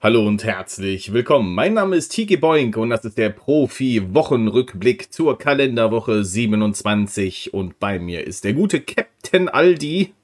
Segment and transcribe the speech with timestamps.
[0.00, 1.56] Hallo und herzlich willkommen.
[1.56, 7.98] Mein Name ist Tiki Boink und das ist der Profi-Wochenrückblick zur Kalenderwoche 27 und bei
[7.98, 10.14] mir ist der gute Captain Aldi.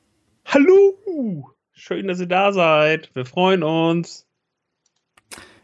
[0.44, 1.50] Hallo!
[1.72, 3.10] Schön, dass ihr da seid.
[3.14, 4.28] Wir freuen uns.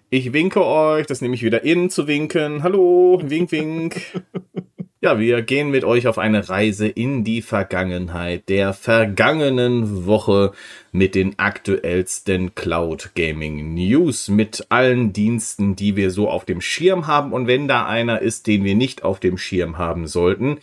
[0.08, 2.64] Ich winke euch, das nehme ich wieder in zu winken.
[2.64, 4.24] Hallo, wink, wink.
[5.02, 10.52] Ja, wir gehen mit euch auf eine Reise in die Vergangenheit der vergangenen Woche
[10.92, 17.06] mit den aktuellsten Cloud Gaming News, mit allen Diensten, die wir so auf dem Schirm
[17.06, 17.32] haben.
[17.32, 20.58] Und wenn da einer ist, den wir nicht auf dem Schirm haben sollten,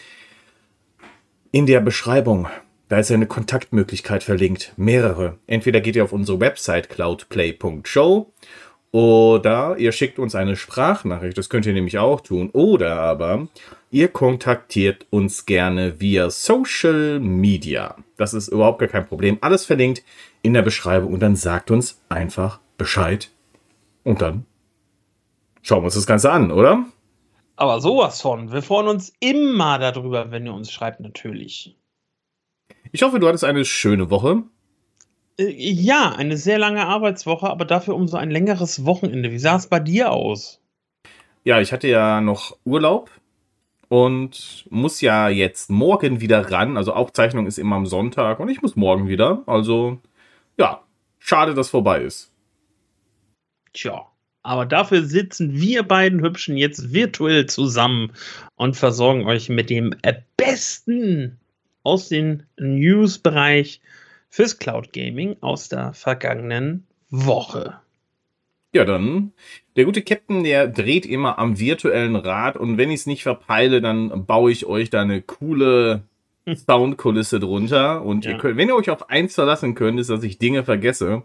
[1.52, 2.48] in der Beschreibung,
[2.90, 5.40] da ist eine Kontaktmöglichkeit verlinkt, mehrere.
[5.48, 8.32] Entweder geht ihr auf unsere Website cloudplay.show
[8.92, 12.52] oder ihr schickt uns eine Sprachnachricht, das könnt ihr nämlich auch tun.
[12.52, 13.48] Oder aber
[13.92, 17.96] ihr kontaktiert uns gerne via Social Media.
[18.18, 19.38] Das ist überhaupt gar kein Problem.
[19.42, 20.04] Alles verlinkt
[20.42, 23.32] in der Beschreibung und dann sagt uns einfach Bescheid.
[24.04, 24.46] Und dann
[25.62, 26.86] schauen wir uns das Ganze an, oder?
[27.56, 28.52] Aber sowas von.
[28.52, 31.76] Wir freuen uns immer darüber, wenn ihr uns schreibt, natürlich.
[32.92, 34.44] Ich hoffe, du hattest eine schöne Woche.
[35.40, 39.32] Äh, ja, eine sehr lange Arbeitswoche, aber dafür umso ein längeres Wochenende.
[39.32, 40.62] Wie sah es bei dir aus?
[41.44, 43.10] Ja, ich hatte ja noch Urlaub
[43.90, 46.78] und muss ja jetzt morgen wieder ran.
[46.78, 49.44] Also Aufzeichnung ist immer am Sonntag und ich muss morgen wieder.
[49.46, 50.00] Also
[50.58, 50.84] ja,
[51.20, 52.32] schade, dass vorbei ist.
[53.74, 54.08] Tja,
[54.44, 58.12] aber dafür sitzen wir beiden Hübschen jetzt virtuell zusammen
[58.56, 59.94] und versorgen euch mit dem
[60.38, 61.38] Besten
[61.84, 63.82] aus dem News-Bereich
[64.30, 67.80] fürs Cloud Gaming aus der vergangenen Woche.
[68.73, 69.34] Ja, dann.
[69.77, 73.80] Der gute Captain, der dreht immer am virtuellen Rad und wenn ich es nicht verpeile,
[73.80, 76.02] dann baue ich euch da eine coole
[76.55, 78.04] Soundkulisse drunter.
[78.04, 78.32] Und ja.
[78.32, 81.21] ihr könnt, wenn ihr euch auf eins verlassen könnt, ist, dass ich Dinge vergesse.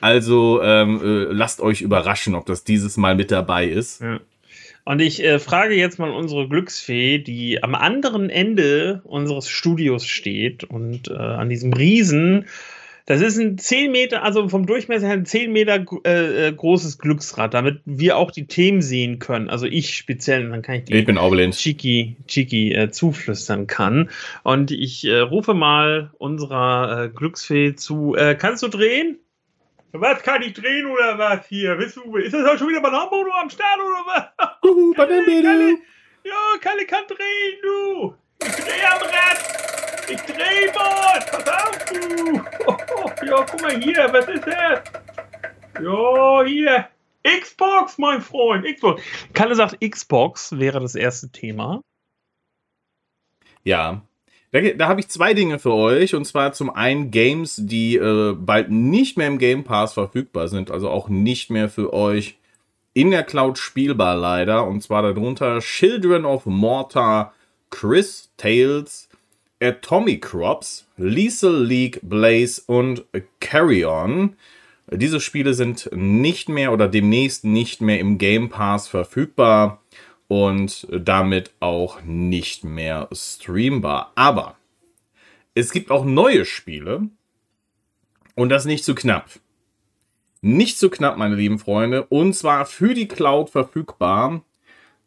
[0.00, 4.02] Also ähm, äh, lasst euch überraschen, ob das dieses Mal mit dabei ist.
[4.02, 4.20] Ja.
[4.84, 10.64] Und ich äh, frage jetzt mal unsere Glücksfee, die am anderen Ende unseres Studios steht
[10.64, 12.46] und äh, an diesem Riesen
[13.08, 16.98] das ist ein 10 Meter, also vom Durchmesser her ein 10 Meter äh, äh, großes
[16.98, 19.48] Glücksrad, damit wir auch die Themen sehen können.
[19.48, 21.16] Also ich speziell, dann kann ich die ich bin
[21.52, 24.10] Chiki, Chiki äh, zuflüstern kann.
[24.42, 28.14] Und ich äh, rufe mal unserer äh, Glücksfee zu.
[28.14, 29.18] Äh, kannst du drehen?
[29.92, 31.76] Was kann ich drehen oder was hier?
[31.76, 34.70] Du, ist das auch schon wieder Bananenbodo am Start oder was?
[34.70, 35.78] Uh, Kalle,
[36.24, 38.14] ja, Kalle kann drehen, du.
[38.44, 39.67] Ich drehe am Rad.
[40.10, 41.20] Mal.
[41.30, 42.36] Pass auf, du.
[43.26, 44.08] ja, guck mal hier.
[44.10, 44.80] Was ist das?
[45.82, 46.88] Ja, hier.
[47.22, 48.64] Xbox, mein Freund.
[48.64, 49.02] Xbox.
[49.34, 51.82] Kalle sagt, Xbox wäre das erste Thema.
[53.64, 54.02] Ja.
[54.50, 56.14] Da, da habe ich zwei Dinge für euch.
[56.14, 60.70] Und zwar zum einen Games, die äh, bald nicht mehr im Game Pass verfügbar sind.
[60.70, 62.38] Also auch nicht mehr für euch
[62.94, 64.66] in der Cloud spielbar leider.
[64.66, 67.34] Und zwar darunter Children of Mortar
[67.70, 69.07] Chris Tales,
[69.60, 73.04] Atomic Crops, Lethal League Blaze und
[73.40, 74.36] Carry On.
[74.90, 79.82] Diese Spiele sind nicht mehr oder demnächst nicht mehr im Game Pass verfügbar
[80.28, 84.12] und damit auch nicht mehr streambar.
[84.14, 84.56] Aber
[85.54, 87.08] es gibt auch neue Spiele
[88.34, 89.28] und das nicht zu knapp.
[90.40, 94.42] Nicht zu knapp, meine lieben Freunde, und zwar für die Cloud verfügbar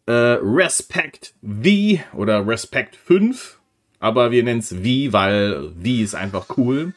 [0.06, 3.61] äh, Respect V oder Respect 5.
[4.02, 6.94] Aber wir nennen es V, weil V ist einfach cool.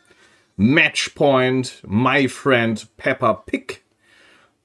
[0.57, 3.83] Matchpoint, My Friend Pepper Pig.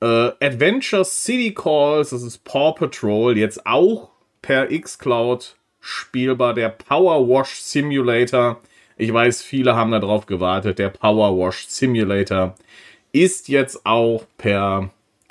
[0.02, 4.10] Äh, Adventure City Calls, das ist Paw Patrol, jetzt auch
[4.42, 6.54] per xCloud spielbar.
[6.54, 8.62] Der Power Wash Simulator.
[8.98, 10.80] Ich weiß, viele haben darauf gewartet.
[10.80, 12.56] Der Power Wash Simulator
[13.12, 14.90] ist jetzt auch per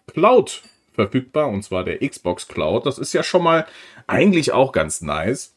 [0.09, 0.63] Cloud
[0.93, 2.85] verfügbar, und zwar der Xbox Cloud.
[2.85, 3.67] Das ist ja schon mal
[4.07, 5.55] eigentlich auch ganz nice.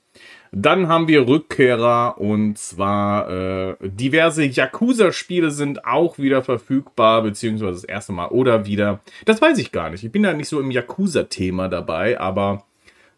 [0.53, 7.83] Dann haben wir Rückkehrer und zwar äh, diverse Yakuza-Spiele sind auch wieder verfügbar, beziehungsweise das
[7.85, 8.99] erste Mal oder wieder.
[9.23, 10.03] Das weiß ich gar nicht.
[10.03, 12.65] Ich bin da nicht so im Yakuza-Thema dabei, aber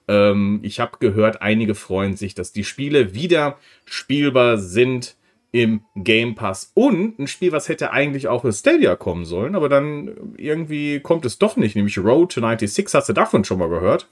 [0.07, 5.15] ähm, ich habe gehört, einige freuen sich, dass die Spiele wieder spielbar sind
[5.51, 6.71] im Game Pass.
[6.75, 11.25] Und ein Spiel, was hätte eigentlich auch für Stadia kommen sollen, aber dann irgendwie kommt
[11.25, 12.93] es doch nicht, nämlich Road to 96.
[12.93, 14.07] Hast du davon schon mal gehört?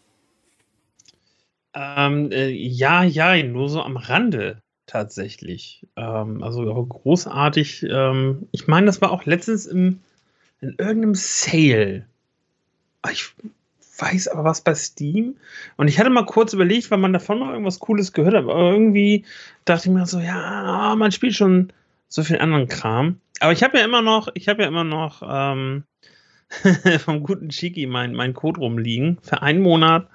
[1.74, 5.88] Ähm, äh, ja, ja, nur so am Rande tatsächlich.
[5.96, 7.84] Ähm, also großartig.
[7.90, 10.00] Ähm, ich meine, das war auch letztens im,
[10.60, 12.06] in irgendeinem Sale.
[13.12, 13.34] Ich
[13.98, 15.38] weiß aber was bei Steam.
[15.78, 18.44] Und ich hatte mal kurz überlegt, weil man davon mal irgendwas Cooles gehört hat.
[18.44, 19.26] Aber irgendwie
[19.66, 21.72] dachte ich mir so, ja, man spielt schon
[22.10, 23.20] so viel anderen Kram.
[23.40, 25.84] Aber ich habe ja immer noch, ich habe ja immer noch ähm,
[27.00, 30.08] vom guten Chiki mein, mein Code rumliegen für einen Monat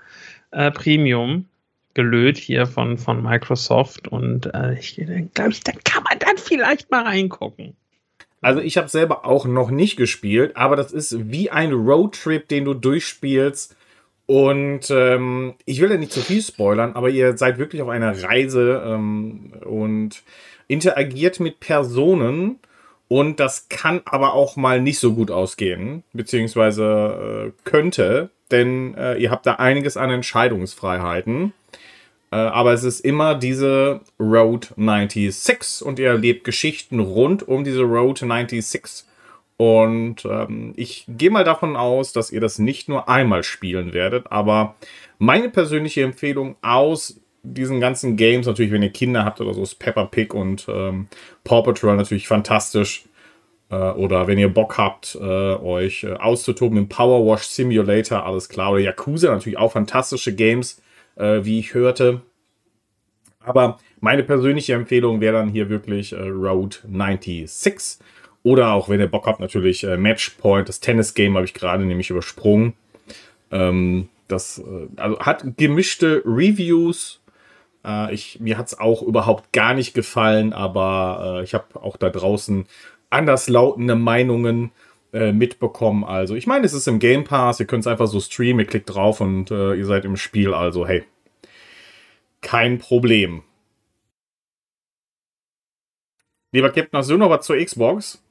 [0.50, 1.46] äh, Premium
[1.94, 7.02] gelöt hier von, von Microsoft und äh, ich glaube, da kann man dann vielleicht mal
[7.04, 7.74] reingucken.
[8.42, 12.64] Also ich habe selber auch noch nicht gespielt, aber das ist wie ein Roadtrip, den
[12.64, 13.76] du durchspielst.
[14.26, 18.22] Und ähm, ich will ja nicht zu viel spoilern, aber ihr seid wirklich auf einer
[18.22, 20.22] Reise ähm, und
[20.68, 22.58] interagiert mit Personen.
[23.08, 29.16] Und das kann aber auch mal nicht so gut ausgehen, beziehungsweise äh, könnte, denn äh,
[29.16, 31.52] ihr habt da einiges an Entscheidungsfreiheiten.
[32.30, 37.82] Äh, aber es ist immer diese Road 96 und ihr erlebt Geschichten rund um diese
[37.82, 39.04] Road 96.
[39.56, 44.30] Und ähm, ich gehe mal davon aus, dass ihr das nicht nur einmal spielen werdet,
[44.30, 44.74] aber
[45.18, 49.76] meine persönliche Empfehlung aus diesen ganzen Games, natürlich, wenn ihr Kinder habt oder so, ist
[49.76, 51.06] Peppa Pig und ähm,
[51.44, 53.04] Paw Patrol natürlich fantastisch.
[53.70, 58.48] Äh, oder wenn ihr Bock habt, äh, euch äh, auszutoben im Power Wash Simulator, alles
[58.48, 58.72] klar.
[58.72, 60.82] Oder Yakuza, natürlich auch fantastische Games
[61.18, 62.20] wie ich hörte.
[63.40, 68.04] Aber meine persönliche Empfehlung wäre dann hier wirklich Road 96.
[68.42, 70.68] Oder auch, wenn ihr Bock habt, natürlich Matchpoint.
[70.68, 72.74] Das Tennis-Game habe ich gerade nämlich übersprungen.
[73.50, 74.62] Ähm, das
[74.96, 77.22] also hat gemischte Reviews.
[78.10, 82.66] Ich, mir hat es auch überhaupt gar nicht gefallen, aber ich habe auch da draußen
[83.10, 84.72] anderslautende Meinungen
[85.12, 86.04] äh, mitbekommen.
[86.04, 88.66] Also, ich meine, es ist im Game Pass, ihr könnt es einfach so streamen, ihr
[88.66, 90.54] klickt drauf und äh, ihr seid im Spiel.
[90.54, 91.04] Also, hey,
[92.40, 93.42] kein Problem.
[96.52, 98.22] Lieber Captain, hast du noch was zur Xbox?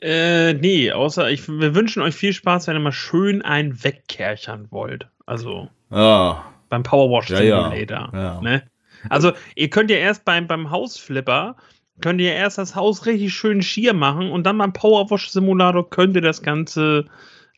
[0.00, 4.66] Äh, nee, außer ich, wir wünschen euch viel Spaß, wenn ihr mal schön einen wegkerchern
[4.70, 5.06] wollt.
[5.26, 6.42] Also ah.
[6.68, 8.10] beim Powerwash Simulator.
[8.12, 8.40] Ja, ja.
[8.40, 8.62] Ne?
[9.08, 11.56] Also ihr könnt ja erst beim, beim Hausflipper
[12.00, 16.22] könnt ihr erst das Haus richtig schön schier machen und dann beim Powerwash-Simulator könnt ihr
[16.22, 17.06] das Ganze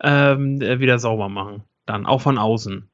[0.02, 1.64] ähm, äh, wieder sauber machen.
[1.86, 2.88] Dann auch von außen.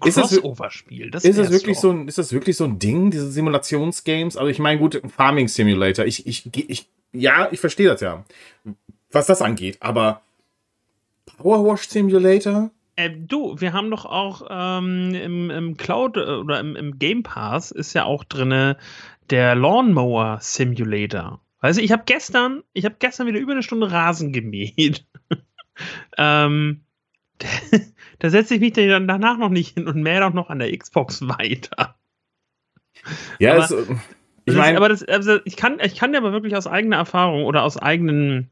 [0.00, 1.10] Crossover-Spiel.
[1.14, 4.36] ist, das wirklich so ein, ist das wirklich so ein Ding, diese Simulationsgames?
[4.36, 6.04] Also ich meine, gut, Farming Simulator.
[6.04, 8.24] Ich, ich, ich, ja, ich verstehe das ja,
[9.10, 9.78] was das angeht.
[9.80, 10.22] Aber
[11.24, 12.70] Powerwash Simulator?
[12.98, 17.22] Äh, du, wir haben doch auch ähm, im, im Cloud äh, oder im, im, Game
[17.22, 18.76] Pass ist ja auch drinne
[19.30, 21.40] der Lawnmower Simulator.
[21.60, 25.06] Weißt du, ich habe gestern, ich habe gestern wieder über eine Stunde Rasen gemäht.
[26.18, 26.80] ähm,
[28.18, 30.76] da setze ich mich dann danach noch nicht hin und mähe auch noch an der
[30.76, 31.94] Xbox weiter.
[33.38, 33.74] Ja, aber, es,
[34.44, 37.44] ich meine, aber das, also ich kann, ich kann dir aber wirklich aus eigener Erfahrung
[37.44, 38.50] oder aus eigenen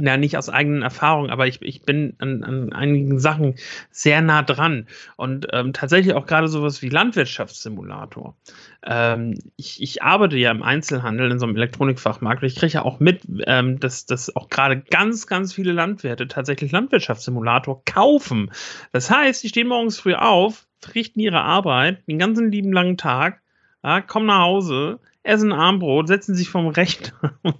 [0.00, 3.54] ja, nicht aus eigenen Erfahrungen, aber ich, ich bin an, an einigen Sachen
[3.90, 4.86] sehr nah dran.
[5.16, 8.36] Und ähm, tatsächlich auch gerade sowas wie Landwirtschaftssimulator.
[8.84, 12.42] Ähm, ich, ich arbeite ja im Einzelhandel in so einem Elektronikfachmarkt.
[12.42, 16.72] Ich kriege ja auch mit, ähm, dass, dass auch gerade ganz, ganz viele Landwirte tatsächlich
[16.72, 18.50] Landwirtschaftssimulator kaufen.
[18.92, 23.40] Das heißt, die stehen morgens früh auf, verrichten ihre Arbeit den ganzen lieben langen Tag,
[23.82, 27.56] ja, kommen nach Hause, essen Armbrot, setzen sich vom Rechner und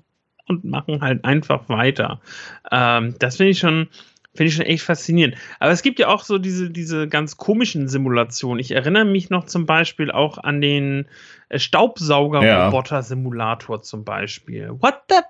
[0.49, 2.21] machen halt einfach weiter.
[2.71, 3.89] Ähm, das finde ich schon.
[4.37, 5.37] Finde ich schon echt faszinierend.
[5.61, 8.59] Aber es gibt ja auch so diese, diese ganz komischen Simulationen.
[8.59, 11.07] Ich erinnere mich noch zum Beispiel auch an den
[11.51, 14.71] äh, Staubsauger-Roboter-Simulator zum Beispiel.
[14.71, 15.21] What the?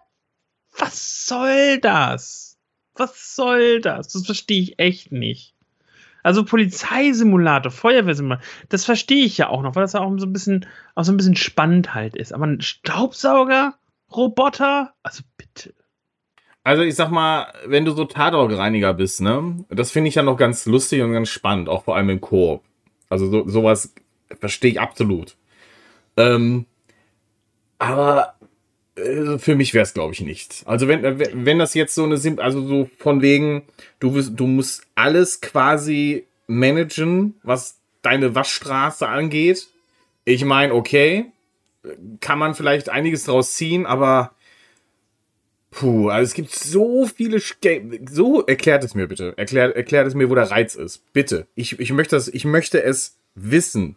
[0.79, 2.57] Was soll das?
[2.95, 4.09] Was soll das?
[4.09, 5.55] Das verstehe ich echt nicht.
[6.23, 10.65] Also Polizeisimulator, Feuerwehrsimulator, das verstehe ich ja auch noch, weil das auch so ein bisschen,
[10.95, 12.33] auch so ein bisschen spannend halt ist.
[12.33, 13.75] Aber ein Staubsauger?
[14.17, 14.95] Roboter?
[15.03, 15.75] Also bitte.
[16.63, 20.39] Also ich sag mal, wenn du so Tatortreiniger bist, ne, das finde ich ja noch
[20.39, 22.63] ganz lustig und ganz spannend, auch vor allem im Koop.
[23.11, 23.93] Also so, sowas
[24.41, 25.37] verstehe ich absolut.
[26.17, 26.65] Ähm,
[27.79, 28.35] aber
[28.97, 30.63] äh, für mich wäre es, glaube ich, nicht.
[30.67, 33.63] Also wenn, wenn das jetzt so eine, Sim also so von wegen,
[34.01, 39.69] du, du musst alles quasi managen, was deine Waschstraße angeht.
[40.25, 41.27] Ich meine, okay,
[42.21, 44.33] kann man vielleicht einiges draus ziehen, aber
[45.71, 49.35] puh, also es gibt so viele Ske so erklärt es mir bitte.
[49.37, 51.13] Erklärt, erklärt es mir, wo der Reiz ist.
[51.13, 51.47] Bitte.
[51.55, 53.97] Ich, ich möchte das, ich möchte es wissen.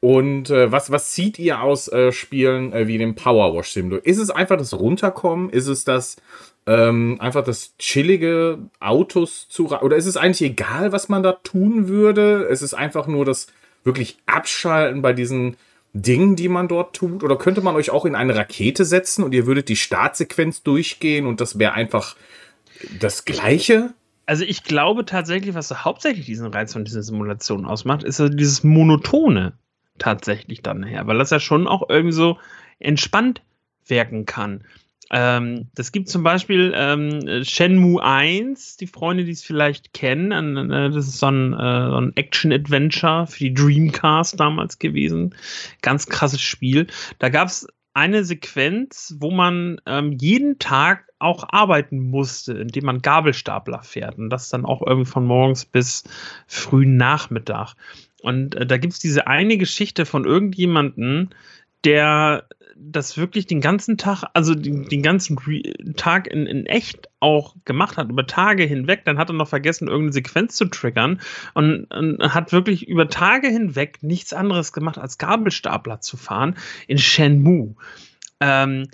[0.00, 4.06] Und äh, was, was zieht ihr aus äh, Spielen äh, wie dem Powerwash Simulator?
[4.06, 5.50] Ist es einfach das Runterkommen?
[5.50, 6.16] Ist es das
[6.66, 11.88] ähm, einfach das chillige Autos zu oder ist es eigentlich egal, was man da tun
[11.88, 12.46] würde?
[12.50, 13.48] Es ist einfach nur das
[13.84, 15.56] wirklich Abschalten bei diesen
[15.92, 17.22] Dingen, die man dort tut?
[17.24, 21.26] Oder könnte man euch auch in eine Rakete setzen und ihr würdet die Startsequenz durchgehen
[21.26, 22.16] und das wäre einfach
[23.00, 23.92] das Gleiche?
[24.26, 28.32] Also ich glaube tatsächlich, was so hauptsächlich diesen Reiz von dieser Simulation ausmacht, ist also
[28.32, 29.54] dieses Monotone
[29.98, 32.38] tatsächlich dann her, weil das ja schon auch irgendwie so
[32.78, 33.42] entspannt
[33.86, 34.64] wirken kann.
[35.10, 40.70] Ähm, das gibt zum Beispiel ähm, Shenmue 1, die Freunde, die es vielleicht kennen.
[40.70, 45.34] Äh, das ist so ein, äh, so ein Action-Adventure für die Dreamcast damals gewesen.
[45.82, 46.86] Ganz krasses Spiel.
[47.18, 53.02] Da gab es eine Sequenz, wo man ähm, jeden Tag auch arbeiten musste, indem man
[53.02, 54.16] Gabelstapler fährt.
[54.16, 56.04] Und das dann auch irgendwie von morgens bis
[56.46, 57.74] frühen Nachmittag.
[58.22, 61.30] Und äh, da gibt es diese eine Geschichte von irgendjemanden,
[61.84, 62.46] der
[62.82, 65.36] das wirklich den ganzen Tag, also den, den ganzen
[65.96, 69.86] Tag in, in echt auch gemacht hat, über Tage hinweg, dann hat er noch vergessen,
[69.86, 71.20] irgendeine Sequenz zu triggern
[71.52, 76.56] und, und hat wirklich über Tage hinweg nichts anderes gemacht, als Gabelstapler zu fahren
[76.86, 77.74] in Shenmue.
[78.40, 78.88] Ähm,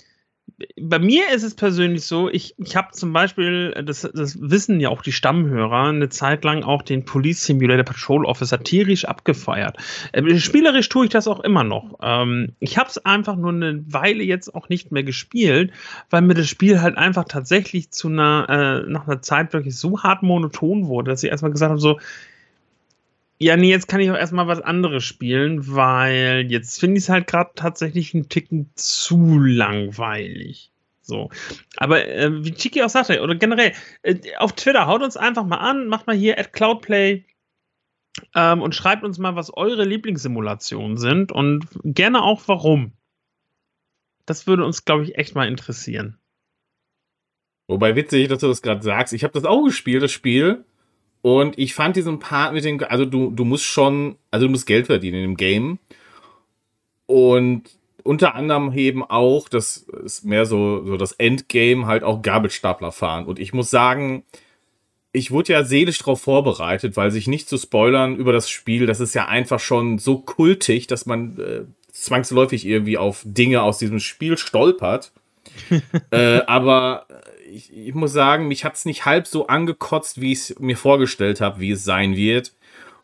[0.81, 4.89] bei mir ist es persönlich so, ich, ich habe zum Beispiel, das, das wissen ja
[4.89, 9.77] auch die Stammhörer, eine Zeit lang auch den Police Simulator Patrol Officer tierisch abgefeiert.
[10.13, 11.99] Äh, spielerisch tue ich das auch immer noch.
[12.03, 15.73] Ähm, ich habe es einfach nur eine Weile jetzt auch nicht mehr gespielt,
[16.09, 20.03] weil mir das Spiel halt einfach tatsächlich zu einer, äh, nach einer Zeit wirklich so
[20.03, 21.99] hart monoton wurde, dass ich erstmal gesagt habe, so,
[23.39, 27.09] ja, nee, jetzt kann ich auch erstmal was anderes spielen, weil jetzt finde ich es
[27.09, 30.73] halt gerade tatsächlich einen Ticken zu langweilig.
[31.03, 31.31] So.
[31.77, 35.59] Aber äh, wie Chiki auch sagte, oder generell, äh, auf Twitter, haut uns einfach mal
[35.59, 37.25] an, macht mal hier at Cloudplay
[38.35, 42.93] ähm, und schreibt uns mal, was eure Lieblingssimulationen sind und gerne auch warum.
[44.25, 46.19] Das würde uns, glaube ich, echt mal interessieren.
[47.69, 49.13] Wobei witzig, dass du das gerade sagst.
[49.13, 50.65] Ich habe das auch gespielt, das Spiel.
[51.27, 54.65] Und ich fand diesen Part mit dem, also du, du musst schon, also du musst
[54.65, 55.81] Geld verdienen im Game.
[57.07, 57.65] Und
[58.05, 63.27] unter anderem eben auch, das ist mehr so, so das Endgame, halt auch Gabelstapler fahren.
[63.27, 64.23] Und ich muss sagen,
[65.11, 69.01] ich wurde ja seelisch darauf vorbereitet, weil sich nicht zu spoilern über das Spiel, das
[69.01, 73.99] ist ja einfach schon so kultig, dass man äh, zwangsläufig irgendwie auf Dinge aus diesem
[73.99, 75.11] Spiel stolpert.
[76.13, 77.09] äh, aber
[77.51, 80.77] ich, ich muss sagen, mich hat es nicht halb so angekotzt, wie ich es mir
[80.77, 82.53] vorgestellt habe, wie es sein wird.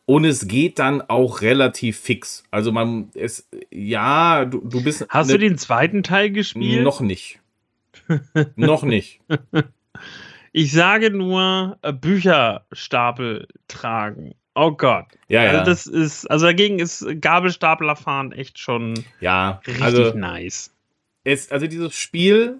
[0.04, 2.44] Und es geht dann auch relativ fix.
[2.50, 5.06] Also man ist, ja, du, du bist.
[5.08, 6.82] Hast ne, du den zweiten Teil gespielt?
[6.82, 7.38] Noch nicht.
[8.56, 9.20] noch nicht.
[10.52, 14.34] Ich sage nur äh, Bücherstapel tragen.
[14.54, 15.06] Oh Gott.
[15.28, 15.64] Ja, also ja.
[15.64, 20.74] das ist, also dagegen ist Gabelstaplerfahren echt schon ja, richtig also, nice.
[21.24, 22.58] Es, also dieses Spiel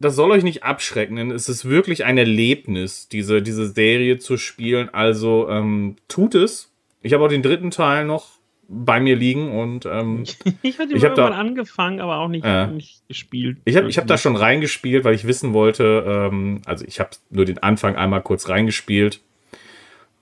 [0.00, 4.36] das soll euch nicht abschrecken, denn es ist wirklich ein Erlebnis, diese, diese Serie zu
[4.36, 4.88] spielen.
[4.92, 6.72] Also ähm, tut es.
[7.02, 8.38] Ich habe auch den dritten Teil noch
[8.68, 10.24] bei mir liegen und ähm,
[10.62, 13.58] ich hatte irgendwann da, angefangen, aber auch nicht, äh, nicht gespielt.
[13.64, 17.10] Ich habe ich hab da schon reingespielt, weil ich wissen wollte, ähm, also ich habe
[17.30, 19.20] nur den Anfang einmal kurz reingespielt.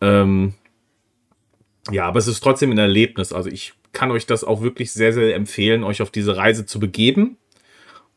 [0.00, 0.54] Ähm,
[1.90, 3.32] ja, aber es ist trotzdem ein Erlebnis.
[3.32, 6.78] Also ich kann euch das auch wirklich sehr, sehr empfehlen, euch auf diese Reise zu
[6.78, 7.36] begeben.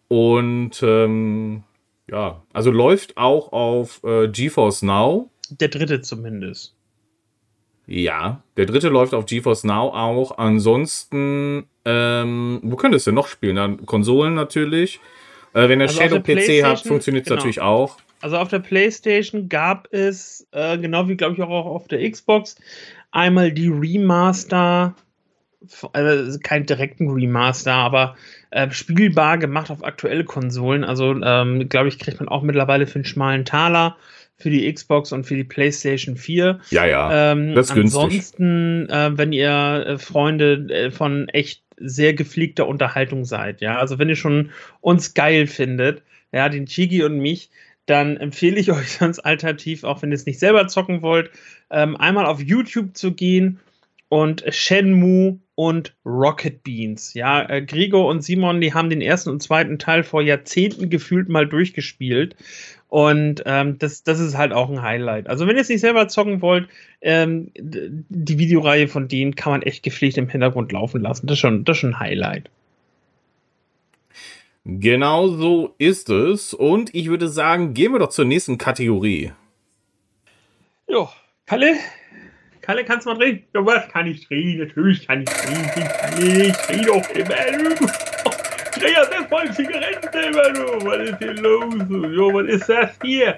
[0.09, 1.63] Und ähm,
[2.09, 5.29] ja, also läuft auch auf äh, GeForce Now.
[5.49, 6.75] Der dritte zumindest.
[7.85, 10.37] Ja, der dritte läuft auf GeForce Now auch.
[10.37, 13.55] Ansonsten, ähm, wo könntest du noch spielen?
[13.55, 14.99] Dann Konsolen natürlich.
[15.53, 17.37] Äh, wenn ihr also Shadow PC habt, funktioniert es genau.
[17.37, 17.97] natürlich auch.
[18.21, 22.57] Also auf der PlayStation gab es, äh, genau wie glaube ich auch auf der Xbox,
[23.11, 24.95] einmal die Remaster,
[25.93, 28.15] also kein direkten Remaster, aber
[28.51, 30.83] äh, spielbar gemacht auf aktuelle Konsolen.
[30.83, 33.97] Also, ähm, glaube ich, kriegt man auch mittlerweile für einen schmalen Taler
[34.39, 36.59] für die Xbox und für die PlayStation 4.
[36.69, 37.31] Ja, ja.
[37.31, 38.97] Ähm, das ist ansonsten, günstig.
[38.97, 44.09] Äh, wenn ihr äh, Freunde äh, von echt sehr gepflegter Unterhaltung seid, ja, also wenn
[44.09, 44.51] ihr schon
[44.81, 47.49] uns geil findet, ja, den Chigi und mich,
[47.85, 51.31] dann empfehle ich euch sonst alternativ, auch wenn ihr es nicht selber zocken wollt,
[51.69, 53.59] ähm, einmal auf YouTube zu gehen
[54.07, 57.13] und Shenmue und Rocket Beans.
[57.15, 61.27] Ja, äh, Gregor und Simon, die haben den ersten und zweiten Teil vor Jahrzehnten gefühlt
[61.27, 62.37] mal durchgespielt.
[62.87, 65.27] Und ähm, das, das ist halt auch ein Highlight.
[65.27, 66.69] Also, wenn ihr es nicht selber zocken wollt,
[67.01, 71.27] ähm, die Videoreihe von denen kann man echt gepflegt im Hintergrund laufen lassen.
[71.27, 72.49] Das ist schon, das ist schon ein Highlight.
[74.63, 76.53] Genau so ist es.
[76.53, 79.33] Und ich würde sagen, gehen wir doch zur nächsten Kategorie.
[80.87, 81.09] Jo,
[81.45, 81.75] Kalle,
[82.61, 83.43] Kalle, kannst du mal drehen?
[83.53, 84.59] Ja, was kann ich drehen?
[84.59, 86.41] Natürlich kann ich drehen.
[86.41, 87.35] Ich dreh doch immer.
[88.79, 90.85] Dreh ja das voll Zigaretten immer nur.
[90.85, 91.73] Was ist hier los?
[91.89, 93.37] Jo, was ist das hier?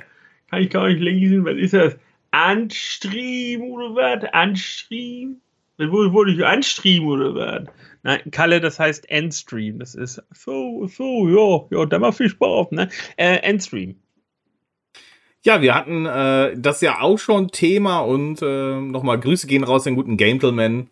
[0.50, 1.46] Kann ich gar nicht lesen.
[1.46, 1.96] Was ist das?
[2.32, 4.34] Anstream oder was?
[4.34, 5.42] Anstream?
[5.78, 7.68] Wo wurde ich anstream oder was?
[8.04, 9.80] Nein, Kalle, das heißt Endstream.
[9.80, 12.90] Das ist so, so, ja, ja, da mal viel Spaß, ne?
[13.18, 14.01] Äh, Endstream.
[15.44, 19.86] Ja, wir hatten äh, das ja auch schon Thema und äh, nochmal Grüße gehen raus
[19.86, 20.88] den guten Gentleman.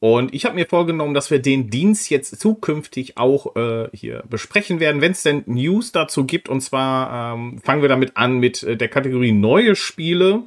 [0.00, 4.80] Und ich habe mir vorgenommen, dass wir den Dienst jetzt zukünftig auch äh, hier besprechen
[4.80, 6.48] werden, wenn es denn News dazu gibt.
[6.48, 10.42] Und zwar ähm, fangen wir damit an mit äh, der Kategorie neue Spiele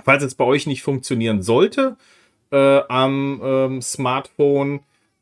[0.03, 1.97] Falls es bei euch nicht funktionieren sollte
[2.51, 4.79] äh, am ähm, Smartphone,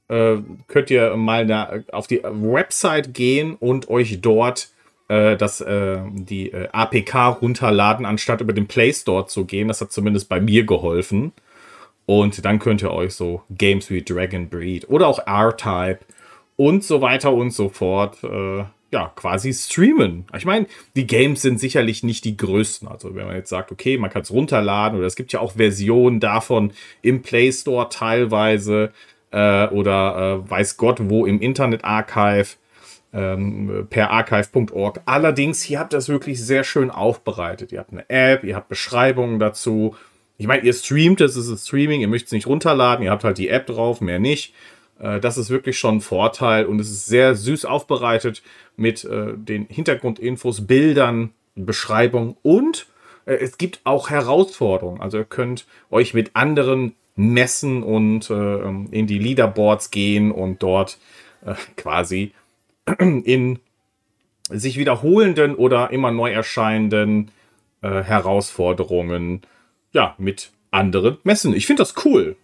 [0.10, 0.38] äh,
[0.68, 4.70] könnt ihr mal auf die Website gehen und euch dort
[5.08, 9.68] äh, das, äh, die äh, APK runterladen, anstatt über den Play Store zu gehen.
[9.68, 11.32] Das hat zumindest bei mir geholfen.
[12.06, 16.00] Und dann könnt ihr euch so Games wie Dragon Breed oder auch R-Type
[16.56, 20.26] und so weiter und so fort, äh, ja, quasi streamen.
[20.38, 22.88] Ich meine, die Games sind sicherlich nicht die größten.
[22.88, 25.54] Also wenn man jetzt sagt, okay, man kann es runterladen oder es gibt ja auch
[25.54, 28.92] Versionen davon im Play Store teilweise
[29.32, 32.56] äh, oder äh, weiß Gott wo im Internet Archive
[33.16, 35.02] ähm, per archive.org.
[35.06, 37.72] Allerdings, hier habt ihr das wirklich sehr schön aufbereitet.
[37.72, 39.96] Ihr habt eine App, ihr habt Beschreibungen dazu.
[40.38, 43.24] Ich meine, ihr streamt, das ist ein Streaming, ihr möchtet es nicht runterladen, ihr habt
[43.24, 44.54] halt die App drauf, mehr nicht.
[45.00, 48.44] Äh, das ist wirklich schon ein Vorteil und es ist sehr süß aufbereitet
[48.76, 52.88] mit äh, den Hintergrundinfos, Bildern, Beschreibung und
[53.26, 55.00] äh, es gibt auch Herausforderungen.
[55.00, 60.98] Also ihr könnt euch mit anderen messen und in die Leaderboards gehen und dort
[61.78, 62.34] quasi
[63.00, 63.60] in
[64.50, 67.32] sich wiederholenden oder immer neu erscheinenden
[67.82, 69.42] äh, Herausforderungen
[69.92, 71.54] ja mit anderen messen.
[71.54, 72.36] Ich finde das cool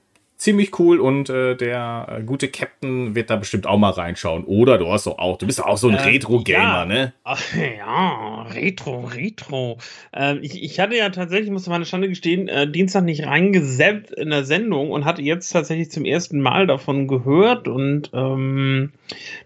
[0.41, 4.43] ziemlich cool und äh, der äh, gute Captain wird da bestimmt auch mal reinschauen.
[4.43, 6.85] Oder du hast doch auch, du bist auch so ein äh, Retro-Gamer, ja.
[6.85, 7.13] ne?
[7.23, 9.77] Ach, ja, Retro, Retro.
[10.11, 14.31] Ähm, ich, ich hatte ja tatsächlich, muss meine Schande gestehen, äh, Dienstag nicht reingesäppt in
[14.31, 18.93] der Sendung und hatte jetzt tatsächlich zum ersten Mal davon gehört und ähm,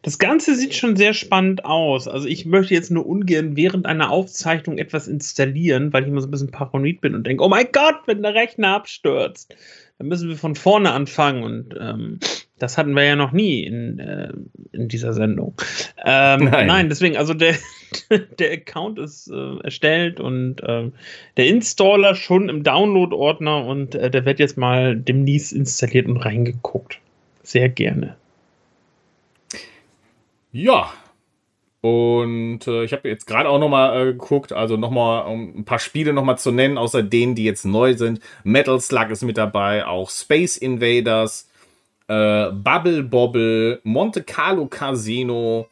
[0.02, 2.08] das Ganze sieht schon sehr spannend aus.
[2.08, 6.30] Also ich möchte jetzt nur ungern während einer Aufzeichnung etwas installieren, weil ich immer so
[6.30, 9.54] ein bisschen paranoid bin und denke, oh mein Gott, wenn der Rechner abstürzt
[9.98, 12.20] dann müssen wir von vorne anfangen und ähm,
[12.60, 14.32] das hatten wir ja noch nie in, äh,
[14.72, 15.56] in dieser Sendung.
[16.04, 16.68] Ähm, nein.
[16.68, 16.90] nein.
[16.90, 17.56] deswegen, also der,
[18.40, 20.92] der Account ist äh, erstellt und äh,
[21.38, 27.00] der Installer schon im Download-Ordner und äh, der wird jetzt mal demnächst installiert und reingeguckt.
[27.44, 28.16] Sehr gerne.
[30.52, 30.94] Ja,
[31.86, 35.78] und äh, ich habe jetzt gerade auch nochmal äh, geguckt, also nochmal um ein paar
[35.78, 38.22] Spiele nochmal zu nennen, außer denen, die jetzt neu sind.
[38.44, 41.48] Metal Slug ist mit dabei, auch Space Invaders,
[42.08, 45.68] äh, Bubble Bobble, Monte Carlo Casino,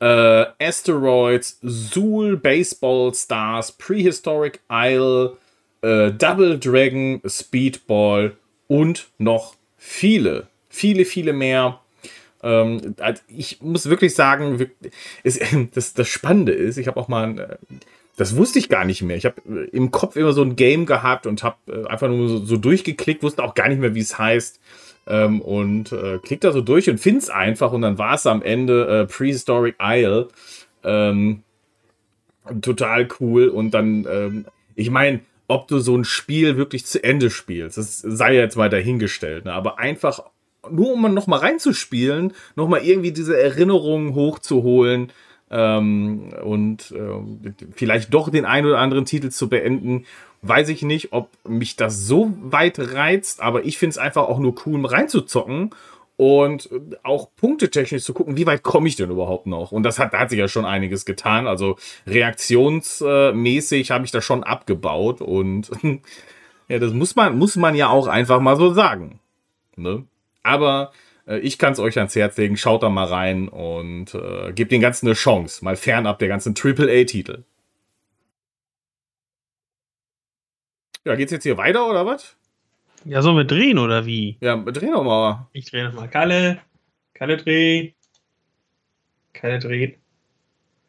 [0.00, 5.36] äh, Asteroids, Zool Baseball Stars, Prehistoric Isle,
[5.82, 8.38] äh, Double Dragon, Speedball
[8.68, 11.81] und noch viele, viele, viele mehr.
[12.42, 14.66] Ähm, also ich muss wirklich sagen,
[15.22, 15.40] es,
[15.74, 17.74] das, das Spannende ist, ich habe auch mal, äh,
[18.16, 19.16] das wusste ich gar nicht mehr.
[19.16, 22.28] Ich habe äh, im Kopf immer so ein Game gehabt und habe äh, einfach nur
[22.28, 24.60] so, so, durchgeklickt, wusste auch gar nicht mehr, wie es heißt.
[25.06, 28.42] Ähm, und äh, klick da so durch und find's einfach und dann war es am
[28.42, 30.28] Ende äh, Prehistoric Isle.
[30.84, 31.42] Ähm,
[32.60, 37.30] total cool und dann, ähm, ich meine, ob du so ein Spiel wirklich zu Ende
[37.30, 39.52] spielst, das sei jetzt mal dahingestellt, ne?
[39.52, 40.24] aber einfach
[40.70, 45.12] nur um noch mal reinzuspielen, noch mal irgendwie diese Erinnerungen hochzuholen
[45.50, 50.06] ähm, und äh, vielleicht doch den einen oder anderen Titel zu beenden,
[50.42, 54.38] weiß ich nicht, ob mich das so weit reizt, aber ich finde es einfach auch
[54.38, 55.70] nur cool, reinzuzocken
[56.16, 56.68] und
[57.02, 59.72] auch punktetechnisch zu gucken, wie weit komme ich denn überhaupt noch?
[59.72, 61.46] Und das hat, da hat sich ja schon einiges getan.
[61.46, 65.70] Also reaktionsmäßig habe ich das schon abgebaut und
[66.68, 69.20] ja, das muss man, muss man ja auch einfach mal so sagen.
[69.76, 70.04] Ne?
[70.42, 70.92] Aber
[71.26, 74.72] äh, ich kann es euch ans Herz legen, schaut da mal rein und äh, gebt
[74.72, 77.44] den Ganzen eine Chance, mal fernab der ganzen AAA-Titel.
[81.04, 82.36] Ja, geht's jetzt hier weiter oder was?
[83.04, 84.36] Ja, sollen wir drehen oder wie?
[84.40, 85.48] Ja, drehen wir mal.
[85.52, 86.08] Ich drehe nochmal.
[86.08, 86.60] Kalle.
[87.14, 87.96] Kalle dreht.
[89.32, 89.98] Kalle dreht.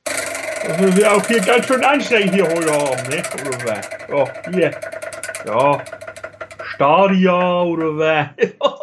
[0.05, 3.23] Das ist ja auch hier ganz schön anstrengend hier heute haben, ne?
[3.33, 3.89] Oder was?
[4.11, 4.71] Oh, hier.
[5.45, 5.83] Ja.
[6.63, 8.27] Stadia oder was?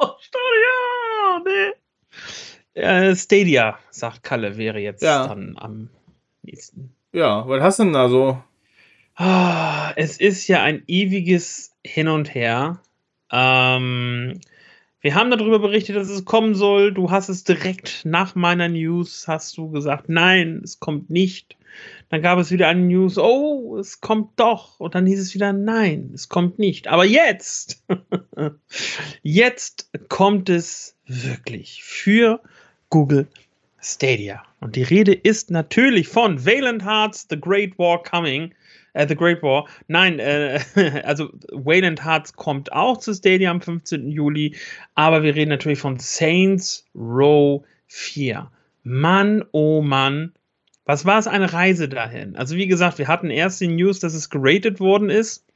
[2.73, 3.11] Stadia?
[3.11, 5.27] Äh, Stadia, sagt Kalle, wäre jetzt ja.
[5.27, 5.91] dann am
[6.43, 6.95] nächsten.
[7.13, 8.43] Ja, was hast du denn da so?
[9.17, 12.81] Ah, es ist ja ein ewiges Hin und Her.
[13.31, 14.41] Ähm,
[15.01, 16.93] wir haben darüber berichtet, dass es kommen soll.
[16.93, 21.57] Du hast es direkt nach meiner News, hast du gesagt, nein, es kommt nicht.
[22.11, 24.81] Dann gab es wieder eine News, oh, es kommt doch.
[24.81, 26.89] Und dann hieß es wieder, nein, es kommt nicht.
[26.89, 27.85] Aber jetzt,
[29.23, 32.41] jetzt kommt es wirklich für
[32.91, 33.29] Google
[33.81, 34.43] Stadia.
[34.61, 38.53] Und die Rede ist natürlich von Valiant Hearts, The Great War Coming.
[38.93, 39.69] Äh, The Great War.
[39.87, 40.61] Nein, äh,
[41.05, 44.09] also Wayland Hearts kommt auch zu Stadia am 15.
[44.11, 44.57] Juli,
[44.95, 48.51] aber wir reden natürlich von Saints Row 4.
[48.83, 50.33] Mann, oh Mann,
[50.91, 52.35] was war es eine Reise dahin?
[52.35, 55.47] Also wie gesagt, wir hatten erst die News, dass es geratet worden ist.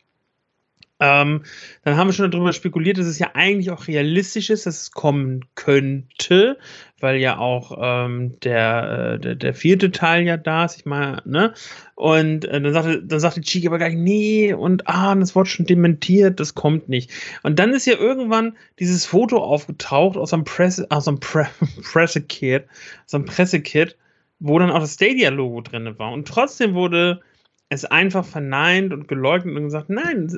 [1.00, 1.42] Ähm,
[1.82, 4.90] dann haben wir schon darüber spekuliert, dass es ja eigentlich auch realistisch ist, dass es
[4.92, 6.56] kommen könnte,
[7.00, 11.20] weil ja auch ähm, der, äh, der, der, vierte Teil ja da ist, ich meine,
[11.24, 11.52] ne?
[11.96, 15.66] Und äh, dann sagte, dann sagte Chiki aber gleich, nee, und ah, das wurde schon
[15.66, 17.10] dementiert, das kommt nicht.
[17.42, 21.48] Und dann ist ja irgendwann dieses Foto aufgetaucht aus einem Presse, aus einem Pre
[21.82, 22.66] Pressekit,
[23.04, 23.96] aus einem Pressekit,
[24.46, 26.12] wo dann auch das Stadia-Logo drin war.
[26.12, 27.22] Und trotzdem wurde
[27.70, 30.28] es einfach verneint und geleugnet und gesagt, nein,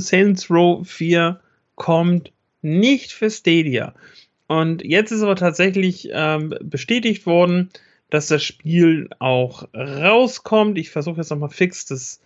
[0.00, 1.38] Saints Row 4
[1.76, 3.94] kommt nicht für Stadia.
[4.48, 7.70] Und jetzt ist aber tatsächlich ähm, bestätigt worden,
[8.10, 10.76] dass das Spiel auch rauskommt.
[10.76, 12.20] Ich versuche jetzt nochmal fix das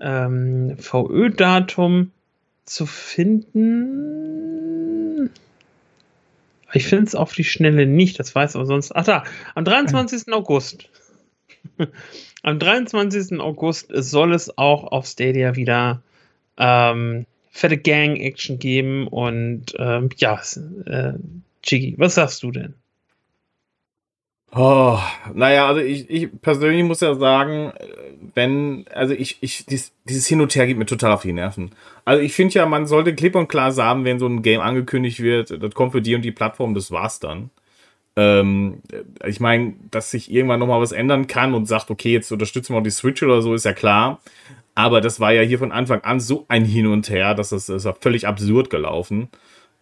[0.00, 2.12] ähm, VÖ-Datum
[2.64, 4.57] zu finden.
[6.72, 8.94] Ich finde es auf die Schnelle nicht, das weiß aber sonst.
[8.94, 10.32] Ach da, am 23.
[10.32, 10.88] August.
[12.42, 13.40] Am 23.
[13.40, 16.02] August soll es auch auf Stadia wieder
[16.56, 20.40] ähm, fette Gang-Action geben und ähm, ja,
[20.86, 21.14] äh,
[21.62, 22.74] Chigi, was sagst du denn?
[24.54, 24.98] Oh,
[25.34, 27.72] naja, also ich, ich persönlich muss ja sagen,
[28.34, 31.72] wenn, also ich, ich, dies, dieses Hin und Her geht mir total auf die Nerven.
[32.06, 35.20] Also ich finde ja, man sollte klipp und klar sagen, wenn so ein Game angekündigt
[35.20, 37.50] wird, das kommt für die und die Plattform, das war's dann.
[38.16, 38.82] Ähm,
[39.26, 42.78] ich meine, dass sich irgendwann nochmal was ändern kann und sagt, okay, jetzt unterstützen wir
[42.78, 44.20] auch die Switch oder so, ist ja klar.
[44.74, 47.66] Aber das war ja hier von Anfang an so ein Hin und Her, dass das,
[47.66, 49.28] das ist völlig absurd gelaufen.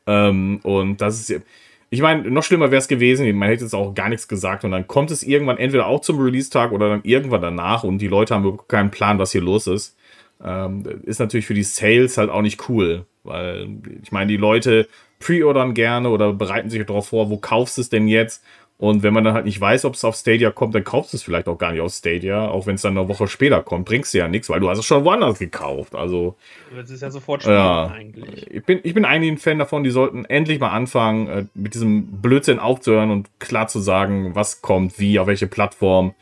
[0.07, 1.43] Ähm, und das ist,
[1.91, 4.73] ich meine, noch schlimmer wäre es gewesen, man hätte jetzt auch gar nichts gesagt und
[4.73, 8.35] dann kommt es irgendwann entweder auch zum Release-Tag oder dann irgendwann danach und die Leute
[8.35, 9.97] haben keinen Plan, was hier los ist.
[10.45, 13.69] Ähm, ist natürlich für die Sales halt auch nicht cool, weil
[14.03, 14.89] ich meine, die Leute
[15.21, 18.45] pre-ordern gerne oder bereiten sich darauf vor, wo kaufst du es denn jetzt?
[18.79, 21.17] Und wenn man dann halt nicht weiß, ob es auf Stadia kommt, dann kaufst du
[21.17, 23.87] es vielleicht auch gar nicht auf Stadia, auch wenn es dann eine Woche später kommt,
[23.87, 25.95] bringst du ja nichts, weil du hast es schon woanders gekauft.
[25.95, 26.37] Also.
[26.75, 28.51] Das ist ja sofort spielen ja, eigentlich.
[28.51, 31.73] Ich bin, ich bin eigentlich ein Fan davon, die sollten endlich mal anfangen, äh, mit
[31.73, 36.15] diesem Blödsinn aufzuhören und klar zu sagen, was kommt, wie, auf welche Plattform.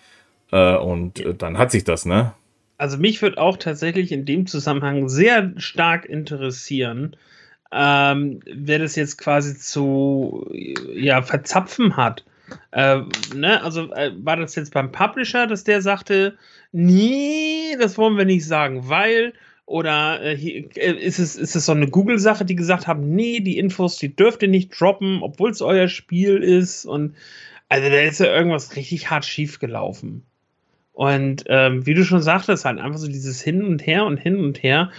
[0.52, 2.34] Äh, und äh, dann hat sich das, ne?
[2.78, 7.16] Also mich würde auch tatsächlich in dem Zusammenhang sehr stark interessieren,
[7.72, 10.48] ähm, wer das jetzt quasi zu
[10.94, 12.24] ja, verzapfen hat.
[12.72, 13.00] Äh,
[13.34, 13.62] ne?
[13.62, 16.36] Also äh, war das jetzt beim Publisher, dass der sagte,
[16.72, 19.32] nee, das wollen wir nicht sagen, weil
[19.66, 23.58] Oder äh, äh, ist, es, ist es so eine Google-Sache, die gesagt haben, nee, die
[23.58, 26.84] Infos, die dürft ihr nicht droppen, obwohl es euer Spiel ist.
[26.84, 27.14] Und
[27.70, 30.22] also da ist ja irgendwas richtig hart schief gelaufen.
[30.92, 34.36] Und ähm, wie du schon sagtest, halt einfach so dieses Hin und Her und Hin
[34.36, 34.90] und Her.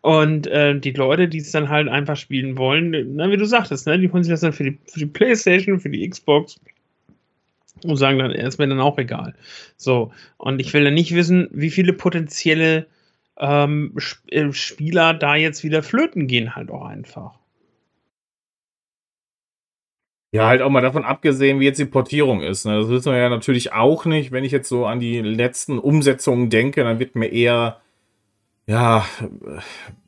[0.00, 3.86] Und äh, die Leute, die es dann halt einfach spielen wollen, na, wie du sagtest,
[3.86, 6.58] ne, die holen sich das dann für die, für die Playstation, für die Xbox
[7.84, 9.34] und sagen dann, es mir dann auch egal.
[9.76, 12.86] So, und ich will dann nicht wissen, wie viele potenzielle
[13.38, 13.94] ähm,
[14.28, 17.38] äh, Spieler da jetzt wieder flöten gehen, halt auch einfach.
[20.32, 22.66] Ja, halt auch mal davon abgesehen, wie jetzt die Portierung ist.
[22.66, 22.78] Ne?
[22.78, 24.32] Das wissen wir ja natürlich auch nicht.
[24.32, 27.80] Wenn ich jetzt so an die letzten Umsetzungen denke, dann wird mir eher,
[28.66, 29.06] ja,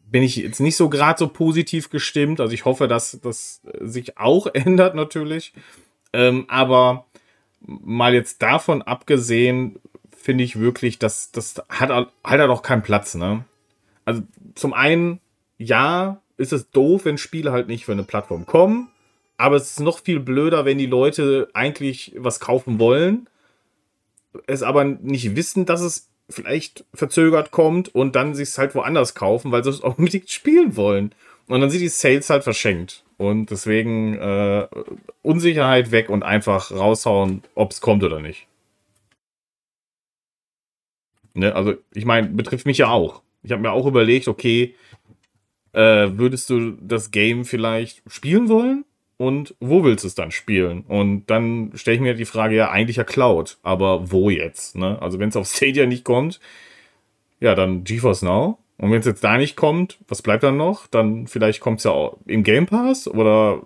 [0.04, 2.40] bin ich jetzt nicht so gerade so positiv gestimmt.
[2.40, 5.52] Also ich hoffe, dass das sich auch ändert natürlich.
[6.12, 7.06] Ähm, aber
[7.60, 9.78] mal jetzt davon abgesehen,
[10.16, 13.44] finde ich wirklich, dass das hat, hat er doch keinen Platz, ne?
[14.04, 14.22] Also
[14.54, 15.20] zum einen,
[15.58, 18.88] ja, ist es doof, wenn Spiele halt nicht für eine Plattform kommen,
[19.36, 23.28] aber es ist noch viel blöder, wenn die Leute eigentlich was kaufen wollen,
[24.46, 29.14] es aber nicht wissen, dass es vielleicht verzögert kommt und dann sich es halt woanders
[29.14, 31.14] kaufen, weil sie es auch unbedingt spielen wollen.
[31.46, 33.04] Und dann sind die Sales halt verschenkt.
[33.18, 34.68] Und deswegen äh,
[35.22, 38.46] Unsicherheit weg und einfach raushauen, ob es kommt oder nicht.
[41.34, 41.54] Ne?
[41.54, 43.22] Also, ich meine, betrifft mich ja auch.
[43.42, 44.76] Ich habe mir auch überlegt, okay,
[45.72, 48.84] äh, würdest du das Game vielleicht spielen wollen?
[49.16, 50.82] Und wo willst du es dann spielen?
[50.82, 54.76] Und dann stelle ich mir die Frage, ja, eigentlich ja Cloud, aber wo jetzt?
[54.76, 55.02] Ne?
[55.02, 56.38] Also, wenn es auf Stadia nicht kommt,
[57.40, 58.58] ja, dann GeForce Now.
[58.78, 60.86] Und wenn es jetzt da nicht kommt, was bleibt dann noch?
[60.86, 63.62] Dann vielleicht kommt es ja auch im Game Pass oder,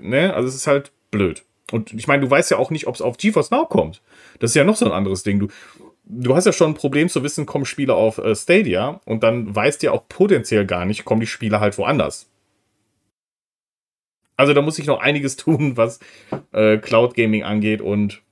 [0.00, 0.32] ne?
[0.34, 1.44] Also, es ist halt blöd.
[1.72, 4.02] Und ich meine, du weißt ja auch nicht, ob es auf GeForce Now kommt.
[4.38, 5.40] Das ist ja noch so ein anderes Ding.
[5.40, 5.48] Du,
[6.04, 9.54] du hast ja schon ein Problem zu wissen, kommen Spiele auf äh, Stadia und dann
[9.54, 12.28] weißt du ja auch potenziell gar nicht, kommen die Spiele halt woanders.
[14.36, 16.00] Also da muss ich noch einiges tun, was
[16.52, 18.22] äh, Cloud Gaming angeht und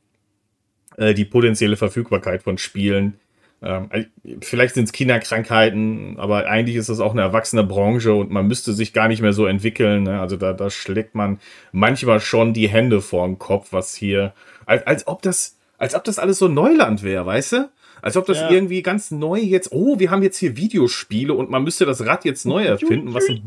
[0.97, 3.19] äh, die potenzielle Verfügbarkeit von Spielen.
[3.62, 4.05] Ähm, äh,
[4.40, 8.73] vielleicht sind es Kinderkrankheiten, aber eigentlich ist das auch eine erwachsene Branche und man müsste
[8.73, 10.05] sich gar nicht mehr so entwickeln.
[10.05, 10.20] Ne?
[10.20, 11.38] Also da, da schlägt man
[11.73, 14.33] manchmal schon die Hände vor den Kopf, was hier,
[14.66, 17.70] als, als ob das als ob das alles so Neuland wäre, weißt du?
[18.03, 18.51] Als ob das ja.
[18.51, 22.25] irgendwie ganz neu jetzt, oh, wir haben jetzt hier Videospiele und man müsste das Rad
[22.25, 23.14] jetzt neu erfinden.
[23.14, 23.42] Was ein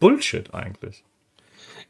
[0.00, 1.04] Bullshit eigentlich.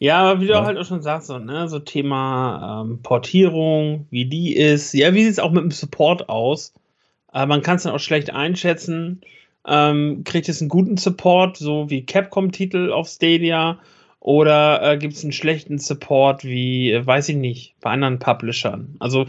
[0.00, 0.64] Ja, aber wie du ja.
[0.64, 5.22] halt auch schon sagst, so, ne, so Thema ähm, Portierung, wie die ist, ja, wie
[5.22, 6.72] sieht es auch mit dem Support aus?
[7.32, 9.20] Äh, man kann es dann auch schlecht einschätzen.
[9.66, 13.78] Ähm, kriegt es einen guten Support, so wie Capcom-Titel auf Stadia?
[14.20, 18.96] Oder äh, gibt es einen schlechten Support wie, äh, weiß ich nicht, bei anderen Publishern?
[18.98, 19.26] Also,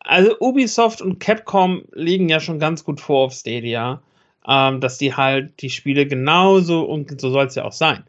[0.00, 4.02] also Ubisoft und Capcom liegen ja schon ganz gut vor auf Stadia,
[4.48, 8.04] ähm, dass die halt die Spiele genauso, und so soll es ja auch sein,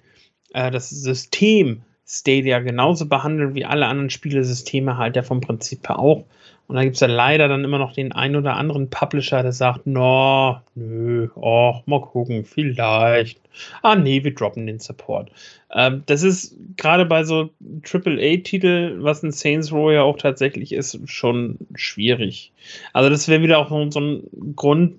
[0.53, 5.99] äh, das System Stadia genauso behandeln wie alle anderen Spielesysteme halt ja vom Prinzip her
[5.99, 6.25] auch.
[6.67, 9.51] Und da gibt es ja leider dann immer noch den einen oder anderen Publisher, der
[9.51, 13.39] sagt, no, nö, oh, mal gucken, vielleicht.
[13.81, 15.29] Ah, nee, wir droppen den Support.
[15.71, 17.49] Ähm, das ist gerade bei so
[17.83, 22.53] AAA-Titel, was ein Saints Row ja auch tatsächlich ist, schon schwierig.
[22.93, 24.23] Also das wäre wieder auch so ein
[24.55, 24.95] Grund,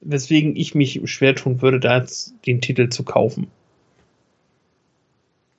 [0.00, 3.48] weswegen ich mich schwer tun würde, da jetzt den Titel zu kaufen.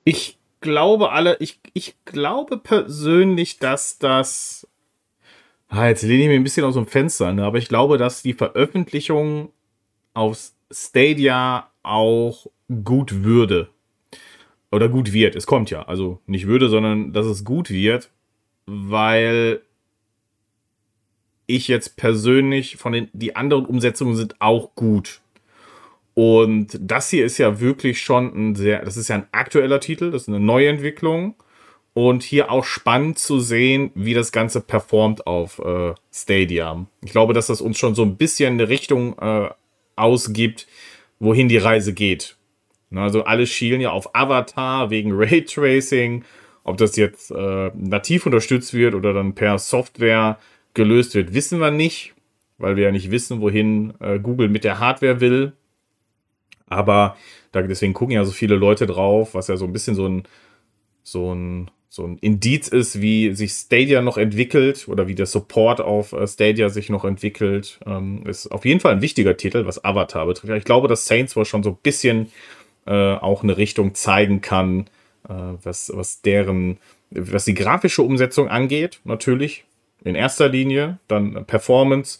[0.04, 4.66] Ich glaube alle, ich, ich glaube persönlich, dass das
[5.68, 7.44] Ah, jetzt lehne ich mir ein bisschen aus dem Fenster, ne?
[7.44, 9.50] aber ich glaube, dass die Veröffentlichung
[10.12, 12.46] auf Stadia auch
[12.84, 13.68] gut würde.
[14.70, 15.36] Oder gut wird.
[15.36, 15.82] Es kommt ja.
[15.82, 18.10] Also nicht würde, sondern dass es gut wird,
[18.66, 19.60] weil
[21.46, 25.20] ich jetzt persönlich von den, die anderen Umsetzungen sind auch gut.
[26.14, 30.10] Und das hier ist ja wirklich schon ein sehr, das ist ja ein aktueller Titel,
[30.10, 31.34] das ist eine Neuentwicklung.
[31.94, 36.86] Und hier auch spannend zu sehen, wie das Ganze performt auf äh, Stadia.
[37.02, 39.48] Ich glaube, dass das uns schon so ein bisschen eine Richtung äh,
[39.94, 40.66] ausgibt,
[41.20, 42.36] wohin die Reise geht.
[42.92, 46.24] Also alle schielen ja auf Avatar wegen Raytracing.
[46.64, 50.38] Ob das jetzt äh, nativ unterstützt wird oder dann per Software
[50.72, 52.14] gelöst wird, wissen wir nicht,
[52.58, 55.52] weil wir ja nicht wissen, wohin äh, Google mit der Hardware will.
[56.66, 57.16] Aber
[57.52, 60.22] deswegen gucken ja so viele Leute drauf, was ja so ein bisschen so ein,
[61.02, 65.80] so ein so ein Indiz ist, wie sich Stadia noch entwickelt oder wie der Support
[65.80, 67.78] auf äh, Stadia sich noch entwickelt.
[67.86, 70.52] Ähm, ist auf jeden Fall ein wichtiger Titel, was Avatar betrifft.
[70.52, 72.32] Ich glaube, dass Saints wohl schon so ein bisschen
[72.84, 74.86] äh, auch eine Richtung zeigen kann,
[75.28, 76.78] äh, was, was deren,
[77.10, 79.62] was die grafische Umsetzung angeht, natürlich
[80.02, 82.18] in erster Linie, dann Performance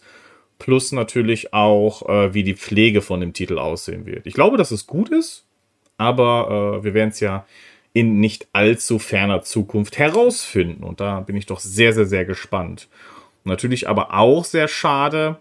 [0.61, 4.25] plus natürlich auch, äh, wie die Pflege von dem Titel aussehen wird.
[4.29, 5.47] Ich glaube, dass es gut ist,
[5.99, 7.45] aber äh, wir werden es ja
[7.95, 10.85] in nicht allzu ferner Zukunft herausfinden.
[10.85, 12.89] Und da bin ich doch sehr, sehr, sehr gespannt.
[13.45, 15.39] Natürlich aber auch sehr schade,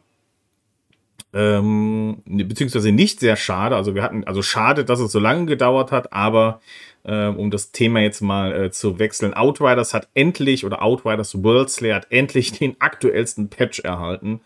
[1.34, 3.76] ähm, beziehungsweise nicht sehr schade.
[3.76, 6.62] Also wir hatten, also schade, dass es so lange gedauert hat, aber
[7.04, 11.72] äh, um das Thema jetzt mal äh, zu wechseln, Outriders hat endlich oder Outriders World
[11.72, 14.42] Slayer hat endlich den aktuellsten Patch erhalten.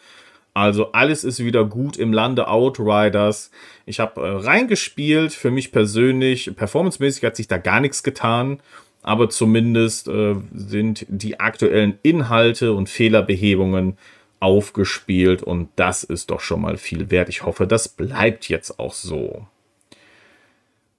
[0.58, 3.52] Also alles ist wieder gut im Lande Outriders.
[3.86, 8.60] Ich habe äh, reingespielt, für mich persönlich, performancemäßig hat sich da gar nichts getan,
[9.04, 14.00] aber zumindest äh, sind die aktuellen Inhalte und Fehlerbehebungen
[14.39, 17.30] aufgespielt und das ist doch schon mal viel wert.
[17.30, 19.46] Ich hoffe, das bleibt jetzt auch so.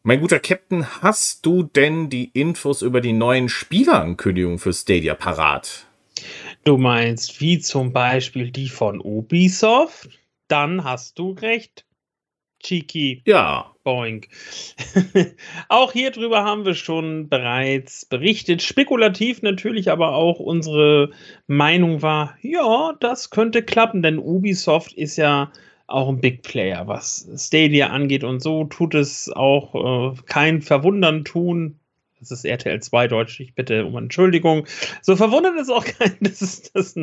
[0.04, 5.87] Mein guter Captain, hast du denn die Infos über die neuen Spielerankündigungen für Stadia parat?
[6.68, 10.10] Du meinst wie zum Beispiel die von Ubisoft?
[10.48, 11.86] Dann hast du recht.
[12.62, 13.22] Cheeky.
[13.24, 13.74] Ja.
[13.84, 14.28] Boink.
[15.70, 18.60] auch hier drüber haben wir schon bereits berichtet.
[18.60, 21.10] Spekulativ natürlich, aber auch unsere
[21.46, 25.50] Meinung war, ja, das könnte klappen, denn Ubisoft ist ja
[25.86, 31.24] auch ein Big Player, was Stadia angeht und so tut es auch äh, kein Verwundern
[31.24, 31.80] tun,
[32.20, 34.66] das ist RTL 2 Deutsch, ich bitte um Entschuldigung.
[35.02, 36.94] So verwundert es auch keinen, das ist das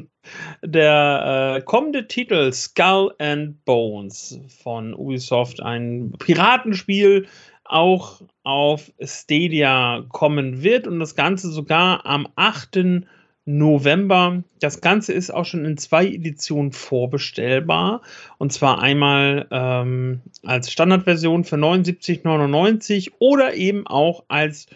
[0.64, 7.28] der äh, kommende Titel Skull and Bones von Ubisoft, ein Piratenspiel,
[7.64, 13.06] auch auf Stadia kommen wird und das Ganze sogar am 8.
[13.46, 14.44] November.
[14.60, 18.02] Das Ganze ist auch schon in zwei Editionen vorbestellbar.
[18.38, 24.68] Und zwar einmal ähm, als Standardversion für 79,99 oder eben auch als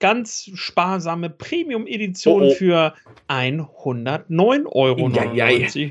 [0.00, 2.54] ganz sparsame Premium-Edition oh, oh.
[2.54, 2.94] für
[3.28, 5.08] 109,99 Euro.
[5.10, 5.90] Ja, ja, ja.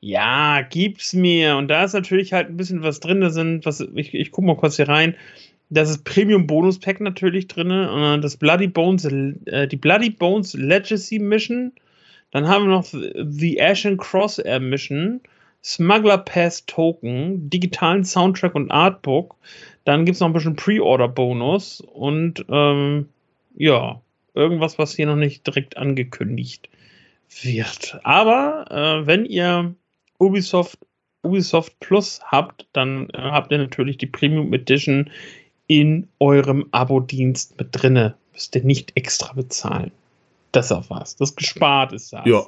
[0.00, 1.56] ja, gib's mir.
[1.56, 3.20] Und da ist natürlich halt ein bisschen was drin.
[3.20, 5.14] Da sind, was, ich, ich guck mal kurz hier rein.
[5.68, 7.68] Das ist Premium-Bonus-Pack natürlich drin.
[8.22, 11.72] Das Bloody Bones, äh, die Bloody Bones Legacy Mission.
[12.30, 15.20] Dann haben wir noch The Ashen Crosshair Mission.
[15.62, 19.36] Smuggler Pass Token, digitalen Soundtrack und Artbook.
[19.84, 23.08] Dann gibt es noch ein bisschen Pre-Order-Bonus und ähm,
[23.60, 24.00] ja,
[24.32, 26.70] irgendwas, was hier noch nicht direkt angekündigt
[27.42, 28.00] wird.
[28.04, 29.74] Aber äh, wenn ihr
[30.18, 30.78] Ubisoft,
[31.22, 35.10] Ubisoft Plus habt, dann äh, habt ihr natürlich die Premium Edition
[35.66, 38.16] in eurem Abo-Dienst mit drinne.
[38.32, 39.92] Müsst ihr nicht extra bezahlen.
[40.52, 41.16] Das auch was.
[41.16, 42.24] Das gespart ist das.
[42.24, 42.46] Ja.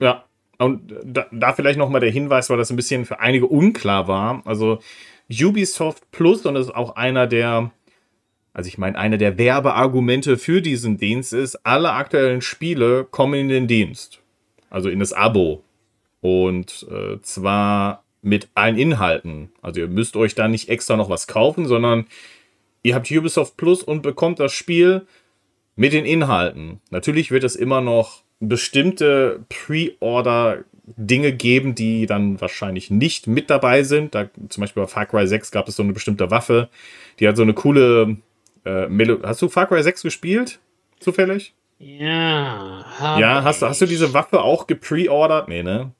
[0.00, 0.24] Ja.
[0.58, 4.42] Und da, da vielleicht nochmal der Hinweis, weil das ein bisschen für einige unklar war.
[4.44, 4.80] Also
[5.30, 7.70] Ubisoft Plus, und das ist auch einer der
[8.58, 13.48] also ich meine, eine der Werbeargumente für diesen Dienst ist, alle aktuellen Spiele kommen in
[13.48, 14.18] den Dienst.
[14.68, 15.62] Also in das Abo.
[16.22, 19.52] Und äh, zwar mit allen Inhalten.
[19.62, 22.06] Also ihr müsst euch da nicht extra noch was kaufen, sondern
[22.82, 25.06] ihr habt Ubisoft Plus und bekommt das Spiel
[25.76, 26.80] mit den Inhalten.
[26.90, 30.64] Natürlich wird es immer noch bestimmte Pre-Order
[30.96, 34.16] Dinge geben, die dann wahrscheinlich nicht mit dabei sind.
[34.16, 36.68] Da, zum Beispiel bei Far Cry 6 gab es so eine bestimmte Waffe,
[37.20, 38.16] die hat so eine coole
[38.68, 40.60] äh, Hast du Far Cry 6 gespielt?
[41.00, 41.54] Zufällig?
[41.78, 42.84] Ja.
[43.18, 45.48] Ja, hast, hast du diese Waffe auch gepreordert?
[45.48, 45.92] Nee, ne?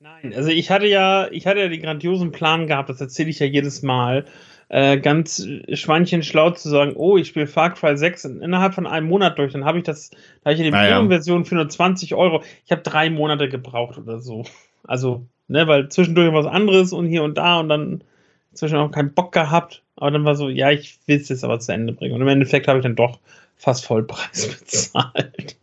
[0.00, 3.38] Nein, also ich hatte ja, ich hatte ja den grandiosen Plan gehabt, das erzähle ich
[3.38, 4.24] ja jedes Mal,
[4.68, 9.38] äh, ganz schweinchenschlau zu sagen, oh, ich spiele Far Cry 6 innerhalb von einem Monat
[9.38, 12.42] durch, dann habe ich das, da habe ich ja die Premium-Version für nur 20 Euro.
[12.64, 14.44] Ich habe drei Monate gebraucht oder so.
[14.86, 18.04] Also, ne, weil zwischendurch was anderes und hier und da und dann
[18.52, 19.83] zwischen auch keinen Bock gehabt.
[19.96, 22.14] Aber dann war so, ja, ich will es jetzt aber zu Ende bringen.
[22.14, 23.20] Und im Endeffekt habe ich dann doch
[23.56, 25.56] fast Vollpreis bezahlt.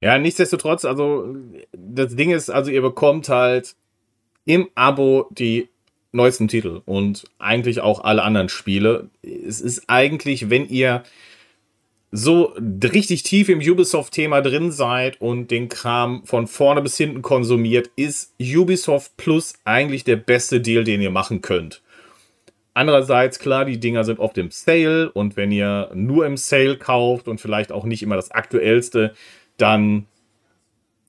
[0.00, 1.34] Ja, nichtsdestotrotz, also
[1.72, 3.74] das Ding ist, also ihr bekommt halt
[4.44, 5.68] im Abo die
[6.12, 9.10] neuesten Titel und eigentlich auch alle anderen Spiele.
[9.22, 11.02] Es ist eigentlich, wenn ihr
[12.10, 17.90] so richtig tief im Ubisoft-Thema drin seid und den Kram von vorne bis hinten konsumiert,
[17.96, 21.82] ist Ubisoft Plus eigentlich der beste Deal, den ihr machen könnt.
[22.72, 27.28] Andererseits, klar, die Dinger sind oft im Sale und wenn ihr nur im Sale kauft
[27.28, 29.14] und vielleicht auch nicht immer das aktuellste,
[29.56, 30.06] dann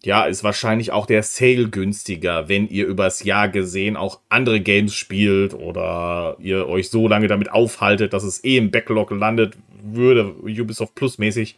[0.03, 4.95] ja, ist wahrscheinlich auch der Sale günstiger, wenn ihr übers Jahr gesehen auch andere Games
[4.95, 10.35] spielt oder ihr euch so lange damit aufhaltet, dass es eh im Backlog landet würde,
[10.41, 11.57] Ubisoft Plus mäßig.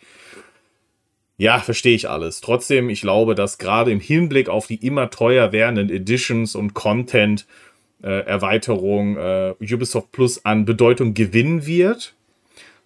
[1.38, 2.42] Ja, verstehe ich alles.
[2.42, 7.46] Trotzdem, ich glaube, dass gerade im Hinblick auf die immer teuer werdenden Editions und Content
[8.04, 12.14] äh, Erweiterung äh, Ubisoft Plus an Bedeutung gewinnen wird.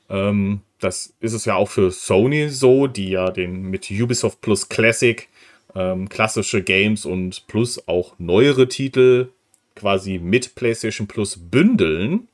[0.10, 4.68] Ähm, das ist es ja auch für Sony so, die ja den mit Ubisoft Plus
[4.68, 5.28] Classic
[5.76, 9.30] ähm, klassische Games und plus auch neuere Titel
[9.76, 12.28] quasi mit PlayStation Plus bündeln.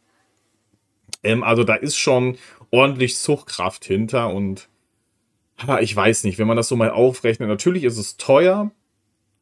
[1.24, 2.38] Ähm, also da ist schon
[2.70, 4.70] ordentlich Zuchtkraft hinter und
[5.82, 8.72] ich weiß nicht, wenn man das so mal aufrechnet, natürlich ist es teuer,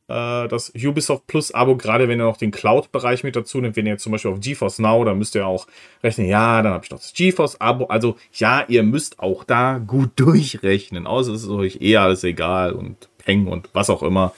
[0.10, 3.86] äh, das Ubisoft Plus Abo, gerade wenn ihr noch den Cloud-Bereich mit dazu nimmt, wenn
[3.86, 5.68] ihr zum Beispiel auf GeForce Now, dann müsst ihr auch
[6.04, 7.86] rechnen, ja, dann habe ich noch das GeForce Abo.
[7.86, 12.74] Also ja, ihr müsst auch da gut durchrechnen, außer es ist euch eher alles egal
[12.74, 14.34] und Peng und was auch immer.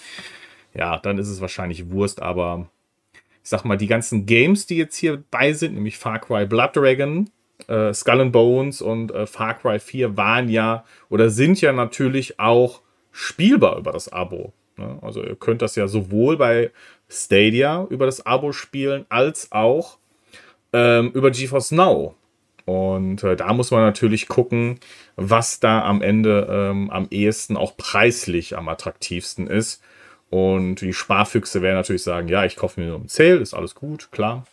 [0.73, 2.67] Ja, dann ist es wahrscheinlich Wurst, aber
[3.43, 6.75] ich sag mal, die ganzen Games, die jetzt hier bei sind, nämlich Far Cry Blood
[6.75, 7.29] Dragon,
[7.67, 12.39] äh, Skull and Bones und äh, Far Cry 4 waren ja oder sind ja natürlich
[12.39, 14.53] auch spielbar über das Abo.
[14.77, 14.99] Ne?
[15.01, 16.71] Also ihr könnt das ja sowohl bei
[17.09, 19.97] Stadia über das Abo spielen, als auch
[20.73, 22.15] ähm, über GeForce Now.
[22.65, 24.79] Und äh, da muss man natürlich gucken,
[25.15, 29.81] was da am Ende ähm, am ehesten auch preislich am attraktivsten ist.
[30.29, 33.75] Und die Sparfüchse werden natürlich sagen, ja, ich kaufe mir nur ein Sale, ist alles
[33.75, 34.45] gut, klar.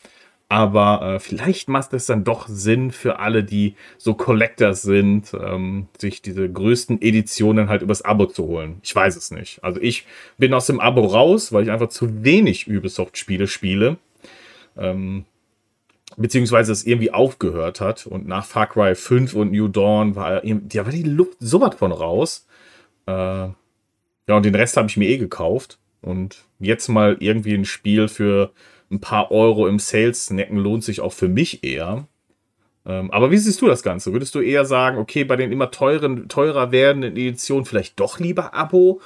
[0.51, 5.89] Aber äh, vielleicht macht es dann doch Sinn für alle, die so Collectors sind, ähm,
[5.99, 8.79] sich diese größten Editionen halt übers Abo zu holen.
[8.83, 9.63] Ich weiß es nicht.
[9.63, 10.07] Also ich
[10.39, 13.99] bin aus dem Abo raus, weil ich einfach zu wenig Ubisoft-Spiele spiele.
[14.79, 15.27] Ähm,
[16.19, 18.07] beziehungsweise es irgendwie aufgehört hat.
[18.07, 21.77] Und nach Far Cry 5 und New Dawn war, ja, war die Luft so was
[21.77, 22.47] von raus.
[23.07, 23.57] Äh, ja,
[24.29, 25.79] und den Rest habe ich mir eh gekauft.
[26.03, 28.53] Und jetzt mal irgendwie ein Spiel für
[28.91, 32.07] ein paar Euro im Sales snacken lohnt sich auch für mich eher.
[32.87, 34.13] Ähm, aber wie siehst du das Ganze?
[34.13, 38.55] Würdest du eher sagen, okay, bei den immer teuren, teurer werdenden Editionen vielleicht doch lieber
[38.55, 39.01] Abo?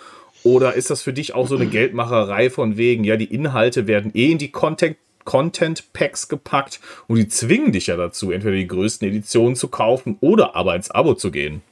[0.44, 4.12] Oder ist das für dich auch so eine Geldmacherei von wegen, ja, die Inhalte werden
[4.14, 8.66] eh in die Content, Content Packs gepackt und die zwingen dich ja dazu, entweder die
[8.66, 11.62] größten Editionen zu kaufen oder aber ins Abo zu gehen?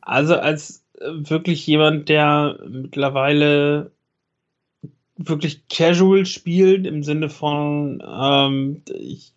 [0.00, 3.92] Also als äh, wirklich jemand, der mittlerweile
[5.16, 9.32] wirklich casual spielt, im Sinne von, ähm, ich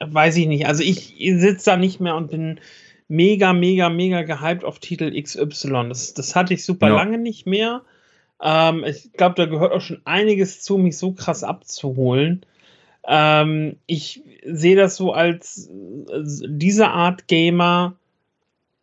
[0.00, 2.60] weiß ich nicht, also ich sitze da nicht mehr und bin
[3.08, 5.88] mega, mega, mega gehypt auf Titel XY.
[5.88, 6.94] Das, das hatte ich super ja.
[6.94, 7.82] lange nicht mehr.
[8.40, 12.46] Ähm, ich glaube, da gehört auch schon einiges zu, mich so krass abzuholen.
[13.06, 17.96] Ähm, ich sehe das so als äh, diese Art Gamer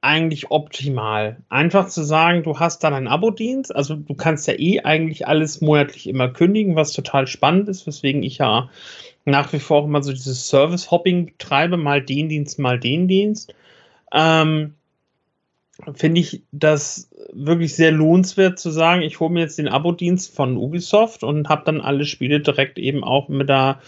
[0.02, 1.38] eigentlich optimal.
[1.50, 5.60] Einfach zu sagen, du hast dann einen Abo-Dienst, also du kannst ja eh eigentlich alles
[5.60, 8.70] monatlich immer kündigen, was total spannend ist, weswegen ich ja
[9.26, 13.54] nach wie vor auch immer so dieses Service-Hopping betreibe, mal den Dienst, mal den Dienst.
[14.14, 14.77] Ähm,
[15.94, 20.58] Finde ich das wirklich sehr lohnenswert zu sagen, ich hole mir jetzt den Abo-Dienst von
[20.58, 23.80] Ubisoft und habe dann alle Spiele direkt eben auch mit der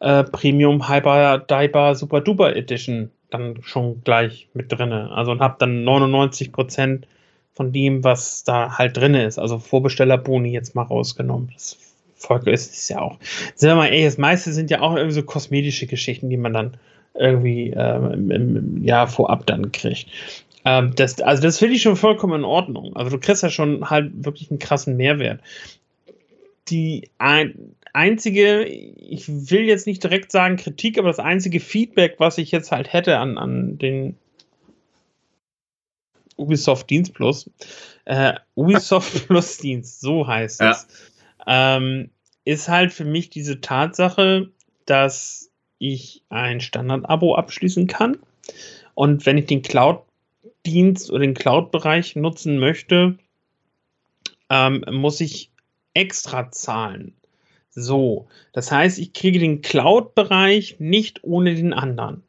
[0.00, 5.10] äh, Premium Hyper Diaper Super Duper Edition dann schon gleich mit drinne.
[5.12, 7.06] Also und habe dann 99 Prozent
[7.54, 9.38] von dem, was da halt drin ist.
[9.38, 11.50] Also Vorbestellerboni jetzt mal rausgenommen.
[11.52, 11.76] Das
[12.14, 13.18] Volk ist, ist ja auch.
[13.54, 16.52] Sind wir mal ehrlich, das meiste sind ja auch irgendwie so kosmetische Geschichten, die man
[16.52, 16.76] dann
[17.14, 20.06] irgendwie ähm, im, ja, vorab dann kriegt.
[20.64, 22.94] Ähm, das, also das finde ich schon vollkommen in Ordnung.
[22.96, 25.40] Also du kriegst ja schon halt wirklich einen krassen Mehrwert.
[26.68, 32.38] Die ein, einzige, ich will jetzt nicht direkt sagen Kritik, aber das einzige Feedback, was
[32.38, 34.16] ich jetzt halt hätte an, an den
[36.36, 37.50] Ubisoft Dienst Plus,
[38.04, 40.70] äh, Ubisoft Plus Dienst, so heißt ja.
[40.70, 40.86] es,
[41.46, 42.10] ähm,
[42.44, 44.50] ist halt für mich diese Tatsache,
[44.86, 48.18] dass ich ein Standard-Abo abschließen kann.
[48.94, 49.62] Und wenn ich den
[50.62, 53.18] Cloud-Dienst oder den Cloud-Bereich nutzen möchte,
[54.50, 55.50] ähm, muss ich
[55.94, 57.14] extra zahlen.
[57.70, 62.22] So, das heißt, ich kriege den Cloud-Bereich nicht ohne den anderen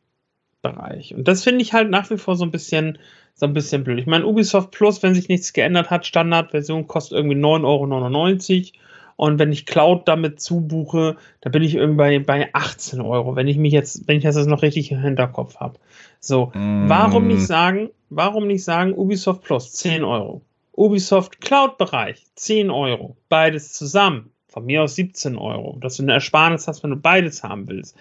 [0.61, 1.13] Bereich.
[1.13, 2.97] Und das finde ich halt nach wie vor so ein bisschen,
[3.33, 3.99] so ein bisschen blöd.
[3.99, 8.83] Ich meine, Ubisoft Plus, wenn sich nichts geändert hat, Standardversion kostet irgendwie 9,99 Euro.
[9.15, 13.57] Und wenn ich Cloud damit zubuche, da bin ich irgendwie bei 18 Euro, wenn ich
[13.57, 15.79] mich jetzt, wenn ich das noch richtig im Hinterkopf habe.
[16.19, 16.89] So, mm.
[16.89, 20.41] warum nicht sagen, warum nicht sagen, Ubisoft Plus 10 Euro?
[20.73, 23.15] Ubisoft Cloud-Bereich 10 Euro.
[23.29, 27.43] Beides zusammen von mir aus 17 Euro, dass du eine Ersparnis hast, wenn du beides
[27.43, 27.95] haben willst.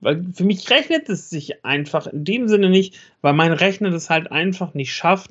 [0.00, 4.10] Weil für mich rechnet es sich einfach in dem Sinne nicht, weil mein Rechner das
[4.10, 5.30] halt einfach nicht schafft,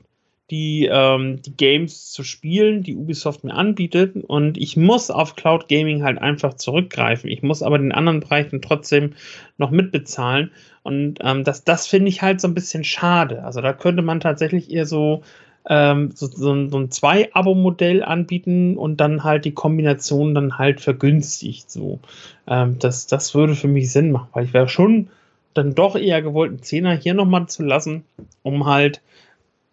[0.52, 4.16] die, ähm, die Games zu spielen, die Ubisoft mir anbietet.
[4.16, 7.30] Und ich muss auf Cloud Gaming halt einfach zurückgreifen.
[7.30, 9.14] Ich muss aber den anderen Bereichen trotzdem
[9.58, 10.52] noch mitbezahlen.
[10.84, 13.44] Und ähm, das, das finde ich halt so ein bisschen schade.
[13.44, 15.24] Also da könnte man tatsächlich eher so
[15.68, 20.80] ähm, so, so, ein, so ein Zwei-Abo-Modell anbieten und dann halt die Kombination dann halt
[20.80, 21.72] vergünstigt.
[21.72, 22.00] So.
[22.48, 25.10] Ähm, das, das würde für mich Sinn machen, weil ich wäre schon
[25.54, 28.04] dann doch eher gewollt, einen Zehner hier nochmal zu lassen,
[28.44, 29.02] um halt,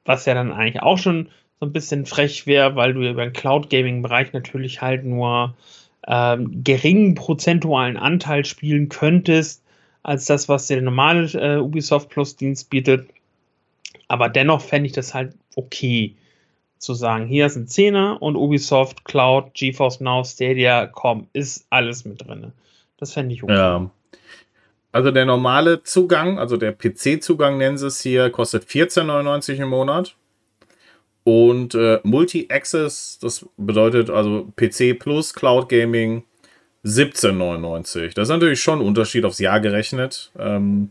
[0.05, 1.29] was ja dann eigentlich auch schon
[1.61, 5.55] so ein bisschen frech wäre, weil du über den Cloud Gaming Bereich natürlich halt nur
[6.07, 9.63] ähm, geringen prozentualen Anteil spielen könntest,
[10.03, 13.09] als das, was der normale äh, Ubisoft Plus Dienst bietet.
[14.09, 16.17] Aber dennoch fände ich das halt okay
[16.79, 22.05] zu sagen, hier ist ein Zehner und Ubisoft, Cloud, GeForce Now, Stadia, komm, ist alles
[22.05, 22.53] mit drin.
[22.97, 23.55] Das fände ich okay.
[23.55, 23.91] Ja.
[24.93, 30.15] Also der normale Zugang, also der PC-Zugang nennen sie es hier, kostet 14,99 im Monat.
[31.25, 36.25] Und äh, Multi-Access, das bedeutet also PC plus Cloud Gaming
[36.85, 38.15] 17,99.
[38.15, 40.33] Das ist natürlich schon ein Unterschied aufs Jahr gerechnet.
[40.39, 40.91] Ähm,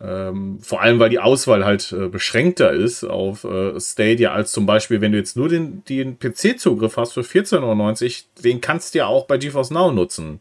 [0.00, 4.64] ähm, vor allem, weil die Auswahl halt äh, beschränkter ist auf äh, Stadia, als zum
[4.64, 9.06] Beispiel, wenn du jetzt nur den, den PC-Zugriff hast für 14,99, den kannst du ja
[9.06, 10.40] auch bei GeForce Now nutzen.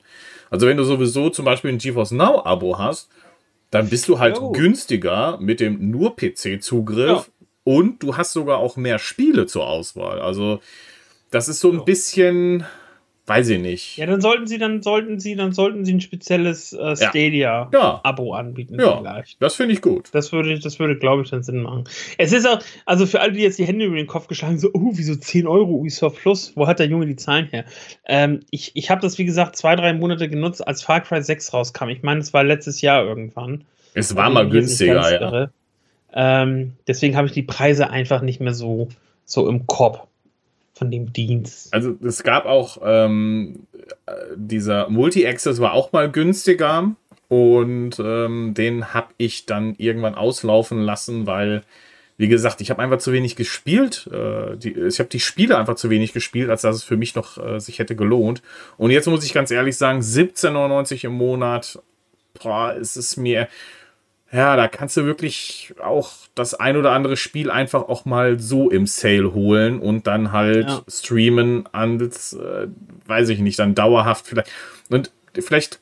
[0.50, 3.10] Also wenn du sowieso zum Beispiel ein GeForce Now-Abo hast,
[3.72, 4.52] dann bist du halt oh.
[4.52, 7.26] günstiger mit dem nur PC-Zugriff ja.
[7.64, 10.20] und du hast sogar auch mehr Spiele zur Auswahl.
[10.20, 10.62] Also
[11.32, 12.66] das ist so ein bisschen
[13.28, 13.98] Weiß ich nicht.
[13.98, 18.40] Ja, dann sollten sie, dann sollten sie, dann sollten sie ein spezielles äh, Stadia-Abo ja.
[18.40, 18.80] anbieten.
[18.80, 19.42] Ja, vielleicht.
[19.42, 20.08] das finde ich gut.
[20.14, 21.84] Das würde, das würde, glaube ich, dann Sinn machen.
[22.18, 24.70] Es ist auch, also für alle, die jetzt die Hände über den Kopf geschlagen so,
[24.74, 26.54] oh, wieso 10 Euro Ubisoft Plus?
[26.56, 27.66] Wo hat der Junge die Zahlen her?
[28.06, 31.54] Ähm, ich ich habe das, wie gesagt, zwei, drei Monate genutzt, als Far Cry 6
[31.54, 31.90] rauskam.
[31.90, 33.66] Ich meine, es war letztes Jahr irgendwann.
[33.94, 35.50] Es war mal günstiger, ja.
[36.14, 38.88] Ähm, deswegen habe ich die Preise einfach nicht mehr so,
[39.26, 40.00] so im Kopf
[40.78, 41.74] von dem Dienst.
[41.74, 43.68] Also es gab auch ähm,
[44.36, 46.96] dieser Multi-Access war auch mal günstiger
[47.28, 51.64] und ähm, den habe ich dann irgendwann auslaufen lassen, weil
[52.20, 54.10] wie gesagt, ich habe einfach zu wenig gespielt.
[54.12, 57.14] Äh, die, ich habe die Spiele einfach zu wenig gespielt, als dass es für mich
[57.14, 58.42] noch äh, sich hätte gelohnt.
[58.78, 61.80] Und jetzt muss ich ganz ehrlich sagen, 17,99 im Monat,
[62.42, 63.48] boah, ist es mir
[64.32, 68.70] ja, da kannst du wirklich auch das ein oder andere Spiel einfach auch mal so
[68.70, 70.82] im Sale holen und dann halt ja.
[70.88, 72.68] streamen an, äh,
[73.06, 74.52] weiß ich nicht, dann dauerhaft vielleicht.
[74.90, 75.80] Und vielleicht,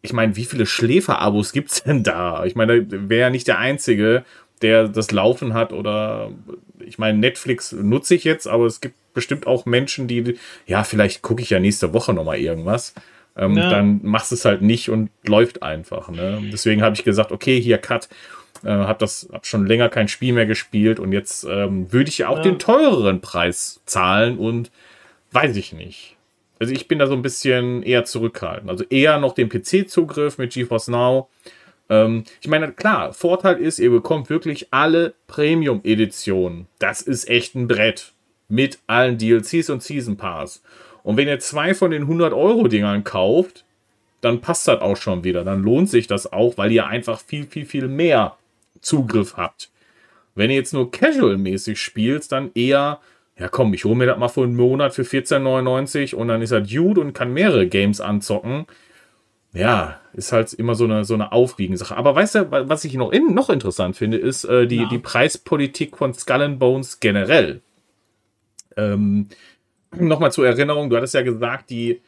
[0.00, 2.44] ich meine, wie viele Schläfer-Abos gibt es denn da?
[2.44, 4.24] Ich meine, da wäre ja nicht der Einzige,
[4.62, 6.30] der das Laufen hat oder
[6.78, 11.20] ich meine, Netflix nutze ich jetzt, aber es gibt bestimmt auch Menschen, die, ja, vielleicht
[11.20, 12.94] gucke ich ja nächste Woche nochmal irgendwas
[13.36, 13.70] ähm, ja.
[13.70, 16.08] dann machst du es halt nicht und läuft einfach.
[16.08, 16.42] Ne?
[16.52, 18.08] Deswegen habe ich gesagt, okay, hier Cut.
[18.64, 22.18] Äh, habe das hab schon länger kein Spiel mehr gespielt und jetzt ähm, würde ich
[22.18, 22.42] ja auch ja.
[22.42, 24.70] den teureren Preis zahlen und
[25.32, 26.16] weiß ich nicht.
[26.58, 28.70] Also ich bin da so ein bisschen eher zurückhaltend.
[28.70, 31.28] Also eher noch den PC-Zugriff mit GeForce Now.
[31.88, 36.66] Ähm, ich meine, klar, Vorteil ist, ihr bekommt wirklich alle Premium-Editionen.
[36.78, 38.12] Das ist echt ein Brett.
[38.48, 40.62] Mit allen DLCs und Season Pass.
[41.06, 43.64] Und wenn ihr zwei von den 100-Euro-Dingern kauft,
[44.22, 45.44] dann passt das auch schon wieder.
[45.44, 48.34] Dann lohnt sich das auch, weil ihr einfach viel, viel, viel mehr
[48.80, 49.70] Zugriff habt.
[50.34, 52.98] Wenn ihr jetzt nur casual-mäßig spielt, dann eher,
[53.38, 56.50] ja komm, ich hole mir das mal für einen Monat für 14,99 und dann ist
[56.50, 58.66] er Dude und kann mehrere Games anzocken.
[59.52, 61.96] Ja, ist halt immer so eine, so eine Aufwiegensache.
[61.96, 64.88] Aber weißt du, was ich noch, in, noch interessant finde, ist äh, die, ja.
[64.88, 67.60] die Preispolitik von Skull and Bones generell.
[68.76, 69.28] Ähm,
[69.98, 72.00] nochmal zur Erinnerung, du hattest ja gesagt, die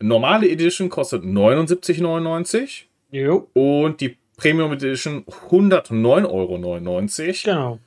[0.00, 2.84] normale Edition kostet 79,99.
[3.10, 3.48] Jo.
[3.52, 6.58] Und die Premium Edition 109,99 Euro.
[7.44, 7.78] Genau.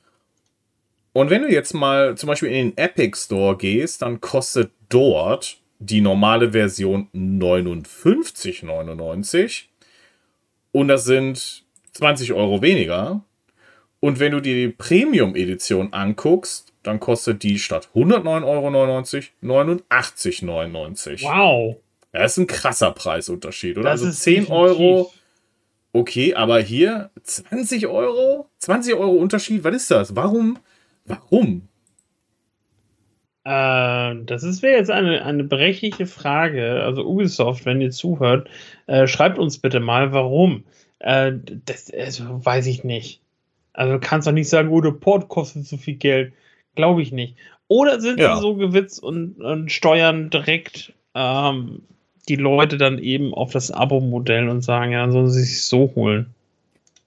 [1.12, 5.58] Und wenn du jetzt mal zum Beispiel in den Epic Store gehst, dann kostet dort
[5.78, 9.64] die normale Version 59,99.
[10.72, 13.22] Und das sind 20 Euro weniger.
[14.00, 18.68] Und wenn du dir die Premium Edition anguckst, dann kostet die statt 109,99 Euro
[19.42, 21.76] 89,99 Wow.
[22.12, 23.90] Ja, das ist ein krasser Preisunterschied, oder?
[23.90, 24.54] Das also 10 definitiv.
[24.54, 25.12] Euro.
[25.92, 28.48] Okay, aber hier 20 Euro?
[28.58, 29.64] 20 Euro Unterschied?
[29.64, 30.14] Was ist das?
[30.14, 30.58] Warum?
[31.04, 31.68] Warum?
[33.44, 36.82] Äh, das wäre jetzt eine, eine berechtigte Frage.
[36.82, 38.48] Also Ubisoft, wenn ihr zuhört,
[38.86, 40.64] äh, schreibt uns bitte mal, warum.
[40.98, 41.32] Äh,
[41.64, 43.20] das also, weiß ich nicht.
[43.72, 46.32] Also du kannst doch nicht sagen, oh, der Port kostet so viel Geld.
[46.76, 47.34] Glaube ich nicht.
[47.68, 48.36] Oder sind ja.
[48.36, 51.82] sie so gewitzt und, und steuern direkt ähm,
[52.28, 55.92] die Leute dann eben auf das Abo-Modell und sagen, ja, dann sollen sie sich so
[55.96, 56.34] holen.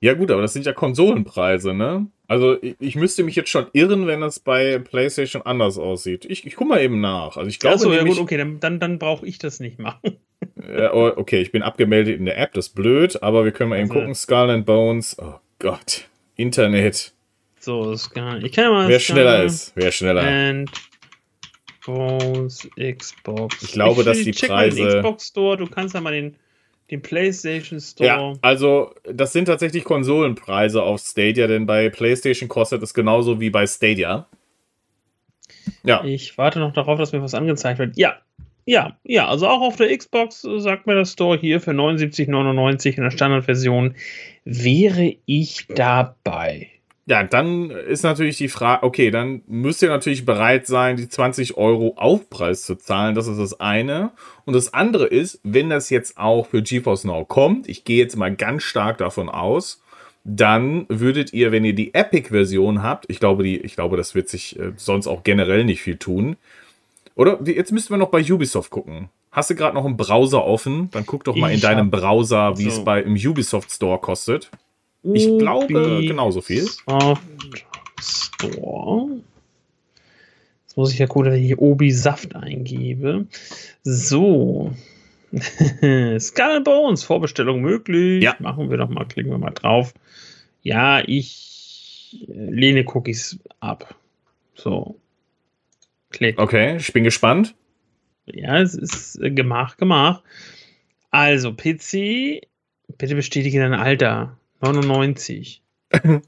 [0.01, 2.07] Ja, gut, aber das sind ja Konsolenpreise, ne?
[2.27, 6.25] Also, ich, ich müsste mich jetzt schon irren, wenn das bei PlayStation anders aussieht.
[6.25, 7.35] Ich, ich gucke mal eben nach.
[7.35, 7.75] Also, ich glaube.
[7.75, 10.17] Achso, ja, gut, okay, dann, dann, dann brauche ich das nicht machen.
[10.77, 13.71] ja, oh, okay, ich bin abgemeldet in der App, das ist blöd, aber wir können
[13.71, 14.15] mal eben also, gucken.
[14.15, 15.17] Skull and Bones.
[15.19, 16.05] Oh Gott.
[16.35, 17.13] Internet.
[17.59, 18.39] So, Sky.
[18.43, 18.87] Ich kann ja mal.
[18.87, 19.73] Wer schneller ist.
[19.75, 20.21] Wer schneller.
[20.21, 20.69] And
[22.79, 23.63] Xbox.
[23.63, 24.81] Ich glaube, ich, dass die check Preise.
[24.81, 25.57] Mal den Xbox Store.
[25.57, 26.35] Du kannst ja mal den,
[26.91, 28.07] den PlayStation Store.
[28.07, 33.49] Ja, also das sind tatsächlich Konsolenpreise auf Stadia, denn bei PlayStation kostet es genauso wie
[33.49, 34.27] bei Stadia.
[35.83, 36.03] Ja.
[36.03, 37.97] Ich warte noch darauf, dass mir was angezeigt wird.
[37.97, 38.17] Ja,
[38.65, 42.97] ja, ja, also auch auf der Xbox äh, sagt mir der Store hier für 79,99
[42.97, 43.95] in der Standardversion
[44.45, 46.69] wäre ich dabei.
[47.09, 51.57] Ja, dann ist natürlich die Frage, okay, dann müsst ihr natürlich bereit sein, die 20
[51.57, 53.15] Euro Aufpreis zu zahlen.
[53.15, 54.11] Das ist das eine.
[54.45, 58.15] Und das andere ist, wenn das jetzt auch für GeForce Now kommt, ich gehe jetzt
[58.15, 59.81] mal ganz stark davon aus,
[60.23, 64.29] dann würdet ihr, wenn ihr die Epic-Version habt, ich glaube, die, ich glaube, das wird
[64.29, 66.37] sich äh, sonst auch generell nicht viel tun.
[67.15, 69.09] Oder jetzt müssten wir noch bei Ubisoft gucken.
[69.31, 70.91] Hast du gerade noch einen Browser offen?
[70.91, 72.69] Dann guck doch mal ich in deinem Browser, wie so.
[72.69, 74.51] es bei im Ubisoft Store kostet.
[75.03, 76.67] Ich glaube genauso viel.
[78.01, 79.21] Store.
[80.65, 83.27] Jetzt muss ich ja gucken, dass ich hier Obi Saft eingebe.
[83.83, 84.71] So.
[86.19, 88.23] Skull Bones, Vorbestellung möglich.
[88.23, 88.35] Ja.
[88.39, 89.93] Machen wir doch mal, klicken wir mal drauf.
[90.61, 93.95] Ja, ich lehne Cookies ab.
[94.55, 94.99] So.
[96.09, 96.39] Klick.
[96.39, 97.55] Okay, ich bin gespannt.
[98.25, 100.23] Ja, es ist äh, Gemach, Gemach.
[101.11, 102.47] Also, PC,
[102.97, 104.37] bitte bestätige dein Alter.
[104.61, 105.61] 99.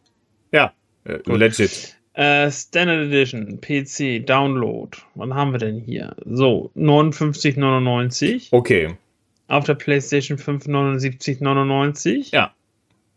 [0.52, 0.74] ja,
[1.06, 1.96] äh, legit.
[2.14, 4.98] Äh, Standard Edition, PC, Download.
[5.16, 6.16] Wann haben wir denn hier?
[6.26, 8.50] So, 59,99.
[8.52, 8.98] Okay.
[9.48, 12.34] Auf der PlayStation 5 79,99.
[12.34, 12.54] Ja.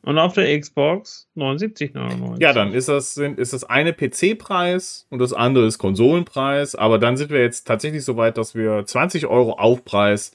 [0.02, 2.40] Und auf der Xbox 79,99.
[2.40, 6.74] Ja, dann ist das, ist das eine PC-Preis und das andere ist Konsolenpreis.
[6.74, 10.32] Aber dann sind wir jetzt tatsächlich so weit, dass wir 20 Euro Aufpreis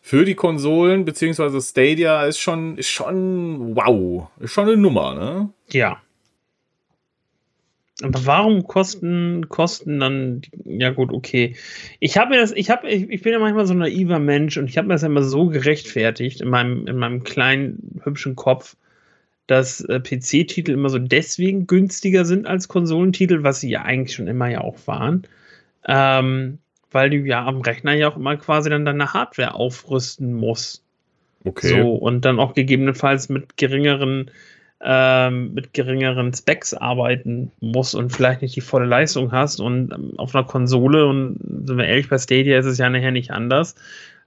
[0.00, 5.50] für die Konsolen, beziehungsweise Stadia ist schon, ist schon, wow, ist schon eine Nummer, ne?
[5.70, 6.00] Ja.
[8.02, 11.54] Aber warum kosten, kosten dann, ja gut, okay.
[11.98, 14.68] Ich habe das, ich habe, ich, ich, bin ja manchmal so ein naiver Mensch und
[14.70, 18.76] ich habe mir das immer so gerechtfertigt in meinem, in meinem kleinen, hübschen Kopf,
[19.46, 24.28] dass äh, PC-Titel immer so deswegen günstiger sind als Konsolentitel, was sie ja eigentlich schon
[24.28, 25.26] immer ja auch waren.
[25.86, 26.58] Ähm,
[26.90, 30.82] weil du ja am Rechner ja auch immer quasi dann deine Hardware aufrüsten musst.
[31.44, 31.68] Okay.
[31.68, 34.30] So, und dann auch gegebenenfalls mit geringeren,
[34.82, 39.60] ähm, mit geringeren Specs arbeiten musst und vielleicht nicht die volle Leistung hast.
[39.60, 43.12] Und ähm, auf einer Konsole, und sind wir ehrlich, bei Stadia ist es ja nachher
[43.12, 43.74] nicht anders,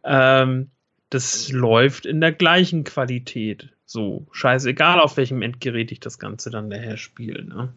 [0.04, 0.70] ähm,
[1.10, 3.70] das läuft in der gleichen Qualität.
[3.86, 7.46] So, scheißegal, auf welchem Endgerät ich das Ganze dann nachher spiele.
[7.46, 7.72] Ne?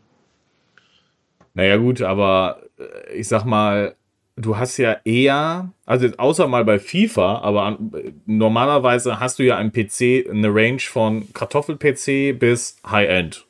[1.53, 3.95] Naja, gut, aber äh, ich sag mal,
[4.37, 7.79] du hast ja eher, also außer mal bei FIFA, aber
[8.27, 13.47] normalerweise hast du ja am PC eine Range von Kartoffel-PC bis High-End.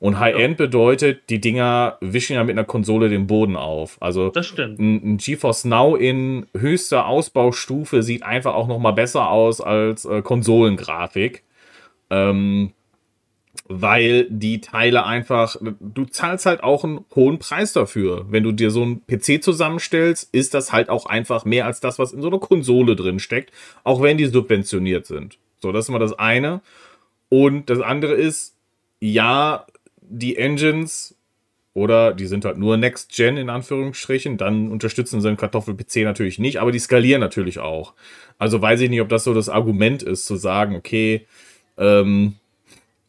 [0.00, 3.96] Und High-End bedeutet, die Dinger wischen ja mit einer Konsole den Boden auf.
[4.00, 4.78] Also das stimmt.
[4.78, 10.04] Ein, ein GeForce Now in höchster Ausbaustufe sieht einfach auch noch mal besser aus als
[10.04, 11.42] äh, Konsolengrafik.
[12.10, 12.72] Ähm,
[13.68, 18.26] weil die Teile einfach, du zahlst halt auch einen hohen Preis dafür.
[18.30, 21.98] Wenn du dir so einen PC zusammenstellst, ist das halt auch einfach mehr als das,
[21.98, 23.52] was in so einer Konsole drin steckt,
[23.84, 25.38] auch wenn die subventioniert sind.
[25.60, 26.62] So, das ist mal das eine.
[27.28, 28.56] Und das andere ist,
[29.00, 29.66] ja,
[30.00, 31.14] die Engines
[31.74, 36.38] oder die sind halt nur Next Gen in Anführungsstrichen, dann unterstützen sie einen Kartoffel-PC natürlich
[36.38, 37.92] nicht, aber die skalieren natürlich auch.
[38.38, 41.26] Also weiß ich nicht, ob das so das Argument ist, zu sagen, okay,
[41.76, 42.34] ähm,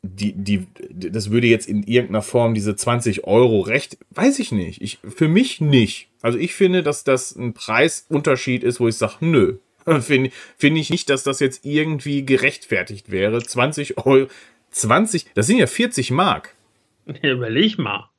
[0.01, 4.81] die, die, das würde jetzt in irgendeiner Form diese 20 Euro recht, weiß ich nicht.
[4.81, 6.07] Ich, für mich nicht.
[6.21, 9.57] Also ich finde, dass das ein Preisunterschied ist, wo ich sage, nö.
[10.01, 13.41] Finde find ich nicht, dass das jetzt irgendwie gerechtfertigt wäre.
[13.41, 14.27] 20 Euro,
[14.71, 16.53] 20, das sind ja 40 Mark.
[17.23, 18.09] Überleg mal.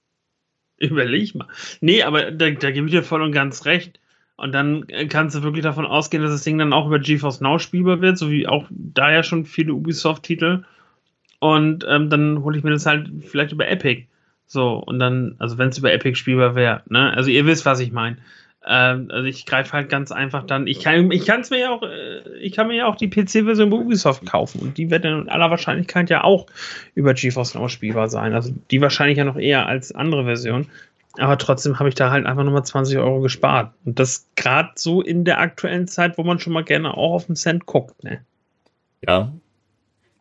[0.78, 1.48] Überleg mal.
[1.80, 4.00] Nee, aber da, da gebe ich dir voll und ganz recht.
[4.36, 7.58] Und dann kannst du wirklich davon ausgehen, dass das Ding dann auch über GeForce Now
[7.58, 10.64] spielbar wird, so wie auch da ja schon viele Ubisoft-Titel.
[11.40, 14.06] Und ähm, dann hole ich mir das halt vielleicht über Epic.
[14.46, 17.12] So, und dann, also wenn es über Epic spielbar wäre, ne?
[17.14, 18.18] Also ihr wisst, was ich meine.
[18.66, 21.70] Ähm, also ich greife halt ganz einfach dann, ich kann ich kann es mir ja
[21.70, 25.04] auch, äh, ich kann mir ja auch die PC-Version bei Ubisoft kaufen und die wird
[25.04, 26.46] dann in aller Wahrscheinlichkeit ja auch
[26.94, 28.34] über GeForce Now spielbar sein.
[28.34, 30.66] Also die wahrscheinlich ja noch eher als andere Version.
[31.18, 33.72] Aber trotzdem habe ich da halt einfach nochmal 20 Euro gespart.
[33.84, 37.26] Und das gerade so in der aktuellen Zeit, wo man schon mal gerne auch auf
[37.26, 38.20] den Cent guckt, ne?
[39.06, 39.32] Ja,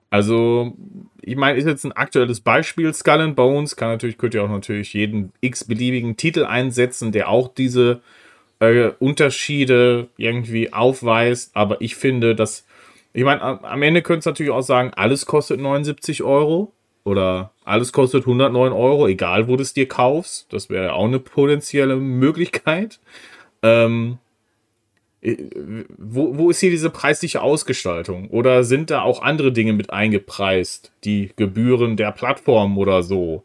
[0.09, 0.73] also,
[1.21, 2.93] ich meine, ist jetzt ein aktuelles Beispiel.
[2.93, 7.47] Skull and Bones kann natürlich, könnt ihr auch natürlich jeden x-beliebigen Titel einsetzen, der auch
[7.47, 8.01] diese
[8.59, 11.51] äh, Unterschiede irgendwie aufweist.
[11.53, 12.65] Aber ich finde, dass,
[13.13, 17.91] ich meine, am Ende könnt ihr natürlich auch sagen, alles kostet 79 Euro oder alles
[17.91, 20.51] kostet 109 Euro, egal wo du es dir kaufst.
[20.51, 22.99] Das wäre auch eine potenzielle Möglichkeit.
[23.61, 24.28] Ähm, äh,
[25.21, 28.29] wo, wo ist hier diese preisliche Ausgestaltung?
[28.29, 30.91] Oder sind da auch andere Dinge mit eingepreist?
[31.03, 33.43] Die Gebühren der Plattform oder so?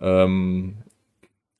[0.00, 0.76] Ähm,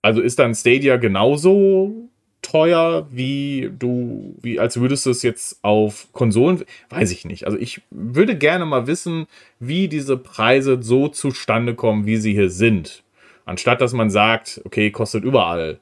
[0.03, 2.09] also ist dann Stadia genauso
[2.43, 7.45] teuer, wie du, wie als würdest du es jetzt auf Konsolen, weiß ich nicht.
[7.45, 9.27] Also ich würde gerne mal wissen,
[9.59, 13.03] wie diese Preise so zustande kommen, wie sie hier sind.
[13.45, 15.81] Anstatt dass man sagt, okay, kostet überall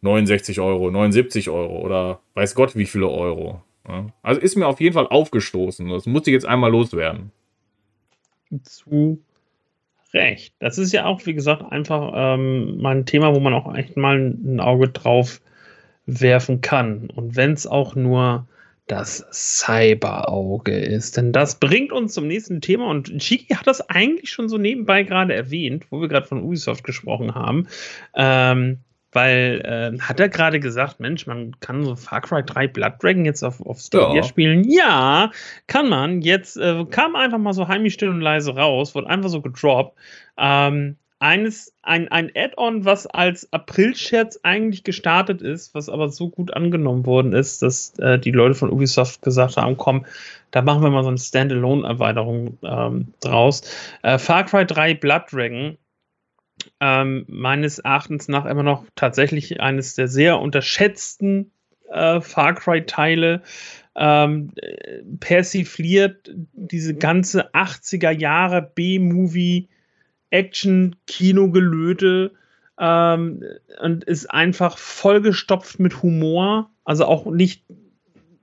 [0.00, 3.62] 69 Euro, 79 Euro oder weiß Gott wie viele Euro.
[4.22, 5.88] Also ist mir auf jeden Fall aufgestoßen.
[5.88, 7.32] Das muss ich jetzt einmal loswerden.
[8.62, 9.22] Zu
[10.14, 10.54] Recht.
[10.58, 13.96] Das ist ja auch, wie gesagt, einfach ähm, mal ein Thema, wo man auch echt
[13.96, 15.40] mal ein Auge drauf
[16.06, 17.10] werfen kann.
[17.10, 18.46] Und wenn es auch nur
[18.86, 21.16] das Cyberauge ist.
[21.16, 22.88] Denn das bringt uns zum nächsten Thema.
[22.88, 26.84] Und Chiki hat das eigentlich schon so nebenbei gerade erwähnt, wo wir gerade von Ubisoft
[26.84, 27.68] gesprochen haben.
[28.14, 28.78] Ähm,
[29.12, 33.24] weil, äh, hat er gerade gesagt, Mensch, man kann so Far Cry 3 Blood Dragon
[33.24, 34.22] jetzt auf, auf Stadia ja.
[34.22, 34.64] spielen?
[34.68, 35.30] Ja,
[35.66, 36.20] kann man.
[36.20, 39.96] Jetzt äh, kam einfach mal so heimisch still und leise raus, wurde einfach so gedroppt.
[40.36, 46.54] Ähm, eines, ein, ein Add-on, was als April-Scherz eigentlich gestartet ist, was aber so gut
[46.54, 50.06] angenommen worden ist, dass äh, die Leute von Ubisoft gesagt haben, komm,
[50.52, 53.62] da machen wir mal so eine Standalone-Erweiterung ähm, draus.
[54.02, 55.76] Äh, Far Cry 3 Blood Dragon
[56.80, 61.50] ähm, meines Erachtens nach immer noch tatsächlich eines der sehr unterschätzten
[61.90, 63.42] äh, Far Cry-Teile.
[63.96, 64.52] Ähm,
[65.18, 69.68] persifliert diese ganze 80er Jahre B-Movie
[70.30, 72.32] Action-Kino-Gelöte
[72.78, 73.42] ähm,
[73.80, 76.70] und ist einfach vollgestopft mit Humor.
[76.84, 77.64] Also auch nicht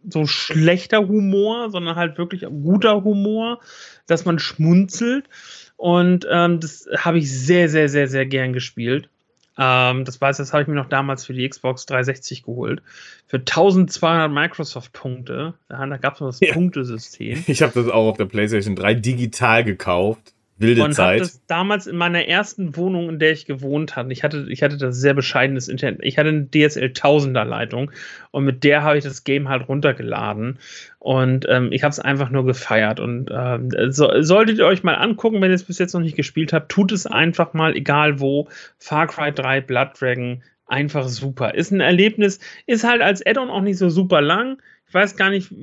[0.07, 3.59] so schlechter Humor, sondern halt wirklich guter Humor,
[4.07, 5.29] dass man schmunzelt.
[5.77, 9.09] Und ähm, das habe ich sehr, sehr, sehr, sehr gern gespielt.
[9.57, 12.81] Ähm, das weiß, das habe ich mir noch damals für die Xbox 360 geholt.
[13.27, 15.53] Für 1200 Microsoft-Punkte.
[15.69, 16.53] Da, da gab es noch das ja.
[16.53, 17.43] Punktesystem.
[17.47, 20.34] Ich habe das auch auf der PlayStation 3 digital gekauft.
[20.57, 21.19] Wilde und Zeit.
[21.19, 24.13] das damals in meiner ersten Wohnung, in der ich gewohnt hatte.
[24.13, 25.99] Ich hatte, ich hatte das sehr bescheidenes Internet.
[26.01, 27.91] Ich hatte eine DSL 1000er Leitung
[28.31, 30.59] und mit der habe ich das Game halt runtergeladen
[30.99, 33.01] und ähm, ich habe es einfach nur gefeiert.
[33.01, 36.15] Und ähm, so, solltet ihr euch mal angucken, wenn ihr es bis jetzt noch nicht
[36.15, 38.47] gespielt habt, tut es einfach mal, egal wo.
[38.77, 41.53] Far Cry 3 Blood Dragon, einfach super.
[41.53, 44.57] Ist ein Erlebnis, ist halt als Add-on auch nicht so super lang
[44.87, 45.53] ich weiß gar nicht,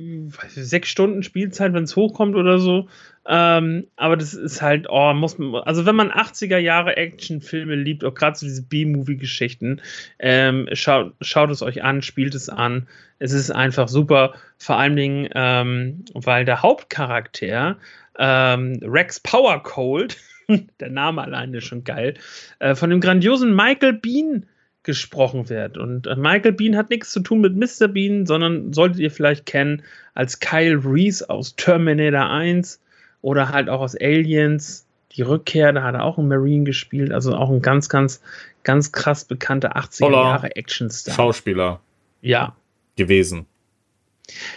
[0.49, 2.87] sechs Stunden Spielzeit, wenn es hochkommt oder so.
[3.25, 8.03] Ähm, aber das ist halt, oh, muss man, also wenn man 80er Jahre Actionfilme liebt,
[8.03, 9.81] auch gerade so diese B-Movie-Geschichten,
[10.19, 12.87] ähm, schaut, schaut es euch an, spielt es an.
[13.19, 17.77] Es ist einfach super, vor allen Dingen, ähm, weil der Hauptcharakter,
[18.19, 20.17] ähm, Rex Power Cold,
[20.81, 22.15] der Name alleine schon geil,
[22.59, 24.45] äh, von dem grandiosen Michael Bean
[24.83, 25.77] gesprochen wird.
[25.77, 27.87] Und äh, Michael Bean hat nichts zu tun mit Mr.
[27.87, 32.81] Bean, sondern solltet ihr vielleicht kennen als Kyle Reese aus Terminator 1
[33.21, 34.85] oder halt auch aus Aliens.
[35.13, 38.21] Die Rückkehr, da hat er auch einen Marine gespielt, also auch ein ganz, ganz,
[38.63, 41.13] ganz krass bekannter 80er Jahre Actionstar.
[41.13, 41.79] Schauspieler.
[42.21, 42.55] Ja.
[42.95, 43.45] Gewesen.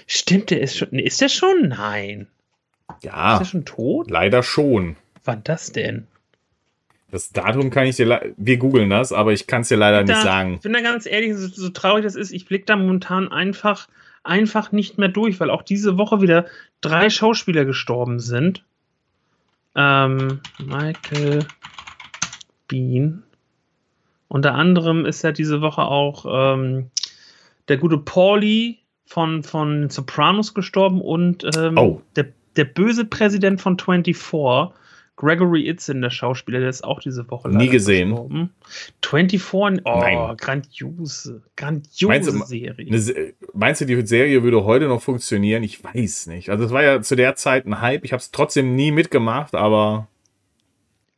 [0.07, 0.99] Stimmt, der ist schon.
[0.99, 1.69] Ist der schon?
[1.69, 2.27] Nein.
[3.03, 3.35] Ja.
[3.35, 4.11] Ist der schon tot?
[4.11, 4.97] Leider schon.
[5.25, 6.07] Wann das denn?
[7.11, 10.13] Das Datum kann ich dir, wir googeln das, aber ich kann es dir leider da,
[10.13, 10.55] nicht sagen.
[10.55, 13.89] Ich bin da ganz ehrlich, so, so traurig das ist, ich blicke da momentan einfach,
[14.25, 16.47] einfach nicht mehr durch, weil auch diese Woche wieder
[16.81, 18.65] drei Schauspieler gestorben sind.
[19.77, 21.47] Ähm, Michael
[22.67, 23.23] Bean.
[24.29, 26.91] Unter anderem ist ja diese Woche auch ähm,
[27.69, 32.03] der gute Pauli von, von Sopranos gestorben und ähm, oh.
[32.17, 32.27] der,
[32.57, 34.17] der böse Präsident von 24
[35.17, 38.11] Gregory Itzin, der Schauspieler, der ist auch diese Woche Nie gesehen.
[38.11, 38.51] Gestorben.
[39.03, 40.37] 24, oh, Nein.
[40.37, 42.87] grandiose, grandiose meinst du, Serie.
[42.87, 45.63] Eine, meinst du, die Serie würde heute noch funktionieren?
[45.63, 46.51] Ich weiß nicht.
[46.51, 48.05] Also es war ja zu der Zeit ein Hype.
[48.05, 50.07] Ich habe es trotzdem nie mitgemacht, aber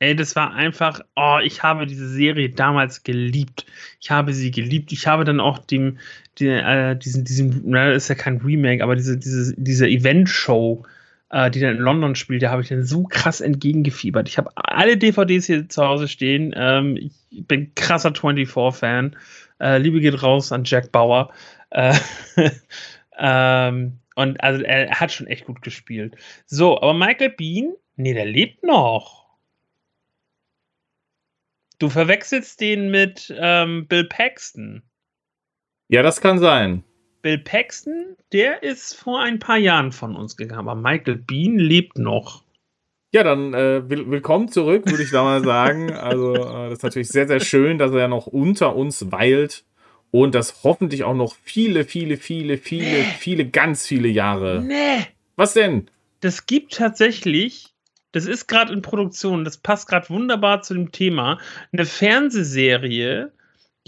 [0.00, 3.66] Ey, das war einfach, oh, ich habe diese Serie damals geliebt.
[4.00, 4.92] Ich habe sie geliebt.
[4.92, 5.98] Ich habe dann auch dem,
[6.38, 10.88] den, äh, diesen, diesen, na, ist ja kein Remake, aber diese, diese, diese Event-Show äh,
[11.30, 14.28] die dann in London spielt, da habe ich dann so krass entgegengefiebert.
[14.28, 16.54] Ich habe alle DVDs hier zu Hause stehen.
[16.56, 19.16] Ähm, ich bin krasser 24-Fan.
[19.60, 21.32] Äh, Liebe geht raus an Jack Bauer.
[21.70, 21.94] Äh,
[23.18, 26.16] ähm, und also er hat schon echt gut gespielt.
[26.46, 29.28] So, aber Michael Bean, nee, der lebt noch.
[31.78, 34.82] Du verwechselst den mit ähm, Bill Paxton.
[35.88, 36.82] Ja, das kann sein.
[37.22, 41.98] Bill Paxton, der ist vor ein paar Jahren von uns gegangen, aber Michael Bean lebt
[41.98, 42.44] noch.
[43.10, 45.92] Ja, dann äh, will, willkommen zurück, würde ich da mal sagen.
[45.92, 49.64] Also, äh, das ist natürlich sehr, sehr schön, dass er noch unter uns weilt
[50.10, 53.14] und das hoffentlich auch noch viele, viele, viele, viele, nee.
[53.18, 54.62] viele, ganz viele Jahre.
[54.62, 55.06] Nee.
[55.36, 55.88] Was denn?
[56.20, 57.74] Das gibt tatsächlich,
[58.12, 61.38] das ist gerade in Produktion, das passt gerade wunderbar zu dem Thema,
[61.72, 63.32] eine Fernsehserie,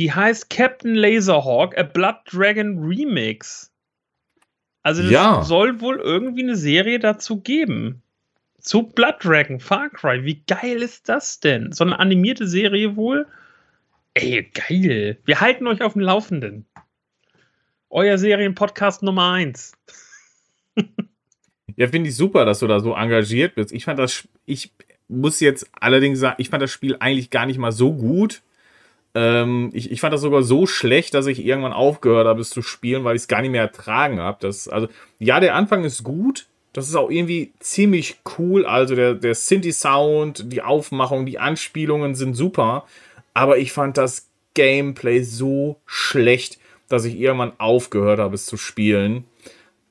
[0.00, 3.70] Die heißt Captain Laserhawk, a Blood Dragon Remix.
[4.82, 5.42] Also es Ja.
[5.42, 8.00] soll wohl irgendwie eine Serie dazu geben.
[8.58, 10.24] Zu Blood Dragon, Far Cry.
[10.24, 11.72] Wie geil ist das denn?
[11.72, 13.26] So eine animierte Serie wohl?
[14.14, 15.18] Ey, geil.
[15.26, 16.64] Wir halten euch auf dem Laufenden.
[17.90, 19.74] Euer Serienpodcast Nummer 1.
[21.76, 23.70] Ja, finde ich super, dass du da so engagiert bist.
[23.70, 24.72] Ich fand das, ich
[25.08, 28.40] muss jetzt allerdings sagen, ich fand das Spiel eigentlich gar nicht mal so gut.
[29.14, 32.62] Ähm, ich, ich fand das sogar so schlecht, dass ich irgendwann aufgehört habe, es zu
[32.62, 34.38] spielen, weil ich es gar nicht mehr ertragen habe.
[34.40, 34.88] Das, also,
[35.18, 36.46] ja, der Anfang ist gut.
[36.72, 38.64] Das ist auch irgendwie ziemlich cool.
[38.64, 42.84] Also der, der Synthi-Sound, die Aufmachung, die Anspielungen sind super.
[43.34, 46.58] Aber ich fand das Gameplay so schlecht,
[46.88, 49.24] dass ich irgendwann aufgehört habe, es zu spielen.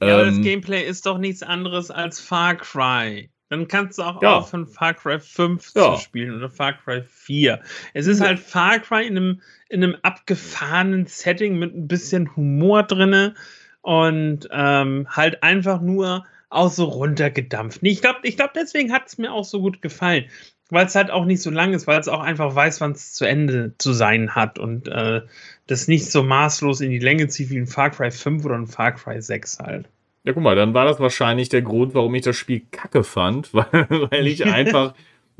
[0.02, 3.30] Ja, aber das Ähm, Gameplay ist doch nichts anderes als Far Cry.
[3.50, 4.38] Dann kannst du auch Ja.
[4.38, 5.96] aufhören, Far Cry 5 Ja.
[5.96, 7.60] zu spielen oder Far Cry 4.
[7.94, 12.84] Es ist halt Far Cry in einem, in einem abgefahrenen Setting mit ein bisschen Humor
[12.84, 13.34] drinne
[13.82, 17.80] und ähm, halt einfach nur auch so runtergedampft.
[17.84, 20.26] Ich glaube, ich glaub, deswegen hat es mir auch so gut gefallen.
[20.72, 23.14] Weil es halt auch nicht so lang ist, weil es auch einfach weiß, wann es
[23.14, 25.22] zu Ende zu sein hat und äh,
[25.66, 28.68] das nicht so maßlos in die Länge zieht wie ein Far Cry 5 oder ein
[28.68, 29.90] Far Cry 6 halt.
[30.24, 33.54] Ja, guck mal, dann war das wahrscheinlich der Grund, warum ich das Spiel kacke fand,
[33.54, 34.94] weil, weil ich einfach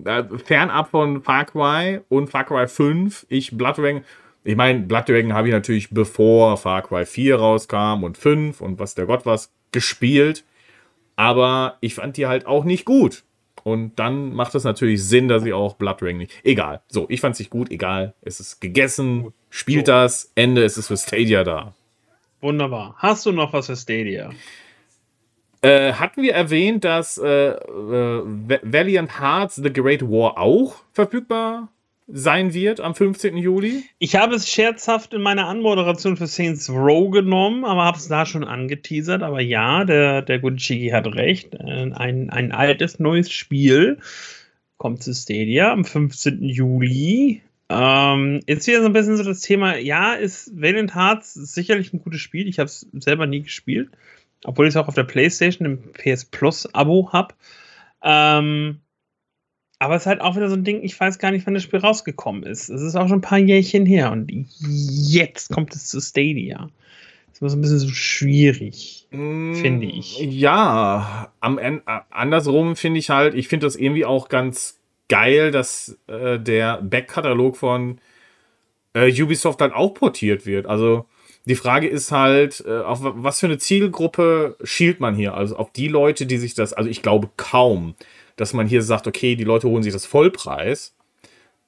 [0.04, 4.04] äh, fernab von Far Cry und Far Cry 5, ich Blood Dragon,
[4.44, 8.80] ich meine, Blood Dragon habe ich natürlich bevor Far Cry 4 rauskam und 5 und
[8.80, 10.46] was der Gott was gespielt,
[11.16, 13.24] aber ich fand die halt auch nicht gut.
[13.64, 16.32] Und dann macht es natürlich Sinn, dass ich auch Blood Dragon nicht.
[16.44, 16.82] Egal.
[16.88, 18.14] So, ich fand es nicht gut, egal.
[18.22, 19.92] Es ist gegessen, spielt So.
[19.92, 21.74] das, Ende, es ist für Stadia da.
[22.42, 22.96] Wunderbar.
[22.98, 24.32] Hast du noch was für Stadia?
[25.62, 31.70] Äh, hatten wir erwähnt, dass äh, äh, Va- Valiant Hearts The Great War auch verfügbar
[32.08, 33.38] sein wird am 15.
[33.38, 33.84] Juli?
[34.00, 38.26] Ich habe es scherzhaft in meiner Anmoderation für Saints Row genommen, aber habe es da
[38.26, 39.22] schon angeteasert.
[39.22, 41.54] Aber ja, der, der gute Chigi hat recht.
[41.56, 44.00] Äh, Ein, ein altes, neues Spiel
[44.78, 46.42] kommt zu Stadia am 15.
[46.44, 47.42] Juli.
[47.70, 52.02] Ähm, jetzt wieder so ein bisschen so das Thema, ja, ist Valiant Hearts sicherlich ein
[52.02, 52.48] gutes Spiel.
[52.48, 53.90] Ich habe es selber nie gespielt,
[54.44, 57.36] obwohl ich es auch auf der Playstation im PS Plus Abo habe.
[58.02, 58.80] Ähm,
[59.80, 61.64] aber es ist halt auch wieder so ein Ding, ich weiß gar nicht, wann das
[61.64, 62.70] Spiel rausgekommen ist.
[62.70, 66.70] Es ist auch schon ein paar Jährchen her und jetzt kommt es zu Stadia.
[67.28, 69.08] Das ist immer so ein bisschen so schwierig.
[69.10, 70.20] Finde ich.
[70.20, 75.98] Ja, am Ende, andersrum finde ich halt, ich finde das irgendwie auch ganz geil, dass
[76.08, 78.00] äh, der Backkatalog von
[78.94, 80.68] äh, Ubisoft halt auch portiert wird.
[80.68, 81.06] Also
[81.46, 85.34] die Frage ist halt, äh, auf wa- was für eine Zielgruppe schielt man hier?
[85.34, 87.96] Also auf die Leute, die sich das, also ich glaube kaum,
[88.36, 90.96] dass man hier sagt, okay, die Leute holen sich das Vollpreis.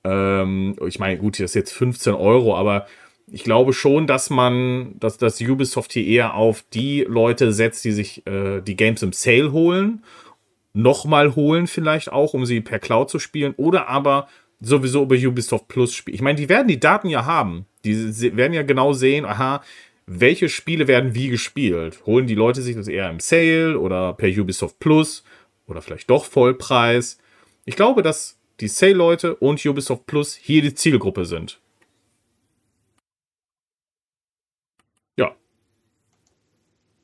[0.04, 2.88] Ähm, ich meine, gut, das ist jetzt 15 Euro, aber
[3.28, 7.92] ich glaube schon, dass man, dass das Ubisoft hier eher auf die Leute setzt, die
[7.92, 10.04] sich äh, die Games im Sale holen,
[10.74, 14.28] nochmal holen vielleicht auch, um sie per Cloud zu spielen, oder aber
[14.60, 16.16] sowieso über Ubisoft Plus spielen.
[16.16, 17.66] Ich meine, die werden die Daten ja haben.
[17.86, 19.64] Die werden ja genau sehen, aha,
[20.06, 22.06] welche Spiele werden wie gespielt.
[22.06, 25.24] Holen die Leute sich das eher im Sale oder per Ubisoft Plus
[25.68, 27.18] oder vielleicht doch Vollpreis.
[27.66, 31.60] Ich glaube, dass die Sale-Leute und Ubisoft Plus hier die Zielgruppe sind.
[35.18, 35.36] Ja,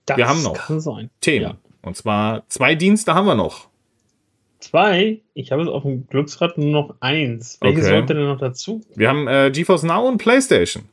[0.05, 1.09] Das Wir haben noch kann sein.
[1.21, 1.43] Themen.
[1.43, 1.57] Ja.
[1.81, 3.69] Und zwar zwei Dienste haben wir noch.
[4.59, 5.21] Zwei.
[5.33, 7.59] Ich habe es auf dem Glücksrad nur noch eins.
[7.61, 7.95] Welches Okay.
[7.97, 8.81] sollte denn noch dazu?
[8.95, 10.83] Wir haben äh, GeForce Now und PlayStation.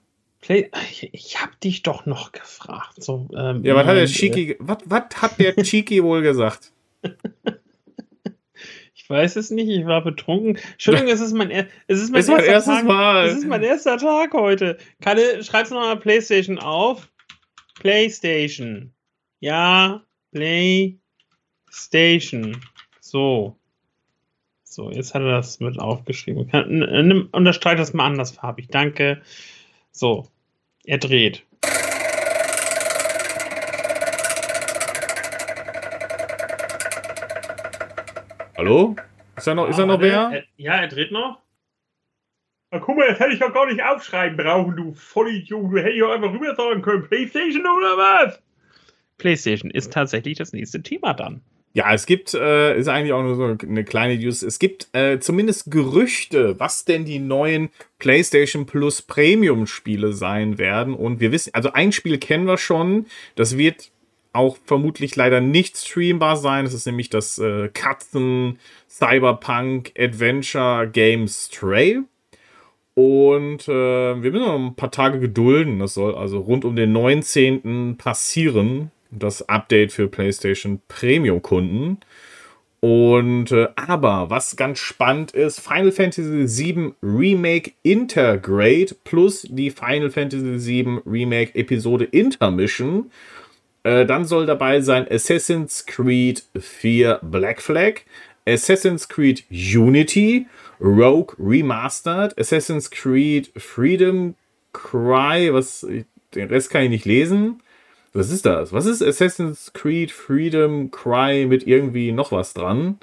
[0.40, 3.02] Play ich ich habe dich doch noch gefragt.
[3.02, 6.72] So, ähm, Ja, was hat der äh, Chiki, was, was hat der Chiki wohl gesagt?
[8.96, 10.56] Ich weiß es nicht, ich war betrunken.
[10.72, 13.26] Entschuldigung, es ist mein, er es ist mein, Es ist mein erstes Tag, Mal.
[13.26, 14.78] Es ist mein erster Tag heute.
[15.02, 17.06] Kalle, schreib's nochmal PlayStation auf.
[17.74, 18.94] PlayStation.
[19.40, 20.02] Ja,
[20.32, 22.56] PlayStation.
[23.14, 23.58] So.
[24.62, 26.48] So, jetzt hat er das mit aufgeschrieben.
[26.48, 28.68] Kann, n- nimm, unterstreich das mal andersfarbig.
[28.68, 29.20] Danke.
[29.92, 30.26] So.
[30.86, 31.44] Er dreht.
[38.56, 38.96] Hallo?
[39.36, 40.30] Ist da noch, ist da noch wer?
[40.32, 41.40] Er, ja, er dreht noch.
[42.70, 45.72] Na, guck mal, das hätte ich doch gar nicht aufschreiben brauchen, du Vollidiot.
[45.72, 47.06] Du hättest ja einfach rüber sagen können.
[47.08, 48.42] Playstation oder was?
[49.18, 51.42] Playstation ist tatsächlich das nächste Thema dann.
[51.76, 54.42] Ja, es gibt, äh, ist eigentlich auch nur so eine kleine News.
[54.42, 57.68] Es gibt äh, zumindest Gerüchte, was denn die neuen
[57.98, 60.94] PlayStation Plus Premium Spiele sein werden.
[60.94, 63.06] Und wir wissen, also ein Spiel kennen wir schon.
[63.34, 63.90] Das wird
[64.32, 66.64] auch vermutlich leider nicht streambar sein.
[66.64, 72.02] Das ist nämlich das äh, Katzen Cyberpunk Adventure Game Stray.
[72.94, 75.80] Und äh, wir müssen noch ein paar Tage gedulden.
[75.80, 77.96] Das soll also rund um den 19.
[77.98, 78.92] passieren.
[79.10, 81.98] Das Update für PlayStation Premium-Kunden.
[82.80, 90.10] Und äh, aber was ganz spannend ist, Final Fantasy VII Remake Intergrade plus die Final
[90.10, 93.10] Fantasy VII Remake Episode Intermission.
[93.84, 98.02] Äh, dann soll dabei sein Assassin's Creed 4 Black Flag,
[98.46, 100.46] Assassin's Creed Unity,
[100.78, 104.34] Rogue Remastered, Assassin's Creed Freedom
[104.74, 105.86] Cry, was
[106.34, 107.62] den Rest kann ich nicht lesen.
[108.16, 108.72] Was ist das?
[108.72, 112.98] Was ist Assassin's Creed Freedom Cry mit irgendwie noch was dran?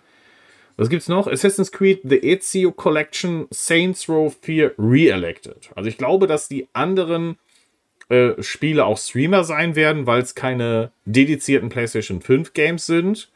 [0.77, 1.27] Was gibt's noch?
[1.27, 5.69] Assassin's Creed The Ezio Collection Saints Row 4 Re-Elected.
[5.75, 7.37] Also ich glaube, dass die anderen
[8.07, 13.29] äh, Spiele auch Streamer sein werden, weil es keine dedizierten PlayStation 5 Games sind.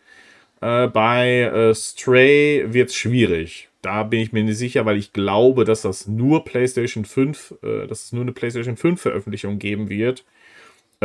[0.62, 3.68] Äh, bei äh, Stray wird es schwierig.
[3.82, 7.88] Da bin ich mir nicht sicher, weil ich glaube, dass das nur PlayStation 5, äh,
[7.88, 10.24] dass es nur eine PlayStation 5 Veröffentlichung geben wird.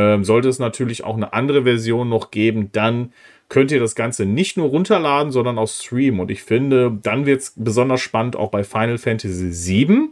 [0.01, 3.13] Ähm, sollte es natürlich auch eine andere Version noch geben, dann
[3.51, 6.21] könnt ihr das Ganze nicht nur runterladen, sondern auch streamen.
[6.21, 10.09] Und ich finde, dann wird es besonders spannend auch bei Final Fantasy VII.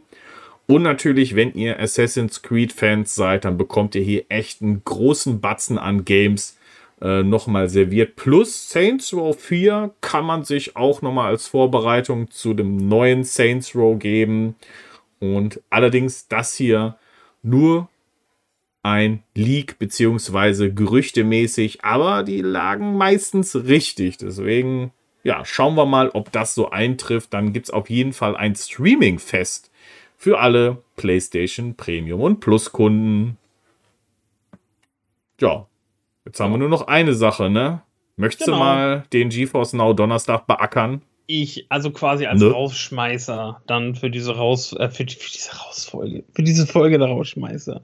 [0.67, 5.79] Und natürlich, wenn ihr Assassin's Creed-Fans seid, dann bekommt ihr hier echt einen großen Batzen
[5.79, 6.59] an Games
[7.01, 8.17] äh, nochmal serviert.
[8.17, 13.75] Plus Saints Row 4 kann man sich auch nochmal als Vorbereitung zu dem neuen Saints
[13.75, 14.57] Row geben.
[15.19, 16.99] Und allerdings das hier
[17.43, 17.89] nur
[18.83, 24.19] ein Leak beziehungsweise gerüchtemäßig, aber die lagen meistens richtig.
[24.19, 24.93] Deswegen,
[25.25, 27.35] ja, schauen wir mal, ob das so eintrifft.
[27.35, 29.71] Dann gibt es auf jeden Fall ein Streaming-Fest
[30.17, 33.37] für alle PlayStation Premium und Plus Kunden.
[35.41, 35.67] Ja,
[36.25, 37.83] jetzt haben wir nur noch eine Sache, ne?
[38.17, 38.59] Möchtest genau.
[38.59, 41.03] du mal den GeForce Now Donnerstag beackern?
[41.31, 42.51] Ich, also quasi als ne?
[42.51, 47.83] Rausschmeißer, dann für diese Raus, äh, für, für, diese Rausfolge, für diese Folge der Rausschmeißer.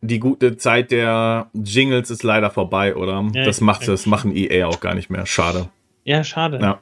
[0.00, 3.26] die gute Zeit der Jingles ist leider vorbei, oder?
[3.34, 5.26] Ja, das macht das machen EA auch gar nicht mehr.
[5.26, 5.68] Schade.
[6.04, 6.58] Ja, schade.
[6.60, 6.80] Ja.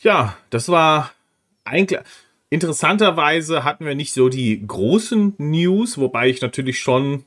[0.00, 1.12] Ja, das war
[1.64, 2.00] eigentlich.
[2.50, 7.24] Interessanterweise hatten wir nicht so die großen News, wobei ich natürlich schon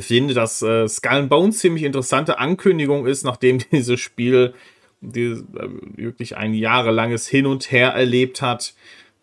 [0.00, 4.54] finde, dass äh, Skull Bones ziemlich interessante Ankündigung ist, nachdem dieses Spiel
[5.02, 8.74] dieses, äh, wirklich ein jahrelanges Hin und Her erlebt hat.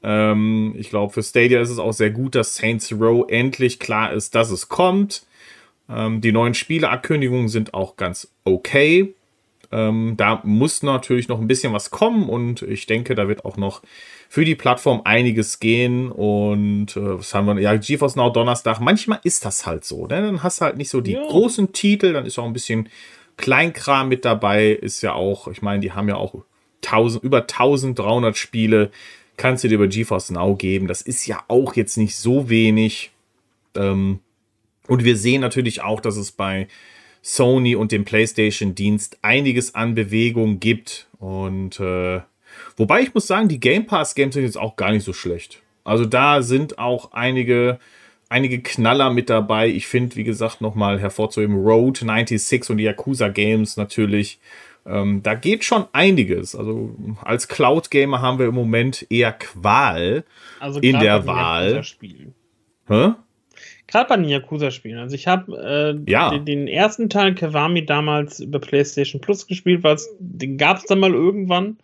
[0.04, 4.14] Ähm, ich glaube, für Stadia ist es auch sehr gut, dass Saints Row endlich klar
[4.14, 5.24] ist, dass es kommt.
[5.89, 9.14] Ähm, die neuen Spieleankündigungen sind auch ganz okay.
[9.72, 13.56] Ähm, da muss natürlich noch ein bisschen was kommen und ich denke, da wird auch
[13.56, 13.82] noch
[14.28, 16.12] für die Plattform einiges gehen.
[16.12, 17.60] Und äh, was haben wir?
[17.60, 18.80] Ja, GeForce Now Donnerstag.
[18.80, 20.08] Manchmal ist das halt so.
[20.08, 20.22] Ne?
[20.22, 21.22] Dann hast du halt nicht so die ja.
[21.22, 22.89] großen Titel, dann ist auch ein bisschen
[23.38, 24.70] Kleinkram mit dabei.
[24.70, 26.36] Ist ja auch, ich meine, die haben ja auch
[26.86, 28.91] 1000, über 1300 Spiele
[29.40, 30.88] kannst du dir über GeForce Now geben.
[30.88, 33.12] Das ist ja auch jetzt nicht so wenig.
[33.74, 34.20] Ähm,
[34.88, 36.68] und wir sehen natürlich auch, dass es bei
[37.22, 41.08] Sony und dem PlayStation-Dienst einiges an Bewegung gibt.
[41.20, 42.22] Und äh,
[42.78, 45.62] wobei ich muss sagen, die Game Pass-Games sind jetzt auch gar nicht so schlecht.
[45.86, 47.80] Also da sind auch einige,
[48.28, 49.70] einige Knaller mit dabei.
[49.70, 54.40] Ich finde, wie gesagt, nochmal hervorzuheben, Road 96 und die Yakuza Games natürlich.
[54.86, 56.55] Ähm, da geht schon einiges.
[56.55, 60.23] Also als Cloud-Gamer haben wir im Moment eher Qual
[60.59, 61.84] also in der Wahl.
[62.88, 63.13] Hä?
[63.88, 64.99] Gerade bei den Yakuza-Spielen.
[64.99, 66.30] Also ich habe äh, ja.
[66.30, 70.99] den, den, ersten Teil Kawami damals über PlayStation Plus gespielt, weil den gab es dann
[70.99, 71.77] mal irgendwann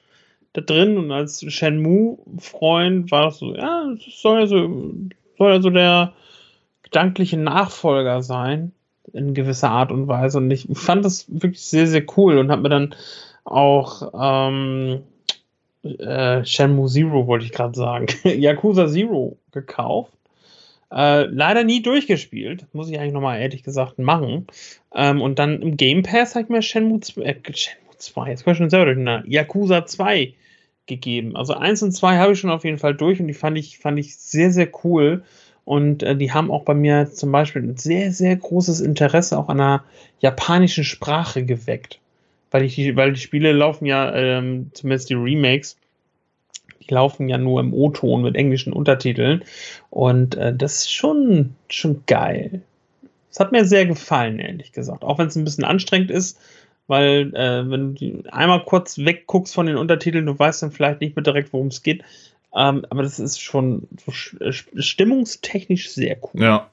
[0.53, 4.93] da drin und als Shenmue-Freund war es so, ja, soll ja so,
[5.37, 6.13] soll ja so der
[6.83, 8.71] gedankliche Nachfolger sein
[9.15, 10.37] in gewisser Art und Weise.
[10.37, 12.95] Und ich fand das wirklich sehr, sehr cool und habe mir dann
[13.43, 15.03] auch ähm,
[15.83, 20.11] äh, Shenmue Zero, wollte ich gerade sagen, Yakuza Zero gekauft.
[20.91, 24.47] Äh, leider nie durchgespielt, muss ich eigentlich nochmal ehrlich gesagt machen.
[24.93, 28.43] Ähm, und dann im Game Pass habe ich mir Shenmue 2, äh, Shenmue 2, jetzt
[28.43, 30.33] komme ich schon selber durcheinander, Yakuza 2
[30.85, 31.35] gegeben.
[31.35, 33.79] Also eins und zwei habe ich schon auf jeden Fall durch und die fand ich,
[33.79, 35.23] fand ich sehr, sehr cool.
[35.65, 39.49] Und äh, die haben auch bei mir zum Beispiel ein sehr, sehr großes Interesse auch
[39.49, 39.83] an der
[40.19, 41.99] japanischen Sprache geweckt.
[42.51, 45.77] Weil, ich die, weil die Spiele laufen ja, ähm, zumindest die Remakes,
[46.87, 49.43] die laufen ja nur im O-Ton mit englischen Untertiteln.
[49.89, 52.61] Und äh, das ist schon, schon geil.
[53.31, 55.03] Es hat mir sehr gefallen, ehrlich gesagt.
[55.03, 56.39] Auch wenn es ein bisschen anstrengend ist,
[56.87, 61.15] weil äh, wenn du einmal kurz wegguckst von den Untertiteln, du weißt dann vielleicht nicht
[61.15, 62.03] mehr direkt, worum es geht.
[62.55, 66.41] Ähm, aber das ist schon so stimmungstechnisch sehr cool.
[66.41, 66.69] Ja.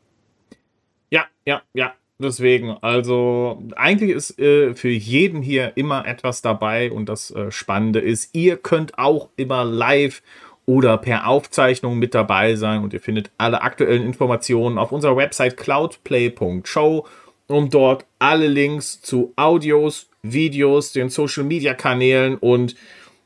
[1.11, 1.95] Ja, ja, ja.
[2.18, 7.99] Deswegen, also eigentlich ist äh, für jeden hier immer etwas dabei und das äh, Spannende
[7.99, 10.22] ist, ihr könnt auch immer live
[10.64, 15.57] oder per Aufzeichnung mit dabei sein und ihr findet alle aktuellen Informationen auf unserer Website
[15.57, 17.07] cloudplay.show
[17.49, 22.76] und dort alle Links zu Audios, Videos, den Social Media Kanälen und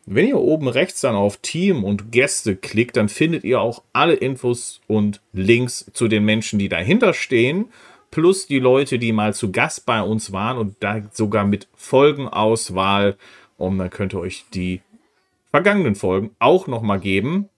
[0.07, 4.15] wenn ihr oben rechts dann auf Team und Gäste klickt, dann findet ihr auch alle
[4.15, 7.67] Infos und Links zu den Menschen, die dahinter stehen,
[8.13, 13.17] plus die Leute, die mal zu Gast bei uns waren und da sogar mit Folgenauswahl.
[13.59, 14.81] Und dann könnt ihr euch die
[15.51, 17.49] vergangenen Folgen auch nochmal geben.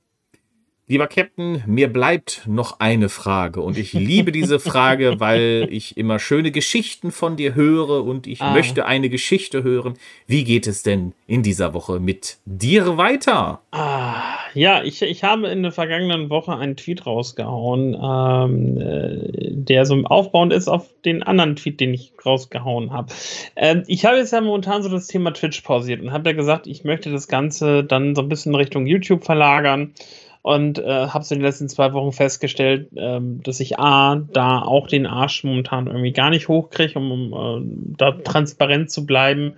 [0.90, 6.18] Lieber Captain, mir bleibt noch eine Frage und ich liebe diese Frage, weil ich immer
[6.18, 8.54] schöne Geschichten von dir höre und ich ah.
[8.54, 9.98] möchte eine Geschichte hören.
[10.26, 13.60] Wie geht es denn in dieser Woche mit dir weiter?
[13.70, 19.84] Ah, ja, ich, ich habe in der vergangenen Woche einen Tweet rausgehauen, ähm, äh, der
[19.84, 23.12] so aufbauend ist auf den anderen Tweet, den ich rausgehauen habe.
[23.56, 26.66] Ähm, ich habe jetzt ja momentan so das Thema Twitch pausiert und habe ja gesagt,
[26.66, 29.92] ich möchte das Ganze dann so ein bisschen Richtung YouTube verlagern
[30.42, 34.62] und äh, habe so in den letzten zwei Wochen festgestellt, ähm, dass ich A, da
[34.62, 39.54] auch den Arsch momentan irgendwie gar nicht hochkriege, um, um äh, da transparent zu bleiben.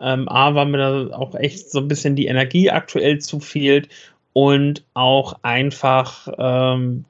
[0.00, 3.88] Ähm, A, war mir da auch echt so ein bisschen die Energie aktuell zu fehlt
[4.32, 7.04] und auch einfach ähm,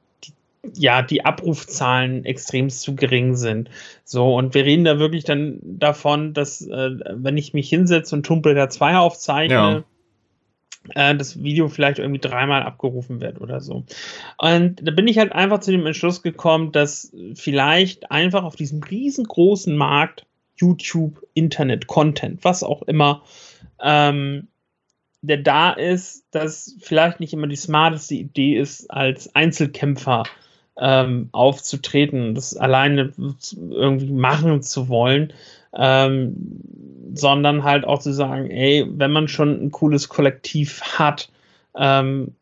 [0.75, 3.69] ja, die Abrufzahlen extrem zu gering sind.
[4.05, 8.25] So, und wir reden da wirklich dann davon, dass, äh, wenn ich mich hinsetze und
[8.25, 9.85] Tomb Raider 2 aufzeichne, ja
[10.95, 13.85] äh, das Video vielleicht irgendwie dreimal abgerufen wird oder so.
[14.39, 18.83] Und da bin ich halt einfach zu dem Entschluss gekommen, dass vielleicht einfach auf diesem
[18.83, 23.23] riesengroßen Markt YouTube, Internet, Content, was auch immer,
[23.81, 24.49] ähm,
[25.23, 30.25] der da ist, dass vielleicht nicht immer die smarteste Idee ist, als Einzelkämpfer
[30.79, 33.13] ähm, aufzutreten, das alleine
[33.57, 35.33] irgendwie machen zu wollen,
[35.77, 36.37] ähm,
[37.15, 41.31] sondern halt auch zu sagen, ey, wenn man schon ein cooles Kollektiv hat,
[41.77, 42.35] ähm,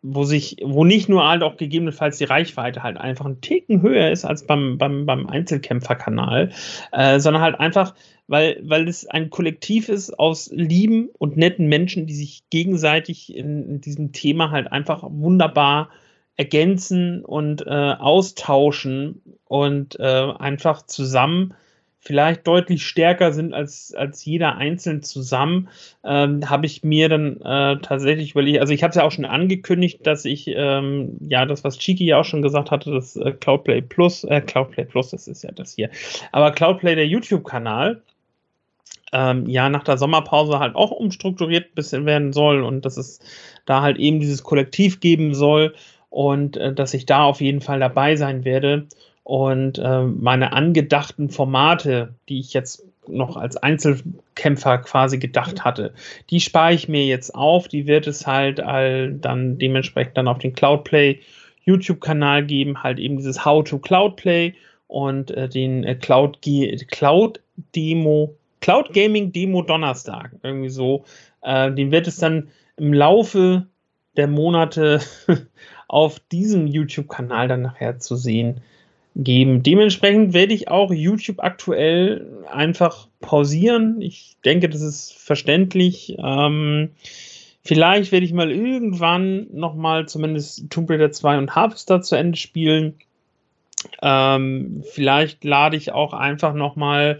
[0.00, 4.10] wo sich, wo nicht nur halt auch gegebenenfalls die Reichweite halt einfach ein Ticken höher
[4.10, 6.52] ist als beim, beim, beim Einzelkämpferkanal,
[6.92, 7.94] äh, sondern halt einfach,
[8.28, 13.68] weil, weil es ein Kollektiv ist aus lieben und netten Menschen, die sich gegenseitig in,
[13.68, 15.90] in diesem Thema halt einfach wunderbar
[16.36, 21.54] ergänzen und äh, austauschen und äh, einfach zusammen
[22.00, 25.68] vielleicht deutlich stärker sind als, als jeder einzeln zusammen,
[26.04, 29.24] ähm, habe ich mir dann äh, tatsächlich überlegt, also ich habe es ja auch schon
[29.24, 33.32] angekündigt, dass ich, ähm, ja, das, was Chiki ja auch schon gesagt hatte, das äh,
[33.32, 35.90] Cloudplay Plus, äh, Cloudplay Plus, das ist ja das hier,
[36.32, 38.02] aber Cloudplay, der YouTube-Kanal,
[39.12, 43.20] ähm, ja, nach der Sommerpause halt auch umstrukturiert ein bisschen werden soll und dass es
[43.64, 45.74] da halt eben dieses Kollektiv geben soll
[46.10, 48.86] und äh, dass ich da auf jeden Fall dabei sein werde.
[49.28, 55.92] Und äh, meine angedachten Formate, die ich jetzt noch als Einzelkämpfer quasi gedacht hatte,
[56.30, 57.68] die spare ich mir jetzt auf.
[57.68, 61.20] Die wird es halt all dann dementsprechend dann auf den Cloudplay
[61.66, 64.54] YouTube-Kanal geben, halt eben dieses How to Cloudplay
[64.86, 66.38] und äh, den äh, Cloud,
[66.90, 67.40] Cloud
[67.76, 71.04] Demo, Cloud Gaming Demo Donnerstag, irgendwie so.
[71.42, 72.48] Äh, den wird es dann
[72.78, 73.66] im Laufe
[74.16, 75.00] der Monate
[75.86, 78.62] auf diesem YouTube-Kanal dann nachher zu sehen
[79.18, 79.64] geben.
[79.64, 84.00] Dementsprechend werde ich auch YouTube aktuell einfach pausieren.
[84.00, 86.16] Ich denke, das ist verständlich.
[86.18, 86.90] Ähm,
[87.62, 92.94] vielleicht werde ich mal irgendwann nochmal zumindest Tomb Raider 2 und Harvester zu Ende spielen.
[94.02, 97.18] Ähm, vielleicht lade ich auch einfach nochmal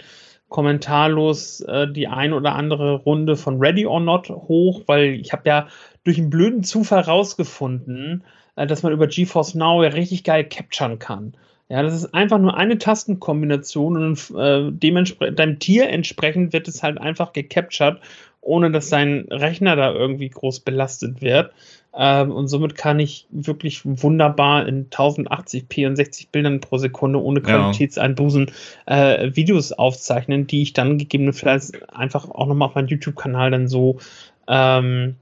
[0.48, 5.42] kommentarlos äh, die ein oder andere Runde von Ready or Not hoch, weil ich habe
[5.46, 5.68] ja
[6.04, 8.24] durch einen blöden Zufall rausgefunden,
[8.56, 11.34] äh, dass man über GeForce Now ja richtig geil capturen kann.
[11.70, 16.82] Ja, das ist einfach nur eine Tastenkombination und äh, dementsprechend deinem Tier entsprechend wird es
[16.82, 18.00] halt einfach gecaptured,
[18.40, 21.52] ohne dass dein Rechner da irgendwie groß belastet wird.
[21.94, 27.42] Ähm, und somit kann ich wirklich wunderbar in 1080p und 60 Bildern pro Sekunde ohne
[27.42, 28.50] Qualitätseinbußen
[28.86, 33.98] äh, Videos aufzeichnen, die ich dann gegebenenfalls einfach auch nochmal auf meinem YouTube-Kanal dann so
[34.46, 35.16] ähm,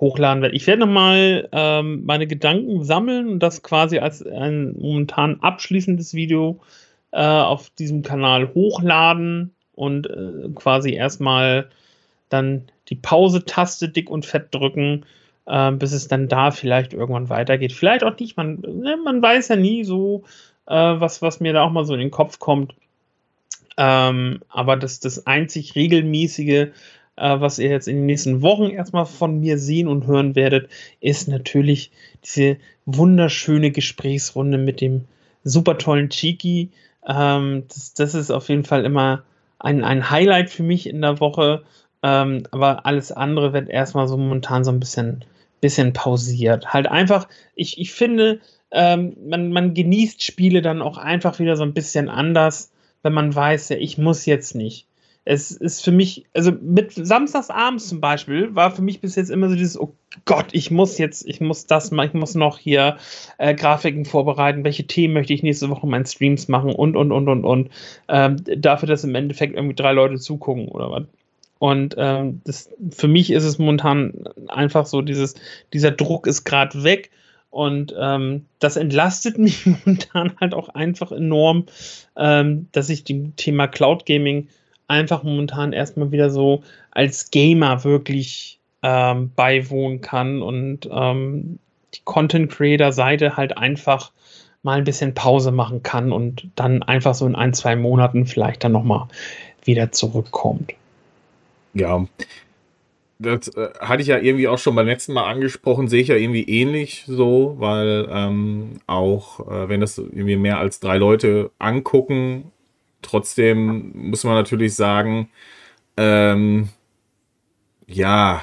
[0.00, 0.56] hochladen werde.
[0.56, 6.60] Ich werde nochmal ähm, meine Gedanken sammeln und das quasi als ein momentan abschließendes Video
[7.12, 11.70] äh, auf diesem Kanal hochladen und äh, quasi erstmal
[12.28, 15.06] dann die Pause-Taste dick und fett drücken,
[15.46, 17.72] äh, bis es dann da vielleicht irgendwann weitergeht.
[17.72, 20.24] Vielleicht auch nicht, man, ne, man weiß ja nie so,
[20.66, 22.74] äh, was, was mir da auch mal so in den Kopf kommt.
[23.76, 26.68] Ähm, aber das, das einzig regelmäßige,
[27.16, 30.68] äh, was ihr jetzt in den nächsten Wochen erstmal von mir sehen und hören werdet,
[31.00, 31.90] ist natürlich
[32.24, 35.04] diese wunderschöne Gesprächsrunde mit dem
[35.44, 36.70] super tollen Chiki.
[37.06, 39.22] Ähm, das, das ist auf jeden Fall immer
[39.58, 41.62] ein, ein Highlight für mich in der Woche.
[42.02, 45.24] Ähm, aber alles andere wird erstmal so momentan so ein bisschen,
[45.60, 46.72] bisschen pausiert.
[46.72, 48.40] Halt einfach, ich, ich finde,
[48.72, 52.72] ähm, man, man genießt Spiele dann auch einfach wieder so ein bisschen anders,
[53.02, 54.86] wenn man weiß, ja, ich muss jetzt nicht
[55.24, 59.48] es ist für mich, also mit Samstagsabends zum Beispiel, war für mich bis jetzt immer
[59.48, 59.94] so dieses, oh
[60.26, 62.98] Gott, ich muss jetzt, ich muss das machen, ich muss noch hier
[63.38, 67.10] äh, Grafiken vorbereiten, welche Themen möchte ich nächste Woche in meinen Streams machen und, und,
[67.10, 67.70] und, und, und.
[68.08, 71.04] Ähm, dafür, dass im Endeffekt irgendwie drei Leute zugucken oder was.
[71.58, 75.34] Und ähm, das, für mich ist es momentan einfach so, dieses,
[75.72, 77.10] dieser Druck ist gerade weg.
[77.48, 81.64] Und ähm, das entlastet mich momentan halt auch einfach enorm,
[82.14, 84.48] ähm, dass ich dem Thema Cloud Gaming
[84.88, 91.58] einfach momentan erstmal wieder so als Gamer wirklich ähm, beiwohnen kann und ähm,
[91.94, 94.12] die Content Creator Seite halt einfach
[94.62, 98.64] mal ein bisschen Pause machen kann und dann einfach so in ein, zwei Monaten vielleicht
[98.64, 99.06] dann nochmal
[99.64, 100.74] wieder zurückkommt.
[101.74, 102.06] Ja,
[103.18, 106.16] das äh, hatte ich ja irgendwie auch schon beim letzten Mal angesprochen, sehe ich ja
[106.16, 112.50] irgendwie ähnlich so, weil ähm, auch äh, wenn das irgendwie mehr als drei Leute angucken,
[113.04, 115.28] Trotzdem muss man natürlich sagen,
[115.96, 116.68] ähm,
[117.86, 118.42] ja,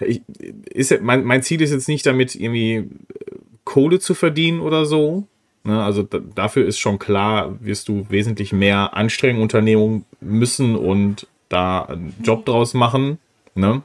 [0.00, 0.22] ich,
[0.70, 2.88] ist, mein, mein Ziel ist jetzt nicht damit, irgendwie äh,
[3.64, 5.26] Kohle zu verdienen oder so.
[5.64, 5.82] Ne?
[5.82, 11.82] Also da, dafür ist schon klar, wirst du wesentlich mehr Anstrengung unternehmen müssen und da
[11.82, 13.18] einen Job draus machen.
[13.54, 13.82] Ne?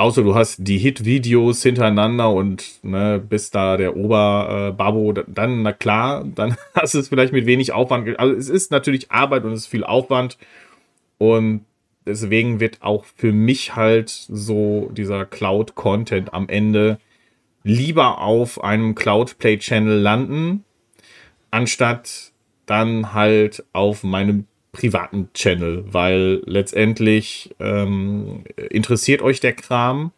[0.00, 5.74] Außer du hast die Hit-Videos hintereinander und ne, bist da der Oberbabo, äh, dann, na
[5.74, 8.18] klar, dann hast du es vielleicht mit wenig Aufwand.
[8.18, 10.38] Also es ist natürlich Arbeit und es ist viel Aufwand.
[11.18, 11.66] Und
[12.06, 16.98] deswegen wird auch für mich halt so dieser Cloud-Content am Ende
[17.62, 20.64] lieber auf einem Cloud-Play-Channel landen,
[21.50, 22.32] anstatt
[22.64, 30.12] dann halt auf meinem privaten Channel, weil letztendlich ähm, interessiert euch der Kram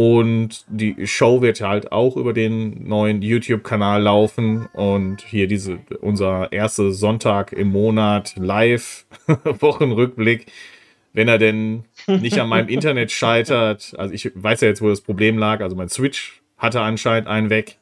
[0.00, 6.52] und die Show wird halt auch über den neuen YouTube-Kanal laufen und hier diese unser
[6.52, 10.46] erster Sonntag im Monat live Wochenrückblick,
[11.12, 13.92] wenn er denn nicht an meinem Internet scheitert.
[13.98, 15.60] Also ich weiß ja jetzt, wo das Problem lag.
[15.62, 17.78] Also mein Switch hatte anscheinend einen weg.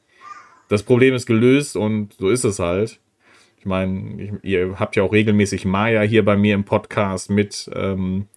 [0.68, 2.98] Das Problem ist gelöst und so ist es halt.
[3.66, 7.68] Ich meine, ihr habt ja auch regelmäßig Maya hier bei mir im Podcast mit.
[7.74, 8.28] Ähm,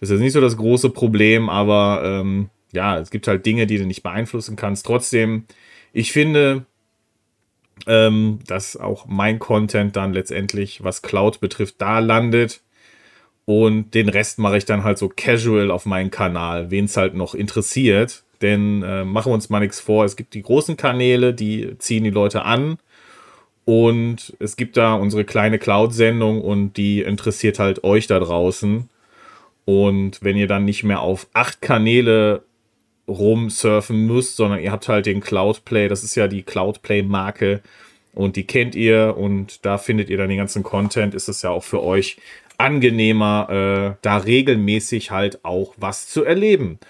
[0.00, 3.66] das ist jetzt nicht so das große Problem, aber ähm, ja, es gibt halt Dinge,
[3.66, 4.86] die du nicht beeinflussen kannst.
[4.86, 5.44] Trotzdem,
[5.92, 6.64] ich finde,
[7.86, 12.62] ähm, dass auch mein Content dann letztendlich, was Cloud betrifft, da landet.
[13.44, 17.12] Und den Rest mache ich dann halt so casual auf meinen Kanal, wen es halt
[17.12, 18.24] noch interessiert.
[18.40, 22.04] Denn äh, machen wir uns mal nichts vor, es gibt die großen Kanäle, die ziehen
[22.04, 22.78] die Leute an.
[23.70, 28.90] Und es gibt da unsere kleine Cloud-Sendung und die interessiert halt euch da draußen.
[29.64, 32.42] Und wenn ihr dann nicht mehr auf acht Kanäle
[33.06, 37.60] rumsurfen müsst, sondern ihr habt halt den Cloudplay, das ist ja die Cloudplay-Marke
[38.12, 41.50] und die kennt ihr und da findet ihr dann den ganzen Content, ist es ja
[41.50, 42.16] auch für euch
[42.58, 46.80] angenehmer, äh, da regelmäßig halt auch was zu erleben.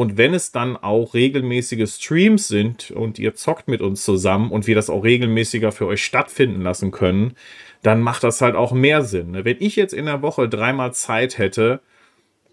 [0.00, 4.66] Und wenn es dann auch regelmäßige Streams sind und ihr zockt mit uns zusammen und
[4.66, 7.34] wir das auch regelmäßiger für euch stattfinden lassen können,
[7.82, 9.32] dann macht das halt auch mehr Sinn.
[9.32, 9.44] Ne?
[9.44, 11.80] Wenn ich jetzt in der Woche dreimal Zeit hätte,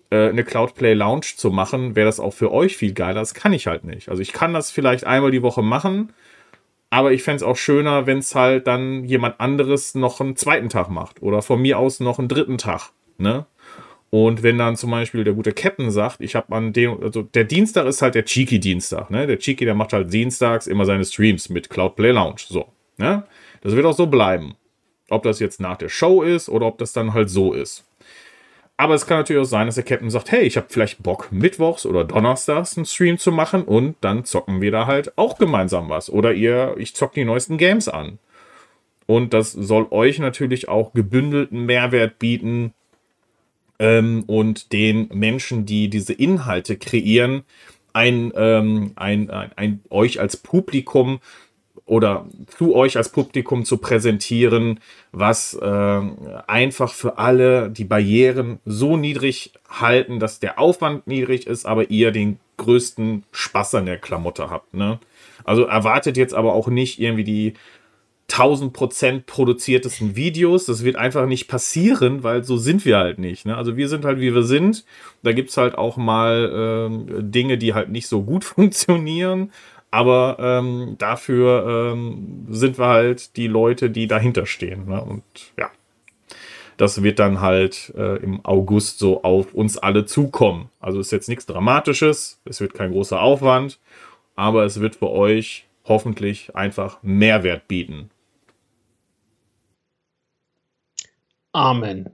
[0.10, 3.22] äh, eine Cloudplay Lounge zu machen, wäre das auch für euch viel geiler.
[3.22, 4.10] Das kann ich halt nicht.
[4.10, 6.12] Also ich kann das vielleicht einmal die Woche machen,
[6.90, 10.68] aber ich fände es auch schöner, wenn es halt dann jemand anderes noch einen zweiten
[10.68, 12.90] Tag macht oder von mir aus noch einen dritten Tag.
[13.18, 13.46] Ne?
[14.10, 17.44] Und wenn dann zum Beispiel der gute Captain sagt, ich habe an dem, also der
[17.44, 19.28] Dienstag ist halt der Cheeky-Dienstag, ne?
[19.28, 22.42] Der Cheeky, der macht halt dienstags immer seine Streams mit Cloud Play Lounge.
[22.48, 22.68] So,
[22.98, 23.24] ne?
[23.62, 24.56] Das wird auch so bleiben.
[25.10, 27.86] Ob das jetzt nach der Show ist oder ob das dann halt so ist.
[28.78, 31.32] Aber es kann natürlich auch sein, dass der Captain sagt, hey, ich habe vielleicht Bock,
[31.32, 35.90] mittwochs oder donnerstags einen Stream zu machen und dann zocken wir da halt auch gemeinsam
[35.90, 36.12] was.
[36.12, 38.20] Oder ihr, ich zock die neuesten Games an.
[39.08, 42.74] Und das soll euch natürlich auch gebündelten Mehrwert bieten,
[43.80, 47.44] ähm, und den Menschen, die diese Inhalte kreieren,
[47.94, 51.20] ein, ähm, ein, ein, ein, euch als Publikum
[51.86, 52.28] oder
[52.58, 54.80] zu euch als Publikum zu präsentieren,
[55.12, 56.02] was äh,
[56.48, 62.12] einfach für alle die Barrieren so niedrig halten, dass der Aufwand niedrig ist, aber ihr
[62.12, 64.74] den größten Spaß an der Klamotte habt.
[64.74, 65.00] Ne?
[65.46, 67.54] Also erwartet jetzt aber auch nicht irgendwie die
[68.30, 70.66] 1000% produziertesten Videos.
[70.66, 73.46] Das wird einfach nicht passieren, weil so sind wir halt nicht.
[73.46, 73.56] Ne?
[73.56, 74.86] Also wir sind halt, wie wir sind.
[75.24, 79.52] Da gibt es halt auch mal äh, Dinge, die halt nicht so gut funktionieren.
[79.90, 84.88] Aber ähm, dafür ähm, sind wir halt die Leute, die dahinter stehen.
[84.88, 85.02] Ne?
[85.02, 85.24] Und
[85.58, 85.72] ja,
[86.76, 90.70] das wird dann halt äh, im August so auf uns alle zukommen.
[90.80, 93.80] Also ist jetzt nichts Dramatisches, es wird kein großer Aufwand,
[94.36, 98.12] aber es wird für euch hoffentlich einfach Mehrwert bieten.
[101.58, 102.12] Amen.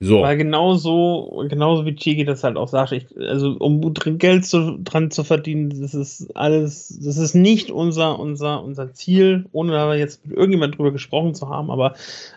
[0.00, 0.20] So.
[0.20, 5.10] Weil genauso, genauso wie Chigi das halt auch sagt, ich, also um Geld zu, dran
[5.10, 10.26] zu verdienen, das ist alles, das ist nicht unser, unser, unser Ziel, ohne da jetzt
[10.26, 11.94] mit irgendjemand drüber gesprochen zu haben, aber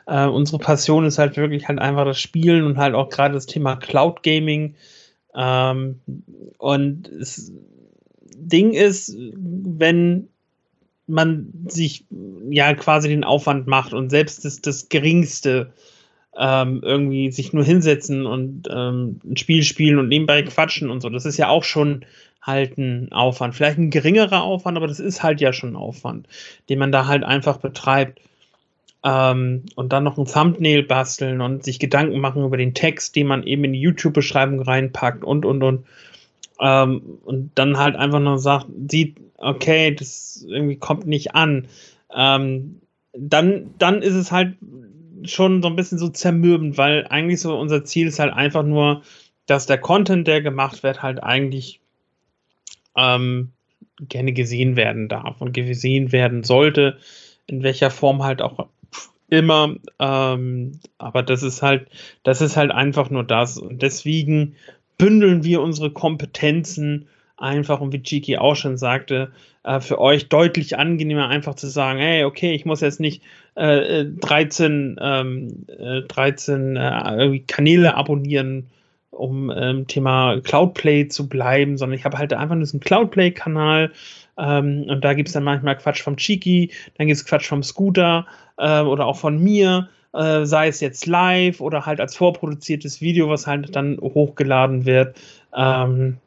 [0.07, 3.45] äh, unsere Passion ist halt wirklich halt einfach das Spielen und halt auch gerade das
[3.45, 4.75] Thema Cloud Gaming.
[5.35, 5.99] Ähm,
[6.57, 7.51] und das
[8.37, 10.29] Ding ist, wenn
[11.09, 12.05] man sich
[12.49, 15.73] ja quasi den Aufwand macht und selbst das, das geringste
[16.37, 21.09] ähm, irgendwie sich nur hinsetzen und ähm, ein Spiel spielen und nebenbei quatschen und so.
[21.09, 22.05] Das ist ja auch schon
[22.41, 23.55] halt ein Aufwand.
[23.55, 26.27] Vielleicht ein geringerer Aufwand, aber das ist halt ja schon ein Aufwand,
[26.69, 28.21] den man da halt einfach betreibt.
[29.03, 33.27] Ähm, und dann noch ein Thumbnail basteln und sich Gedanken machen über den Text, den
[33.27, 35.85] man eben in die YouTube-Beschreibung reinpackt und und und.
[36.59, 41.67] Ähm, und dann halt einfach nur sagt, sieht, okay, das irgendwie kommt nicht an.
[42.13, 42.81] Ähm,
[43.13, 44.55] dann, dann ist es halt
[45.23, 49.01] schon so ein bisschen so zermürbend, weil eigentlich so unser Ziel ist halt einfach nur,
[49.45, 51.79] dass der Content, der gemacht wird, halt eigentlich
[52.95, 53.51] ähm,
[54.01, 56.97] gerne gesehen werden darf und gesehen werden sollte,
[57.47, 58.67] in welcher Form halt auch
[59.29, 59.75] immer.
[59.99, 61.87] Ähm, aber das ist halt,
[62.23, 63.57] das ist halt einfach nur das.
[63.57, 64.55] Und deswegen
[64.99, 67.07] bündeln wir unsere Kompetenzen
[67.37, 69.31] einfach, und wie Chiki auch schon sagte,
[69.63, 73.23] äh, für euch deutlich angenehmer, einfach zu sagen, hey, okay, ich muss jetzt nicht
[73.55, 75.65] äh, 13, ähm,
[76.07, 78.67] 13 äh, äh Kanäle abonnieren,
[79.09, 83.91] um ähm, Thema Cloudplay zu bleiben, sondern ich habe halt einfach nur diesen Cloudplay-Kanal
[84.37, 87.63] ähm, und da gibt es dann manchmal Quatsch vom Chiki, dann gibt es Quatsch vom
[87.63, 88.27] Scooter
[88.57, 89.89] äh, oder auch von mir.
[90.13, 95.15] Äh, sei es jetzt live oder halt als vorproduziertes Video, was halt dann hochgeladen wird.
[95.55, 96.17] Ähm,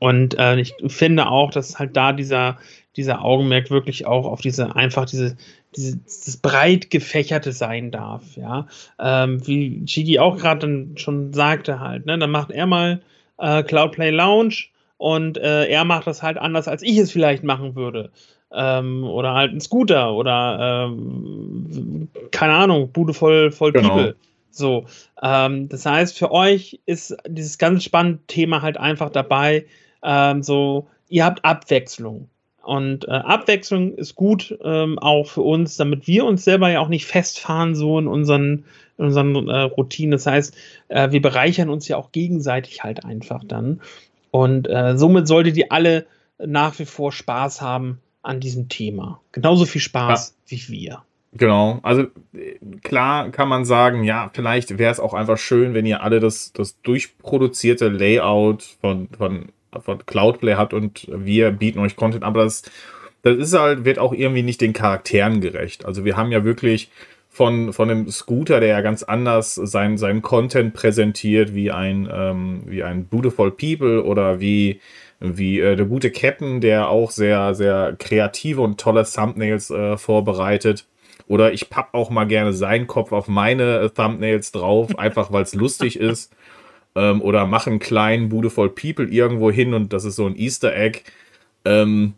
[0.00, 2.58] und äh, ich finde auch, dass halt da dieser,
[2.96, 5.36] dieser Augenmerk wirklich auch auf diese, einfach diese,
[5.76, 8.66] diese, dieses breit gefächerte sein darf, ja.
[8.98, 13.00] Ähm, wie Chigi auch gerade schon sagte halt, ne, dann macht er mal
[13.38, 14.66] äh, Cloudplay Lounge
[14.98, 18.10] und äh, er macht das halt anders, als ich es vielleicht machen würde.
[18.50, 23.88] Ähm, oder halt ein Scooter oder ähm, keine Ahnung, Bude voll, voll genau.
[23.88, 24.16] People.
[24.50, 24.86] So,
[25.22, 29.66] ähm, das heißt, für euch ist dieses ganz spannende Thema halt einfach dabei,
[30.02, 32.28] ähm, so, ihr habt Abwechslung.
[32.62, 36.88] Und äh, Abwechslung ist gut ähm, auch für uns, damit wir uns selber ja auch
[36.88, 38.64] nicht festfahren so in unseren,
[38.98, 40.10] in unseren äh, Routinen.
[40.10, 40.54] Das heißt,
[40.88, 43.80] äh, wir bereichern uns ja auch gegenseitig halt einfach dann.
[44.30, 46.06] Und äh, somit solltet ihr alle
[46.38, 49.20] nach wie vor Spaß haben an diesem Thema.
[49.32, 50.56] Genauso viel Spaß ja.
[50.56, 51.02] wie wir.
[51.32, 52.06] Genau, also
[52.82, 56.52] klar kann man sagen, ja, vielleicht wäre es auch einfach schön, wenn ihr alle das,
[56.52, 59.46] das durchproduzierte Layout von, von,
[59.80, 62.62] von Cloudplay habt und wir bieten euch Content, aber das,
[63.22, 65.84] das ist halt, wird auch irgendwie nicht den Charakteren gerecht.
[65.84, 66.90] Also wir haben ja wirklich
[67.28, 72.62] von, von einem Scooter, der ja ganz anders sein, seinen Content präsentiert, wie ein, ähm,
[72.64, 74.80] wie ein Beautiful People oder wie
[75.20, 80.86] wie äh, der gute Captain, der auch sehr, sehr kreative und tolle Thumbnails äh, vorbereitet.
[81.26, 85.42] Oder ich papp auch mal gerne seinen Kopf auf meine äh, Thumbnails drauf, einfach weil
[85.42, 86.32] es lustig ist.
[86.94, 90.74] Ähm, oder mache einen kleinen Beautiful People irgendwo hin und das ist so ein Easter
[90.74, 91.00] Egg.
[91.64, 92.14] Ähm,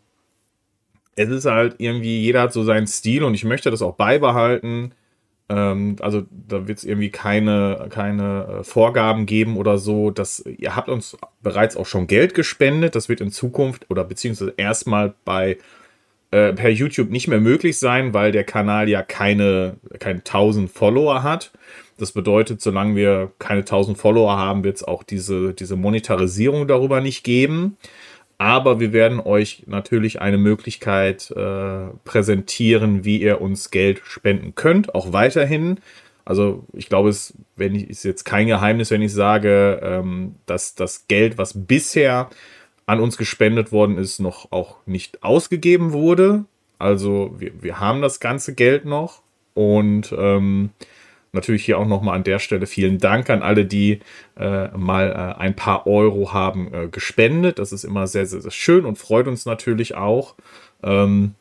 [1.17, 4.93] es ist halt irgendwie, jeder hat so seinen Stil und ich möchte das auch beibehalten.
[5.51, 10.11] Ähm, also da wird es irgendwie keine, keine äh, Vorgaben geben oder so.
[10.11, 12.95] Das, ihr habt uns bereits auch schon Geld gespendet.
[12.95, 15.59] Das wird in Zukunft oder beziehungsweise erstmal bei
[16.31, 21.25] äh, per YouTube nicht mehr möglich sein, weil der Kanal ja keine, keine 1000 Follower
[21.25, 21.51] hat.
[21.99, 27.01] Das bedeutet, solange wir keine 1000 Follower haben, wird es auch diese, diese Monetarisierung darüber
[27.01, 27.77] nicht geben.
[28.41, 34.95] Aber wir werden euch natürlich eine Möglichkeit äh, präsentieren, wie ihr uns Geld spenden könnt,
[34.95, 35.79] auch weiterhin.
[36.25, 40.75] Also ich glaube, es wenn ich, ist jetzt kein Geheimnis, wenn ich sage, ähm, dass
[40.75, 42.31] das Geld, was bisher
[42.87, 46.47] an uns gespendet worden ist, noch auch nicht ausgegeben wurde.
[46.79, 49.21] Also wir, wir haben das ganze Geld noch
[49.53, 50.71] und ähm,
[51.33, 54.01] natürlich hier auch nochmal an der Stelle vielen Dank an alle, die
[54.39, 57.59] äh, mal äh, ein paar Euro haben äh, gespendet.
[57.59, 60.35] Das ist immer sehr, sehr, sehr schön und freut uns natürlich auch.
[60.83, 61.35] Ähm,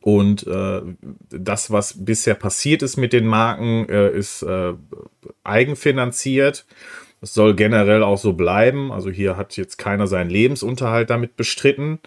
[0.00, 0.80] und äh,
[1.30, 4.72] das, was bisher passiert ist mit den Marken, äh, ist äh,
[5.44, 6.64] eigenfinanziert.
[7.20, 8.92] Es soll generell auch so bleiben.
[8.92, 11.98] Also hier hat jetzt keiner seinen Lebensunterhalt damit bestritten.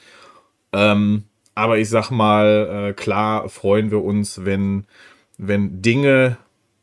[0.71, 4.85] Ähm, aber ich sag mal, klar freuen wir uns, wenn,
[5.37, 6.37] wenn Dinge,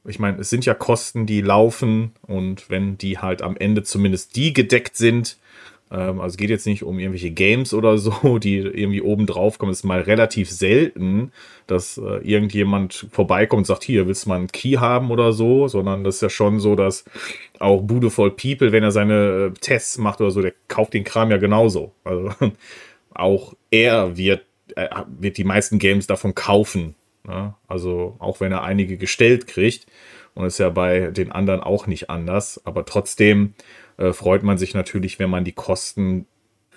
[0.04, 4.36] ich meine, es sind ja Kosten, die laufen und wenn die halt am Ende zumindest
[4.36, 5.36] die gedeckt sind,
[5.90, 9.58] ähm, also es geht jetzt nicht um irgendwelche Games oder so, die irgendwie oben drauf
[9.58, 9.72] kommen.
[9.72, 11.32] Ist mal relativ selten,
[11.66, 15.68] dass äh, irgendjemand vorbeikommt und sagt, hier, willst du mal einen Key haben oder so,
[15.68, 17.04] sondern das ist ja schon so, dass
[17.58, 21.30] auch voll People, wenn er seine äh, Tests macht oder so, der kauft den Kram
[21.30, 21.92] ja genauso.
[22.04, 22.30] Also
[23.14, 24.44] auch er wird,
[24.76, 26.94] äh, wird die meisten Games davon kaufen.
[27.24, 27.54] Ne?
[27.68, 29.86] Also auch wenn er einige gestellt kriegt.
[30.34, 32.60] Und ist ja bei den anderen auch nicht anders.
[32.64, 33.54] Aber trotzdem
[33.96, 36.26] äh, freut man sich natürlich, wenn man die Kosten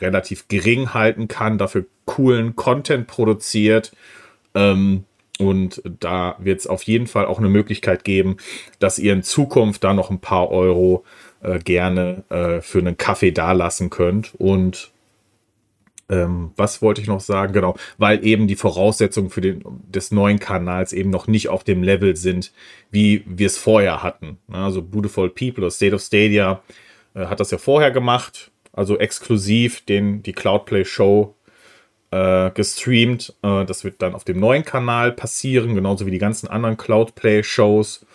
[0.02, 3.94] relativ gering halten kann, dafür coolen Content produziert.
[4.56, 5.06] Ähm,
[5.40, 8.38] und da wird es auf jeden Fall auch eine Möglichkeit geben,
[8.80, 11.04] dass ihr in Zukunft da noch ein paar Euro
[11.42, 14.34] äh, gerne äh, für einen Kaffee dalassen könnt.
[14.38, 14.93] Und
[16.10, 17.54] ähm, was wollte ich noch sagen?
[17.54, 21.84] Genau, weil eben die Voraussetzungen für den des neuen Kanals eben noch nicht auf dem
[21.84, 22.52] Level sind,
[22.92, 24.38] wie wir es vorher hatten.
[24.52, 26.62] Also Beautiful People oder State of Stadia
[27.16, 31.36] äh, hat das ja vorher gemacht, also exklusiv den, die Cloudplay Show
[32.12, 33.34] äh, gestreamt.
[33.42, 37.44] Äh, das wird dann auf dem neuen Kanal passieren, genauso wie die ganzen anderen Cloudplay
[37.44, 38.06] Shows.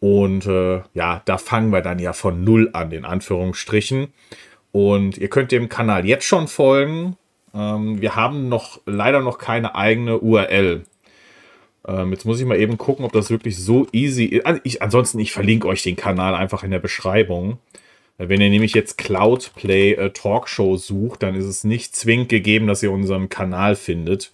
[0.00, 4.08] Und äh, ja, da fangen wir dann ja von null an, in Anführungsstrichen.
[4.72, 7.16] Und ihr könnt dem Kanal jetzt schon folgen.
[7.54, 10.84] Ähm, wir haben noch leider noch keine eigene URL.
[11.86, 14.46] Ähm, jetzt muss ich mal eben gucken, ob das wirklich so easy ist.
[14.46, 17.58] Also ich, ansonsten, ich verlinke euch den Kanal einfach in der Beschreibung.
[18.18, 22.82] Wenn ihr nämlich jetzt Cloudplay äh, Talkshow sucht, dann ist es nicht zwingend gegeben, dass
[22.82, 24.32] ihr unseren Kanal findet.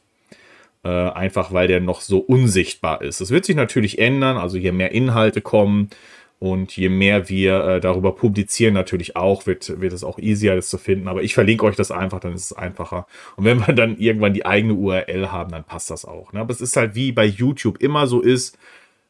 [0.83, 3.21] Äh, einfach weil der noch so unsichtbar ist.
[3.21, 5.91] Das wird sich natürlich ändern, also je mehr Inhalte kommen
[6.39, 10.69] und je mehr wir äh, darüber publizieren, natürlich auch, wird, wird es auch easier, das
[10.69, 11.09] zu finden.
[11.09, 13.07] Aber ich verlinke euch das einfach, dann ist es einfacher.
[13.37, 16.33] Und wenn wir dann irgendwann die eigene URL haben, dann passt das auch.
[16.33, 16.41] Ne?
[16.41, 18.59] Aber es ist halt wie bei YouTube immer so ist,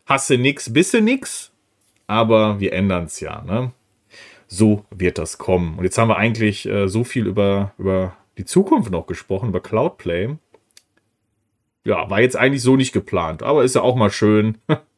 [0.07, 1.51] hasse nix, bisse nix.
[2.07, 3.43] Aber wir ändern es ja.
[3.43, 3.73] Ne?
[4.55, 5.79] so wird das kommen.
[5.79, 9.61] Und jetzt haben wir eigentlich äh, so viel über, über die Zukunft noch gesprochen, über
[9.61, 10.37] Cloudplay.
[11.85, 14.59] Ja, war jetzt eigentlich so nicht geplant, aber ist ja auch mal schön,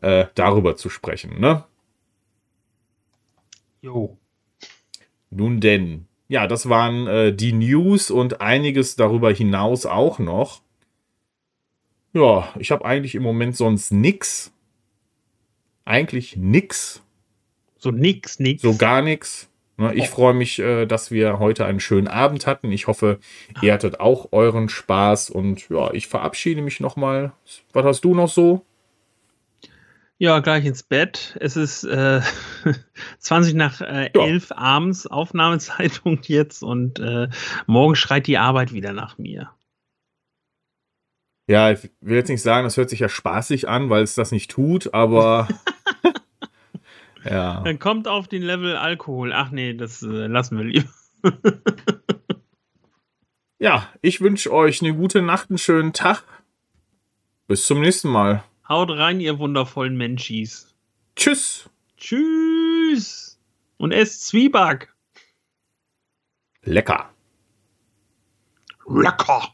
[0.00, 1.64] äh, darüber zu sprechen, ne?
[3.82, 4.16] Jo.
[5.30, 10.62] Nun denn, ja, das waren äh, die News und einiges darüber hinaus auch noch.
[12.12, 14.52] Ja, ich habe eigentlich im Moment sonst nix.
[15.84, 17.02] Eigentlich nix.
[17.78, 18.62] So nix, nix.
[18.62, 19.48] So gar nichts.
[19.76, 20.14] Ne, ich oh.
[20.14, 22.70] freue mich, äh, dass wir heute einen schönen Abend hatten.
[22.70, 23.18] Ich hoffe,
[23.62, 27.32] ihr hattet auch euren Spaß und ja, ich verabschiede mich nochmal.
[27.72, 28.66] Was hast du noch so?
[30.20, 31.34] Ja, gleich ins Bett.
[31.40, 32.20] Es ist äh,
[33.20, 34.22] 20 nach äh, ja.
[34.22, 37.28] 11 abends, Aufnahmezeitpunkt jetzt und äh,
[37.66, 39.50] morgen schreit die Arbeit wieder nach mir.
[41.48, 44.30] Ja, ich will jetzt nicht sagen, das hört sich ja spaßig an, weil es das
[44.30, 45.48] nicht tut, aber
[47.24, 47.62] Ja.
[47.62, 49.32] Dann kommt auf den Level Alkohol.
[49.32, 50.90] Ach nee, das äh, lassen wir lieber.
[53.58, 56.24] ja, ich wünsche euch eine gute Nacht, einen schönen Tag.
[57.46, 58.44] Bis zum nächsten Mal.
[58.70, 60.72] Haut rein, ihr wundervollen Menschis.
[61.16, 61.68] Tschüss.
[61.96, 63.36] Tschüss.
[63.78, 64.94] Und esst Zwieback.
[66.62, 67.10] Lecker.
[68.86, 69.52] Lecker.